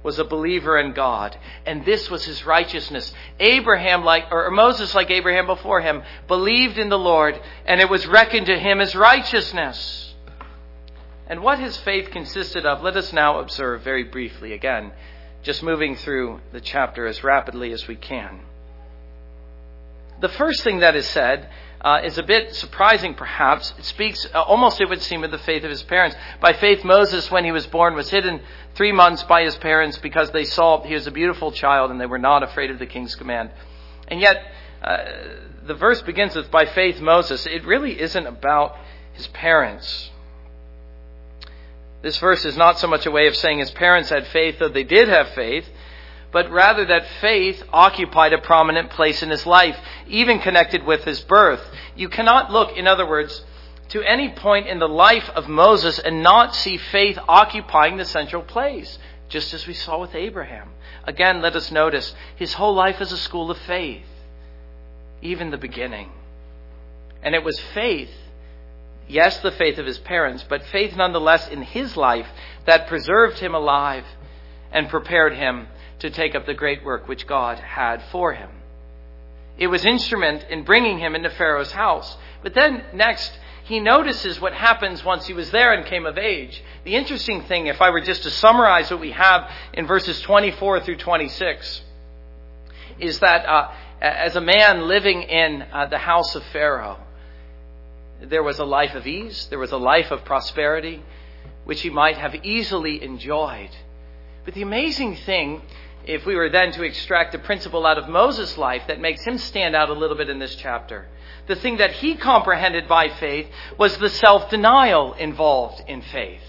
was 0.03 0.19
a 0.19 0.23
believer 0.23 0.79
in 0.79 0.93
God, 0.93 1.37
and 1.65 1.85
this 1.85 2.09
was 2.09 2.25
his 2.25 2.45
righteousness. 2.45 3.13
Abraham, 3.39 4.03
like, 4.03 4.31
or 4.31 4.49
Moses, 4.51 4.95
like 4.95 5.11
Abraham 5.11 5.45
before 5.45 5.81
him, 5.81 6.01
believed 6.27 6.77
in 6.77 6.89
the 6.89 6.97
Lord, 6.97 7.39
and 7.65 7.79
it 7.79 7.89
was 7.89 8.07
reckoned 8.07 8.47
to 8.47 8.57
him 8.57 8.81
as 8.81 8.95
righteousness. 8.95 10.13
And 11.27 11.41
what 11.41 11.59
his 11.59 11.77
faith 11.77 12.11
consisted 12.11 12.65
of, 12.65 12.81
let 12.81 12.97
us 12.97 13.13
now 13.13 13.39
observe 13.39 13.83
very 13.83 14.03
briefly 14.03 14.53
again, 14.53 14.91
just 15.43 15.63
moving 15.63 15.95
through 15.95 16.41
the 16.51 16.61
chapter 16.61 17.05
as 17.05 17.23
rapidly 17.23 17.71
as 17.71 17.87
we 17.87 17.95
can. 17.95 18.41
The 20.19 20.29
first 20.29 20.63
thing 20.63 20.79
that 20.79 20.95
is 20.95 21.07
said 21.07 21.49
uh, 21.81 21.99
is 22.03 22.17
a 22.17 22.23
bit 22.23 22.53
surprising, 22.55 23.15
perhaps. 23.15 23.73
It 23.77 23.85
speaks 23.85 24.27
uh, 24.33 24.41
almost, 24.41 24.79
it 24.79 24.87
would 24.87 25.01
seem, 25.01 25.23
of 25.23 25.31
the 25.31 25.39
faith 25.39 25.63
of 25.63 25.71
his 25.71 25.81
parents. 25.83 26.15
By 26.39 26.53
faith, 26.53 26.83
Moses, 26.83 27.31
when 27.31 27.43
he 27.43 27.51
was 27.51 27.65
born, 27.65 27.95
was 27.95 28.09
hidden 28.09 28.41
three 28.75 28.91
months 28.91 29.23
by 29.23 29.43
his 29.43 29.55
parents 29.55 29.97
because 29.97 30.31
they 30.31 30.45
saw 30.45 30.83
he 30.83 30.93
was 30.93 31.07
a 31.07 31.11
beautiful 31.11 31.51
child 31.51 31.89
and 31.89 31.99
they 31.99 32.05
were 32.05 32.19
not 32.19 32.43
afraid 32.43 32.69
of 32.69 32.77
the 32.77 32.85
king's 32.85 33.15
command. 33.15 33.49
And 34.07 34.21
yet, 34.21 34.45
uh, 34.83 34.97
the 35.65 35.73
verse 35.73 36.01
begins 36.03 36.35
with, 36.35 36.51
by 36.51 36.65
faith, 36.65 37.01
Moses. 37.01 37.47
It 37.47 37.65
really 37.65 37.99
isn't 37.99 38.27
about 38.27 38.77
his 39.13 39.27
parents. 39.27 40.11
This 42.03 42.17
verse 42.17 42.45
is 42.45 42.57
not 42.57 42.79
so 42.79 42.87
much 42.87 43.05
a 43.05 43.11
way 43.11 43.27
of 43.27 43.35
saying 43.35 43.59
his 43.59 43.71
parents 43.71 44.09
had 44.09 44.27
faith, 44.27 44.57
though 44.59 44.69
they 44.69 44.83
did 44.83 45.07
have 45.07 45.29
faith 45.29 45.65
but 46.31 46.49
rather 46.49 46.85
that 46.85 47.05
faith 47.19 47.61
occupied 47.73 48.33
a 48.33 48.37
prominent 48.37 48.89
place 48.91 49.21
in 49.21 49.29
his 49.29 49.45
life, 49.45 49.77
even 50.07 50.39
connected 50.39 50.83
with 50.83 51.03
his 51.03 51.21
birth. 51.21 51.61
You 51.95 52.09
cannot 52.09 52.51
look, 52.51 52.75
in 52.77 52.87
other 52.87 53.05
words, 53.05 53.43
to 53.89 54.01
any 54.01 54.29
point 54.29 54.67
in 54.67 54.79
the 54.79 54.87
life 54.87 55.29
of 55.35 55.49
Moses 55.49 55.99
and 55.99 56.23
not 56.23 56.55
see 56.55 56.77
faith 56.77 57.19
occupying 57.27 57.97
the 57.97 58.05
central 58.05 58.41
place, 58.41 58.97
just 59.27 59.53
as 59.53 59.67
we 59.67 59.73
saw 59.73 59.99
with 59.99 60.15
Abraham. 60.15 60.69
Again, 61.03 61.41
let 61.41 61.55
us 61.55 61.71
notice 61.71 62.15
his 62.35 62.53
whole 62.53 62.73
life 62.73 63.01
is 63.01 63.11
a 63.11 63.17
school 63.17 63.51
of 63.51 63.57
faith, 63.57 64.05
even 65.21 65.51
the 65.51 65.57
beginning. 65.57 66.11
And 67.21 67.35
it 67.35 67.43
was 67.43 67.59
faith, 67.73 68.11
yes, 69.09 69.39
the 69.39 69.51
faith 69.51 69.77
of 69.77 69.85
his 69.85 69.99
parents, 69.99 70.45
but 70.47 70.65
faith 70.67 70.95
nonetheless 70.95 71.49
in 71.49 71.61
his 71.61 71.97
life 71.97 72.27
that 72.65 72.87
preserved 72.87 73.39
him 73.39 73.53
alive 73.53 74.05
and 74.71 74.87
prepared 74.87 75.33
him 75.33 75.67
to 76.01 76.09
take 76.09 76.35
up 76.35 76.45
the 76.45 76.53
great 76.53 76.83
work 76.83 77.07
which 77.07 77.27
God 77.27 77.59
had 77.59 78.03
for 78.11 78.33
him. 78.33 78.49
It 79.57 79.67
was 79.67 79.85
instrument 79.85 80.45
in 80.49 80.63
bringing 80.63 80.97
him 80.97 81.13
into 81.15 81.29
Pharaoh's 81.29 81.71
house. 81.71 82.17
But 82.41 82.55
then 82.55 82.83
next, 82.93 83.31
he 83.63 83.79
notices 83.79 84.41
what 84.41 84.53
happens 84.53 85.03
once 85.03 85.27
he 85.27 85.33
was 85.33 85.51
there 85.51 85.73
and 85.73 85.85
came 85.85 86.07
of 86.07 86.17
age. 86.17 86.63
The 86.83 86.95
interesting 86.95 87.43
thing, 87.43 87.67
if 87.67 87.81
I 87.81 87.91
were 87.91 88.01
just 88.01 88.23
to 88.23 88.31
summarize 88.31 88.89
what 88.89 88.99
we 88.99 89.11
have 89.11 89.49
in 89.73 89.85
verses 89.85 90.19
24 90.21 90.79
through 90.81 90.97
26, 90.97 91.81
is 92.99 93.19
that 93.19 93.45
uh, 93.45 93.71
as 94.01 94.35
a 94.35 94.41
man 94.41 94.87
living 94.87 95.21
in 95.21 95.61
uh, 95.61 95.85
the 95.85 95.99
house 95.99 96.35
of 96.35 96.43
Pharaoh, 96.45 96.99
there 98.23 98.43
was 98.43 98.57
a 98.57 98.65
life 98.65 98.95
of 98.95 99.05
ease, 99.05 99.47
there 99.49 99.59
was 99.59 99.71
a 99.71 99.77
life 99.77 100.09
of 100.09 100.25
prosperity, 100.25 101.03
which 101.63 101.81
he 101.81 101.91
might 101.91 102.17
have 102.17 102.33
easily 102.43 103.03
enjoyed. 103.03 103.69
But 104.43 104.55
the 104.55 104.63
amazing 104.63 105.17
thing 105.17 105.61
if 106.05 106.25
we 106.25 106.35
were 106.35 106.49
then 106.49 106.71
to 106.73 106.83
extract 106.83 107.35
a 107.35 107.39
principle 107.39 107.85
out 107.85 107.97
of 107.97 108.09
Moses' 108.09 108.57
life 108.57 108.83
that 108.87 108.99
makes 108.99 109.23
him 109.23 109.37
stand 109.37 109.75
out 109.75 109.89
a 109.89 109.93
little 109.93 110.17
bit 110.17 110.29
in 110.29 110.39
this 110.39 110.55
chapter, 110.55 111.07
the 111.47 111.55
thing 111.55 111.77
that 111.77 111.91
he 111.91 112.15
comprehended 112.15 112.87
by 112.87 113.09
faith 113.09 113.47
was 113.77 113.97
the 113.97 114.09
self 114.09 114.49
denial 114.49 115.13
involved 115.13 115.83
in 115.87 116.01
faith. 116.01 116.41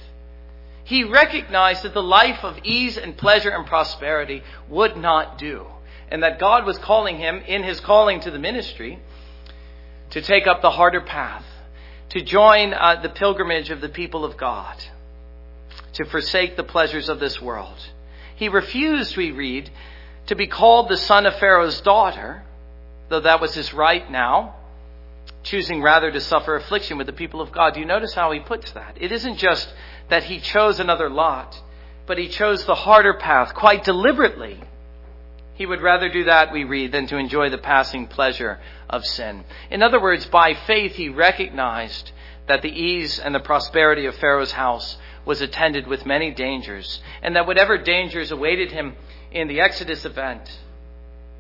He 0.85 1.05
recognized 1.05 1.85
that 1.85 1.95
the 1.95 2.03
life 2.03 2.43
of 2.43 2.59
ease 2.65 2.97
and 2.97 3.17
pleasure 3.17 3.51
and 3.51 3.67
prosperity 3.67 4.43
would 4.69 4.97
not 4.97 5.39
do, 5.39 5.67
and 6.11 6.23
that 6.23 6.39
God 6.39 6.65
was 6.65 6.79
calling 6.79 7.19
him 7.19 7.39
in 7.47 7.63
his 7.63 7.81
calling 7.81 8.21
to 8.21 8.31
the 8.31 8.39
ministry 8.39 8.99
to 10.11 10.21
take 10.21 10.47
up 10.47 10.61
the 10.61 10.71
harder 10.71 11.01
path, 11.01 11.45
to 12.11 12.21
join 12.21 12.75
uh, 12.75 13.01
the 13.01 13.09
pilgrimage 13.09 13.71
of 13.71 13.81
the 13.81 13.89
people 13.89 14.25
of 14.25 14.37
God, 14.37 14.77
to 15.95 16.05
forsake 16.05 16.57
the 16.57 16.65
pleasures 16.65 17.09
of 17.09 17.21
this 17.21 17.41
world 17.41 17.79
he 18.43 18.49
refused, 18.49 19.17
we 19.17 19.31
read, 19.31 19.71
to 20.27 20.35
be 20.35 20.49
called 20.49 20.89
the 20.89 20.97
son 20.97 21.27
of 21.27 21.35
Pharaoh's 21.37 21.81
daughter, 21.81 22.43
though 23.09 23.21
that 23.21 23.41
was 23.41 23.55
his 23.55 23.73
right 23.73 24.11
now, 24.11 24.57
choosing 25.45 25.81
rather 25.81 26.11
to 26.11 26.21
suffer 26.21 26.57
affliction 26.57 26.99
with 26.99 27.07
the 27.07 27.13
people 27.13 27.41
of 27.41 27.53
God. 27.53 27.75
Do 27.75 27.79
you 27.81 27.87
notice 27.87 28.15
how 28.15 28.33
he 28.33 28.41
puts 28.41 28.73
that? 28.73 28.97
It 29.01 29.13
isn't 29.13 29.37
just 29.37 29.73
that 30.09 30.25
he 30.25 30.41
chose 30.41 30.81
another 30.81 31.09
lot, 31.09 31.57
but 32.07 32.19
he 32.19 32.27
chose 32.27 32.65
the 32.65 32.75
harder 32.75 33.15
path 33.15 33.55
quite 33.55 33.85
deliberately. 33.85 34.61
He 35.55 35.65
would 35.65 35.81
rather 35.81 36.09
do 36.09 36.25
that, 36.25 36.53
we 36.53 36.65
read, 36.65 36.91
than 36.91 37.07
to 37.07 37.19
enjoy 37.19 37.49
the 37.49 37.59
passing 37.59 38.09
pleasure 38.09 38.59
of 38.91 39.07
sin. 39.07 39.45
In 39.71 39.85
other 39.85 40.01
words, 40.01 40.27
by 40.27 40.55
faith, 40.55 40.97
he 40.97 41.11
recognized 41.11 42.11
that 42.49 42.63
the 42.63 42.73
ease 42.73 43.21
and 43.21 43.33
the 43.33 43.39
prosperity 43.39 44.07
of 44.07 44.17
Pharaoh's 44.17 44.51
house 44.51 44.97
was 45.25 45.41
attended 45.41 45.87
with 45.87 46.07
many 46.07 46.31
dangers, 46.31 47.01
and 47.23 47.37
that 47.37 47.47
whatever 47.47 47.79
dangers 47.79 48.31
awaited 48.31 48.73
him 48.73 48.97
in 49.31 49.49
the 49.49 49.61
Exodus 49.61 50.05
event, 50.05 50.59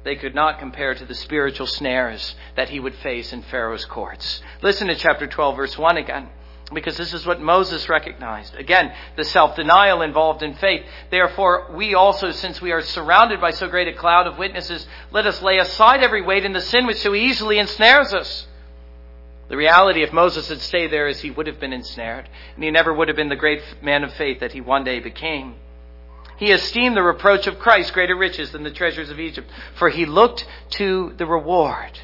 they 0.05 0.17
could 0.17 0.35
not 0.35 0.59
compare 0.59 0.95
to 0.95 1.05
the 1.05 1.15
spiritual 1.15 1.67
snares 1.67 2.35
that 2.57 2.69
he 2.69 2.81
would 2.81 2.95
face 2.97 3.33
in 3.33 3.43
Pharaoh's 3.43 3.85
courts. 3.85 4.43
Listen 4.61 4.89
to 4.89 4.95
chapter 4.95 5.27
12, 5.27 5.57
verse 5.57 5.79
1 5.79 5.97
again, 5.97 6.29
because 6.73 6.97
this 6.97 7.13
is 7.13 7.27
what 7.27 7.41
Moses 7.41 7.89
recognized. 7.89 8.55
Again, 8.57 8.93
the 9.17 9.25
self 9.25 9.55
denial 9.55 10.03
involved 10.03 10.43
in 10.43 10.55
faith. 10.55 10.85
Therefore, 11.11 11.69
we 11.75 11.95
also, 11.95 12.33
since 12.33 12.61
we 12.61 12.73
are 12.73 12.83
surrounded 12.83 13.41
by 13.41 13.53
so 13.53 13.69
great 13.69 13.89
a 13.89 13.93
cloud 13.93 14.27
of 14.27 14.39
witnesses, 14.39 14.87
let 15.13 15.27
us 15.27 15.43
lay 15.43 15.59
aside 15.59 16.03
every 16.03 16.23
weight 16.23 16.45
and 16.45 16.55
the 16.55 16.61
sin 16.61 16.87
which 16.87 17.01
so 17.01 17.15
easily 17.15 17.59
ensnares 17.59 18.13
us 18.13 18.47
the 19.53 19.59
reality, 19.59 20.03
if 20.03 20.15
Moses 20.15 20.49
had 20.49 20.63
stayed 20.63 20.91
there, 20.91 21.09
is 21.09 21.21
he 21.21 21.31
would 21.31 21.47
have 21.47 21.61
been 21.61 21.75
ensnared, 21.75 22.27
and 22.55 22.65
he 22.65 22.71
never 22.71 22.91
would 22.91 23.09
have 23.09 23.19
been 23.19 23.29
the 23.29 23.37
great 23.37 23.61
man 23.83 24.03
of 24.03 24.15
faith 24.15 24.41
that 24.41 24.53
he 24.53 24.63
one 24.63 24.83
day 24.83 24.99
became. 24.99 25.57
He 26.39 26.51
esteemed 26.53 26.97
the 26.97 27.03
reproach 27.03 27.47
of 27.47 27.59
Christ 27.59 27.93
greater 27.93 28.17
riches 28.17 28.51
than 28.53 28.63
the 28.63 28.71
treasures 28.71 29.11
of 29.11 29.21
Egypt, 29.21 29.51
for 29.75 29.91
he 29.91 30.07
looked 30.07 30.47
to 30.71 31.13
the 31.19 31.27
reward. 31.27 32.01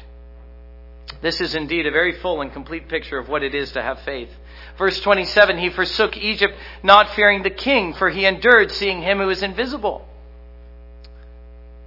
This 1.23 1.41
is 1.41 1.55
indeed 1.55 1.87
a 1.87 1.91
very 1.91 2.19
full 2.19 2.39
and 2.41 2.53
complete 2.53 2.87
picture 2.87 3.17
of 3.17 3.27
what 3.27 3.41
it 3.41 3.55
is 3.55 3.71
to 3.71 3.81
have 3.81 3.99
faith. 4.01 4.29
Verse 4.77 4.99
27, 4.99 5.57
he 5.57 5.71
forsook 5.71 6.15
Egypt, 6.17 6.53
not 6.83 7.15
fearing 7.15 7.41
the 7.41 7.49
king, 7.49 7.95
for 7.95 8.11
he 8.11 8.27
endured 8.27 8.71
seeing 8.71 9.01
him 9.01 9.17
who 9.17 9.29
is 9.31 9.41
invisible. 9.41 10.07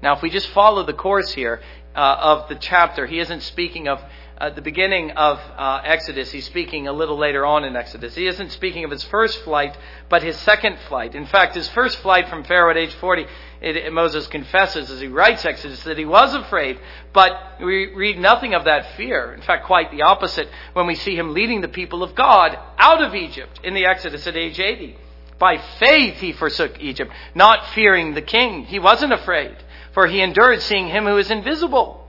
Now, 0.02 0.16
if 0.16 0.22
we 0.22 0.28
just 0.28 0.48
follow 0.48 0.82
the 0.82 0.92
course 0.92 1.30
here 1.30 1.62
uh, 1.94 2.00
of 2.00 2.48
the 2.48 2.56
chapter, 2.56 3.06
he 3.06 3.20
isn't 3.20 3.42
speaking 3.44 3.86
of 3.86 4.02
at 4.43 4.57
the 4.57 4.61
beginning 4.61 5.12
of 5.12 5.38
uh, 5.57 5.82
Exodus, 5.84 6.32
he's 6.32 6.47
speaking 6.47 6.88
a 6.88 6.93
little 6.93 7.16
later 7.16 7.47
on 7.47 7.62
in 7.62 7.76
Exodus. 7.76 8.16
He 8.16 8.26
isn't 8.26 8.51
speaking 8.51 8.82
of 8.82 8.90
his 8.90 9.05
first 9.05 9.40
flight, 9.43 9.78
but 10.09 10.24
his 10.24 10.36
second 10.38 10.78
flight. 10.88 11.14
In 11.14 11.26
fact, 11.26 11.55
his 11.55 11.68
first 11.68 11.99
flight 11.99 12.28
from 12.28 12.43
Pharaoh 12.43 12.72
at 12.72 12.76
age 12.76 12.93
40, 12.95 13.24
it, 13.61 13.76
it, 13.76 13.93
Moses 13.93 14.26
confesses 14.26 14.90
as 14.90 15.01
he 15.01 15.07
writes 15.07 15.45
Exodus 15.45 15.84
that 15.84 15.97
he 15.97 16.05
was 16.05 16.34
afraid, 16.34 16.80
but 17.12 17.61
we 17.61 17.95
read 17.95 18.18
nothing 18.18 18.53
of 18.53 18.64
that 18.64 18.97
fear. 18.97 19.32
In 19.32 19.43
fact, 19.43 19.66
quite 19.66 19.93
the 19.93 20.03
opposite 20.03 20.49
when 20.72 20.88
we 20.88 20.97
see 20.97 21.14
him 21.14 21.34
leading 21.34 21.61
the 21.61 21.68
people 21.68 22.03
of 22.03 22.16
God 22.16 22.59
out 22.78 23.01
of 23.01 23.14
Egypt 23.14 23.61
in 23.62 23.74
the 23.74 23.86
Exodus 23.86 24.26
at 24.26 24.36
age 24.36 24.59
80. 24.59 24.97
By 25.38 25.59
faith 25.78 26.16
he 26.16 26.32
forsook 26.32 26.80
Egypt, 26.80 27.12
not 27.36 27.68
fearing 27.76 28.14
the 28.14 28.22
king. 28.22 28.64
He 28.64 28.80
wasn't 28.80 29.12
afraid, 29.12 29.57
for 29.93 30.09
he 30.09 30.20
endured 30.20 30.62
seeing 30.62 30.88
him 30.88 31.05
who 31.05 31.16
is 31.18 31.30
invisible. 31.30 32.09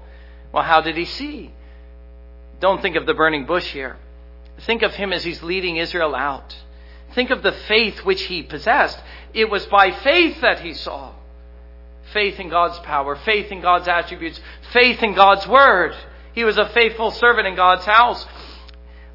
Well, 0.51 0.63
how 0.63 0.81
did 0.81 0.97
he 0.97 1.05
see? 1.05 1.51
Don't 2.63 2.81
think 2.81 2.95
of 2.95 3.05
the 3.05 3.13
burning 3.13 3.45
bush 3.45 3.73
here. 3.73 3.97
Think 4.59 4.83
of 4.83 4.95
him 4.95 5.11
as 5.11 5.21
he's 5.21 5.43
leading 5.43 5.75
Israel 5.75 6.15
out. 6.15 6.55
Think 7.13 7.29
of 7.29 7.43
the 7.43 7.51
faith 7.51 8.05
which 8.05 8.21
he 8.21 8.41
possessed. 8.41 8.97
It 9.33 9.49
was 9.49 9.65
by 9.65 9.91
faith 9.91 10.39
that 10.39 10.61
he 10.61 10.73
saw. 10.73 11.11
Faith 12.13 12.39
in 12.39 12.47
God's 12.47 12.79
power, 12.79 13.17
faith 13.17 13.51
in 13.51 13.59
God's 13.59 13.89
attributes, 13.89 14.39
faith 14.71 15.03
in 15.03 15.13
God's 15.13 15.45
word. 15.45 15.93
He 16.31 16.45
was 16.45 16.57
a 16.57 16.69
faithful 16.69 17.11
servant 17.11 17.47
in 17.47 17.57
God's 17.57 17.83
house. 17.83 18.25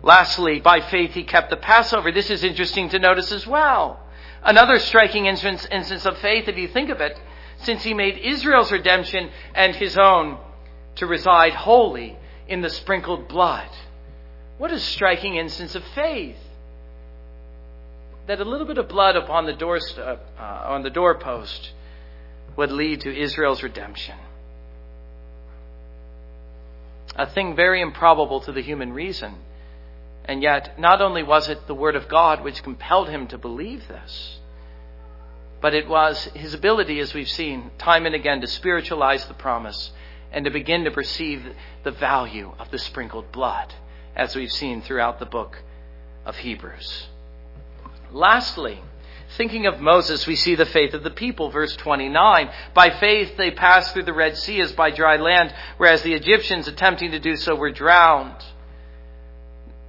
Lastly, 0.02 0.60
by 0.60 0.82
faith 0.82 1.12
he 1.12 1.24
kept 1.24 1.48
the 1.48 1.56
Passover. 1.56 2.12
This 2.12 2.28
is 2.28 2.44
interesting 2.44 2.90
to 2.90 2.98
notice 2.98 3.32
as 3.32 3.46
well. 3.46 3.98
Another 4.42 4.78
striking 4.78 5.24
instance, 5.24 5.66
instance 5.72 6.04
of 6.04 6.18
faith, 6.18 6.48
if 6.48 6.58
you 6.58 6.68
think 6.68 6.90
of 6.90 7.00
it, 7.00 7.18
since 7.62 7.82
he 7.82 7.94
made 7.94 8.18
Israel's 8.18 8.70
redemption 8.70 9.30
and 9.54 9.74
his 9.74 9.96
own 9.96 10.36
to 10.96 11.06
reside 11.06 11.54
wholly 11.54 12.18
in 12.48 12.62
the 12.62 12.70
sprinkled 12.70 13.28
blood. 13.28 13.68
What 14.56 14.72
a 14.72 14.80
striking 14.80 15.36
instance 15.36 15.74
of 15.74 15.84
faith. 15.94 16.36
That 18.26 18.40
a 18.40 18.44
little 18.44 18.66
bit 18.66 18.78
of 18.78 18.88
blood 18.88 19.16
upon 19.16 19.46
the 19.46 19.52
doorstep, 19.52 20.26
uh, 20.38 20.42
on 20.42 20.82
the 20.82 20.90
doorpost, 20.90 21.72
would 22.56 22.72
lead 22.72 23.02
to 23.02 23.16
Israel's 23.16 23.62
redemption. 23.62 24.16
A 27.14 27.26
thing 27.26 27.54
very 27.54 27.80
improbable 27.80 28.40
to 28.40 28.52
the 28.52 28.62
human 28.62 28.92
reason. 28.92 29.34
And 30.24 30.42
yet, 30.42 30.78
not 30.78 31.00
only 31.00 31.22
was 31.22 31.48
it 31.48 31.66
the 31.66 31.74
Word 31.74 31.96
of 31.96 32.08
God 32.08 32.44
which 32.44 32.62
compelled 32.62 33.08
him 33.08 33.28
to 33.28 33.38
believe 33.38 33.88
this, 33.88 34.38
but 35.60 35.74
it 35.74 35.88
was 35.88 36.24
his 36.34 36.54
ability, 36.54 37.00
as 37.00 37.14
we've 37.14 37.28
seen 37.28 37.70
time 37.78 38.06
and 38.06 38.14
again, 38.14 38.40
to 38.42 38.46
spiritualize 38.46 39.24
the 39.26 39.34
promise 39.34 39.90
and 40.32 40.44
to 40.44 40.50
begin 40.50 40.84
to 40.84 40.90
perceive 40.90 41.42
the 41.84 41.90
value 41.90 42.52
of 42.58 42.70
the 42.70 42.78
sprinkled 42.78 43.32
blood, 43.32 43.74
as 44.14 44.36
we've 44.36 44.52
seen 44.52 44.82
throughout 44.82 45.18
the 45.18 45.26
book 45.26 45.58
of 46.24 46.36
Hebrews. 46.36 47.08
Lastly, 48.12 48.80
thinking 49.36 49.66
of 49.66 49.80
Moses, 49.80 50.26
we 50.26 50.36
see 50.36 50.54
the 50.54 50.66
faith 50.66 50.94
of 50.94 51.02
the 51.02 51.10
people, 51.10 51.50
verse 51.50 51.74
29. 51.76 52.50
By 52.74 52.90
faith 52.90 53.36
they 53.36 53.50
passed 53.50 53.92
through 53.92 54.04
the 54.04 54.12
Red 54.12 54.36
Sea 54.36 54.60
as 54.60 54.72
by 54.72 54.90
dry 54.90 55.16
land, 55.16 55.54
whereas 55.76 56.02
the 56.02 56.14
Egyptians 56.14 56.68
attempting 56.68 57.12
to 57.12 57.20
do 57.20 57.36
so 57.36 57.54
were 57.54 57.70
drowned. 57.70 58.42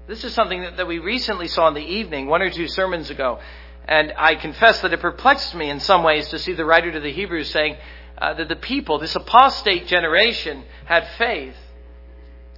This 0.08 0.24
is 0.24 0.34
something 0.34 0.62
that, 0.62 0.88
we 0.88 1.00
recently 1.00 1.48
saw 1.48 1.68
in 1.68 1.76
the 1.76 1.82
evening, 1.82 2.28
one 2.28 2.42
or 2.42 2.50
two 2.50 2.68
sermons 2.68 3.10
ago. 3.10 3.40
And 3.88 4.14
I 4.18 4.36
confess 4.36 4.82
that 4.82 4.94
it 4.94 5.00
perplexed 5.00 5.56
me 5.56 5.70
in 5.70 5.80
some 5.80 6.04
ways 6.04 6.30
to 6.30 6.40
see 6.40 6.54
the 6.54 6.66
writer 6.66 6.92
to 6.92 7.00
the 7.00 7.12
Hebrews 7.12 7.50
saying 7.50 7.78
uh, 8.20 8.34
that 8.34 8.50
the 8.50 8.56
people, 8.56 9.00
this 9.00 9.16
apostate 9.16 9.88
generation, 9.88 10.64
had 10.86 11.08
faith. 11.18 11.56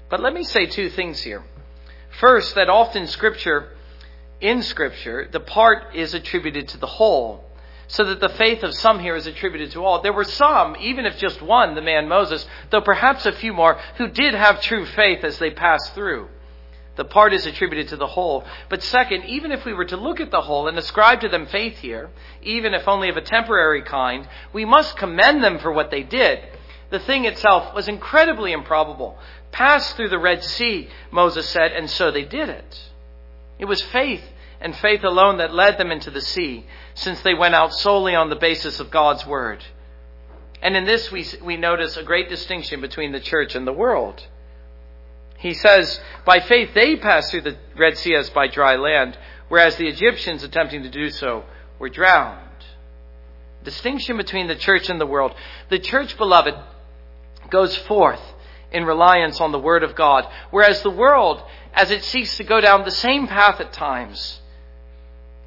But 0.09 0.19
let 0.19 0.33
me 0.33 0.43
say 0.43 0.65
two 0.65 0.89
things 0.89 1.21
here. 1.21 1.43
First, 2.19 2.55
that 2.55 2.69
often 2.69 3.07
Scripture, 3.07 3.69
in 4.41 4.63
Scripture, 4.63 5.29
the 5.31 5.39
part 5.39 5.95
is 5.95 6.13
attributed 6.13 6.67
to 6.69 6.77
the 6.77 6.87
whole, 6.87 7.45
so 7.87 8.03
that 8.05 8.19
the 8.19 8.29
faith 8.29 8.63
of 8.63 8.73
some 8.73 8.99
here 8.99 9.15
is 9.15 9.27
attributed 9.27 9.71
to 9.71 9.85
all. 9.85 10.01
There 10.01 10.13
were 10.13 10.23
some, 10.23 10.75
even 10.79 11.05
if 11.05 11.17
just 11.17 11.41
one, 11.41 11.75
the 11.75 11.81
man 11.81 12.07
Moses, 12.07 12.45
though 12.69 12.81
perhaps 12.81 13.25
a 13.25 13.31
few 13.31 13.53
more, 13.53 13.79
who 13.97 14.07
did 14.07 14.33
have 14.33 14.61
true 14.61 14.85
faith 14.85 15.23
as 15.23 15.37
they 15.39 15.51
passed 15.51 15.93
through. 15.93 16.27
The 17.01 17.05
part 17.05 17.33
is 17.33 17.47
attributed 17.47 17.87
to 17.87 17.95
the 17.95 18.05
whole. 18.05 18.45
But 18.69 18.83
second, 18.83 19.25
even 19.25 19.51
if 19.51 19.65
we 19.65 19.73
were 19.73 19.85
to 19.85 19.97
look 19.97 20.19
at 20.19 20.29
the 20.29 20.41
whole 20.41 20.67
and 20.67 20.77
ascribe 20.77 21.21
to 21.21 21.29
them 21.29 21.47
faith 21.47 21.79
here, 21.79 22.11
even 22.43 22.75
if 22.75 22.87
only 22.87 23.09
of 23.09 23.17
a 23.17 23.21
temporary 23.21 23.81
kind, 23.81 24.27
we 24.53 24.65
must 24.65 24.97
commend 24.97 25.43
them 25.43 25.57
for 25.57 25.71
what 25.71 25.89
they 25.89 26.03
did. 26.03 26.43
The 26.91 26.99
thing 26.99 27.25
itself 27.25 27.73
was 27.73 27.87
incredibly 27.87 28.51
improbable. 28.51 29.17
Pass 29.51 29.93
through 29.93 30.09
the 30.09 30.19
Red 30.19 30.43
Sea, 30.43 30.89
Moses 31.09 31.49
said, 31.49 31.71
and 31.71 31.89
so 31.89 32.11
they 32.11 32.23
did 32.23 32.49
it. 32.49 32.79
It 33.57 33.65
was 33.65 33.81
faith 33.81 34.23
and 34.59 34.75
faith 34.75 35.03
alone 35.03 35.37
that 35.37 35.55
led 35.55 35.79
them 35.79 35.89
into 35.89 36.11
the 36.11 36.21
sea, 36.21 36.67
since 36.93 37.19
they 37.23 37.33
went 37.33 37.55
out 37.55 37.73
solely 37.73 38.13
on 38.13 38.29
the 38.29 38.35
basis 38.35 38.79
of 38.79 38.91
God's 38.91 39.25
word. 39.25 39.65
And 40.61 40.77
in 40.77 40.85
this, 40.85 41.11
we, 41.11 41.25
we 41.41 41.57
notice 41.57 41.97
a 41.97 42.03
great 42.03 42.29
distinction 42.29 42.79
between 42.79 43.11
the 43.11 43.19
church 43.19 43.55
and 43.55 43.65
the 43.65 43.73
world. 43.73 44.27
He 45.41 45.55
says, 45.55 45.99
by 46.23 46.39
faith 46.39 46.75
they 46.75 46.95
passed 46.97 47.31
through 47.31 47.41
the 47.41 47.57
Red 47.75 47.97
Sea 47.97 48.13
as 48.13 48.29
by 48.29 48.47
dry 48.47 48.75
land, 48.75 49.17
whereas 49.49 49.75
the 49.75 49.87
Egyptians 49.87 50.43
attempting 50.43 50.83
to 50.83 50.89
do 50.89 51.09
so 51.09 51.45
were 51.79 51.89
drowned. 51.89 52.47
Distinction 53.63 54.17
between 54.17 54.47
the 54.47 54.55
church 54.55 54.87
and 54.87 55.01
the 55.01 55.07
world. 55.07 55.33
The 55.69 55.79
church, 55.79 56.15
beloved, 56.15 56.53
goes 57.49 57.75
forth 57.75 58.21
in 58.71 58.85
reliance 58.85 59.41
on 59.41 59.51
the 59.51 59.59
Word 59.59 59.81
of 59.81 59.95
God, 59.95 60.27
whereas 60.51 60.83
the 60.83 60.91
world, 60.91 61.41
as 61.73 61.89
it 61.89 62.03
seeks 62.03 62.37
to 62.37 62.43
go 62.43 62.61
down 62.61 62.83
the 62.83 62.91
same 62.91 63.27
path 63.27 63.59
at 63.59 63.73
times, 63.73 64.41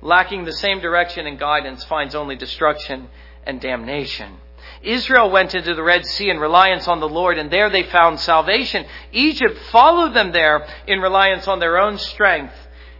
lacking 0.02 0.44
the 0.44 0.52
same 0.52 0.80
direction 0.80 1.24
and 1.24 1.38
guidance, 1.38 1.84
finds 1.84 2.16
only 2.16 2.34
destruction 2.34 3.08
and 3.46 3.60
damnation. 3.60 4.38
Israel 4.84 5.30
went 5.30 5.54
into 5.54 5.74
the 5.74 5.82
Red 5.82 6.06
Sea 6.06 6.30
in 6.30 6.38
reliance 6.38 6.86
on 6.86 7.00
the 7.00 7.08
Lord, 7.08 7.38
and 7.38 7.50
there 7.50 7.70
they 7.70 7.82
found 7.84 8.20
salvation. 8.20 8.86
Egypt 9.12 9.58
followed 9.70 10.14
them 10.14 10.32
there 10.32 10.66
in 10.86 11.00
reliance 11.00 11.48
on 11.48 11.58
their 11.58 11.78
own 11.78 11.98
strength, 11.98 12.54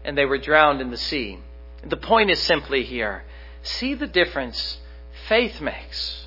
and 0.04 0.16
they 0.16 0.24
were 0.24 0.38
drowned 0.38 0.80
in 0.80 0.90
the 0.90 0.96
sea. 0.96 1.38
The 1.82 1.96
point 1.96 2.30
is 2.30 2.40
simply 2.42 2.84
here 2.84 3.24
see 3.62 3.94
the 3.94 4.06
difference 4.06 4.78
faith 5.28 5.60
makes. 5.60 6.26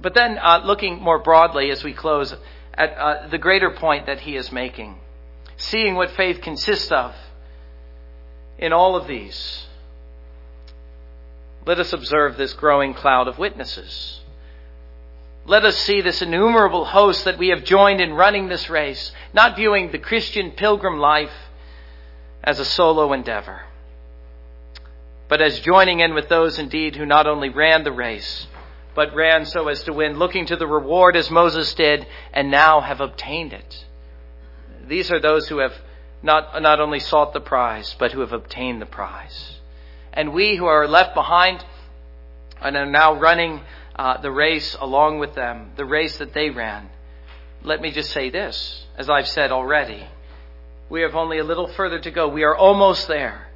But 0.00 0.14
then, 0.14 0.38
uh, 0.38 0.62
looking 0.64 1.00
more 1.00 1.18
broadly 1.18 1.70
as 1.70 1.84
we 1.84 1.92
close 1.92 2.34
at 2.74 2.96
uh, 2.96 3.28
the 3.28 3.38
greater 3.38 3.70
point 3.70 4.06
that 4.06 4.20
he 4.20 4.36
is 4.36 4.50
making, 4.50 4.98
seeing 5.56 5.94
what 5.94 6.10
faith 6.12 6.40
consists 6.40 6.90
of 6.90 7.14
in 8.58 8.72
all 8.72 8.96
of 8.96 9.06
these 9.06 9.66
let 11.66 11.78
us 11.78 11.92
observe 11.92 12.36
this 12.36 12.54
growing 12.54 12.94
cloud 12.94 13.28
of 13.28 13.38
witnesses. 13.38 14.20
Let 15.46 15.64
us 15.64 15.76
see 15.76 16.00
this 16.00 16.22
innumerable 16.22 16.84
host 16.84 17.24
that 17.24 17.38
we 17.38 17.48
have 17.48 17.64
joined 17.64 18.00
in 18.00 18.14
running 18.14 18.48
this 18.48 18.70
race, 18.70 19.12
not 19.32 19.56
viewing 19.56 19.90
the 19.90 19.98
Christian 19.98 20.52
pilgrim 20.52 20.98
life 20.98 21.32
as 22.42 22.58
a 22.58 22.64
solo 22.64 23.12
endeavor, 23.12 23.62
but 25.28 25.42
as 25.42 25.60
joining 25.60 26.00
in 26.00 26.14
with 26.14 26.28
those 26.28 26.58
indeed 26.58 26.96
who 26.96 27.04
not 27.04 27.26
only 27.26 27.50
ran 27.50 27.84
the 27.84 27.92
race, 27.92 28.46
but 28.94 29.14
ran 29.14 29.44
so 29.44 29.68
as 29.68 29.82
to 29.84 29.92
win, 29.92 30.18
looking 30.18 30.46
to 30.46 30.56
the 30.56 30.66
reward 30.66 31.16
as 31.16 31.30
Moses 31.30 31.74
did, 31.74 32.06
and 32.32 32.50
now 32.50 32.80
have 32.80 33.00
obtained 33.00 33.52
it. 33.52 33.84
These 34.86 35.10
are 35.10 35.20
those 35.20 35.48
who 35.48 35.58
have 35.58 35.74
not, 36.22 36.60
not 36.60 36.80
only 36.80 37.00
sought 37.00 37.32
the 37.32 37.40
prize, 37.40 37.94
but 37.98 38.12
who 38.12 38.20
have 38.20 38.32
obtained 38.32 38.80
the 38.82 38.86
prize 38.86 39.59
and 40.12 40.32
we 40.32 40.56
who 40.56 40.66
are 40.66 40.88
left 40.88 41.14
behind 41.14 41.64
and 42.60 42.76
are 42.76 42.86
now 42.86 43.14
running 43.14 43.60
uh, 43.96 44.20
the 44.20 44.30
race 44.30 44.76
along 44.80 45.18
with 45.18 45.34
them, 45.34 45.72
the 45.76 45.84
race 45.84 46.18
that 46.18 46.32
they 46.32 46.50
ran. 46.50 46.88
Let 47.62 47.80
me 47.80 47.90
just 47.90 48.10
say 48.10 48.30
this, 48.30 48.86
as 48.96 49.10
I've 49.10 49.28
said 49.28 49.52
already. 49.52 50.06
We 50.88 51.02
have 51.02 51.14
only 51.14 51.38
a 51.38 51.44
little 51.44 51.68
further 51.68 51.98
to 52.00 52.10
go. 52.10 52.28
We 52.28 52.42
are 52.42 52.56
almost 52.56 53.06
there. 53.08 53.48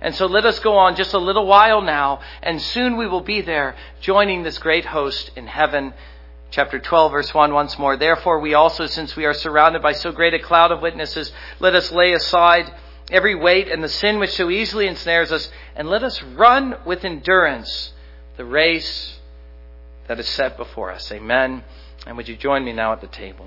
And 0.00 0.14
so 0.14 0.26
let 0.26 0.44
us 0.44 0.58
go 0.58 0.76
on 0.76 0.96
just 0.96 1.14
a 1.14 1.18
little 1.18 1.46
while 1.46 1.80
now, 1.80 2.20
and 2.42 2.60
soon 2.60 2.96
we 2.96 3.06
will 3.06 3.22
be 3.22 3.40
there, 3.40 3.74
joining 4.00 4.42
this 4.42 4.58
great 4.58 4.84
host 4.84 5.30
in 5.34 5.46
heaven. 5.46 5.94
Chapter 6.50 6.78
12, 6.78 7.10
verse 7.10 7.34
1 7.34 7.54
once 7.54 7.78
more. 7.78 7.96
Therefore, 7.96 8.38
we 8.38 8.54
also, 8.54 8.86
since 8.86 9.16
we 9.16 9.24
are 9.24 9.34
surrounded 9.34 9.82
by 9.82 9.92
so 9.92 10.12
great 10.12 10.34
a 10.34 10.38
cloud 10.38 10.70
of 10.70 10.82
witnesses, 10.82 11.32
let 11.58 11.74
us 11.74 11.90
lay 11.90 12.12
aside 12.12 12.70
every 13.10 13.34
weight 13.34 13.68
and 13.68 13.82
the 13.82 13.88
sin 13.88 14.18
which 14.18 14.32
so 14.32 14.50
easily 14.50 14.86
ensnares 14.86 15.32
us, 15.32 15.50
and 15.76 15.88
let 15.88 16.02
us 16.02 16.22
run 16.22 16.76
with 16.84 17.04
endurance 17.04 17.92
the 18.36 18.44
race 18.44 19.18
that 20.08 20.18
is 20.18 20.28
set 20.28 20.56
before 20.56 20.90
us. 20.90 21.10
Amen. 21.12 21.64
And 22.06 22.16
would 22.16 22.28
you 22.28 22.36
join 22.36 22.64
me 22.64 22.72
now 22.72 22.92
at 22.92 23.00
the 23.00 23.06
table? 23.06 23.46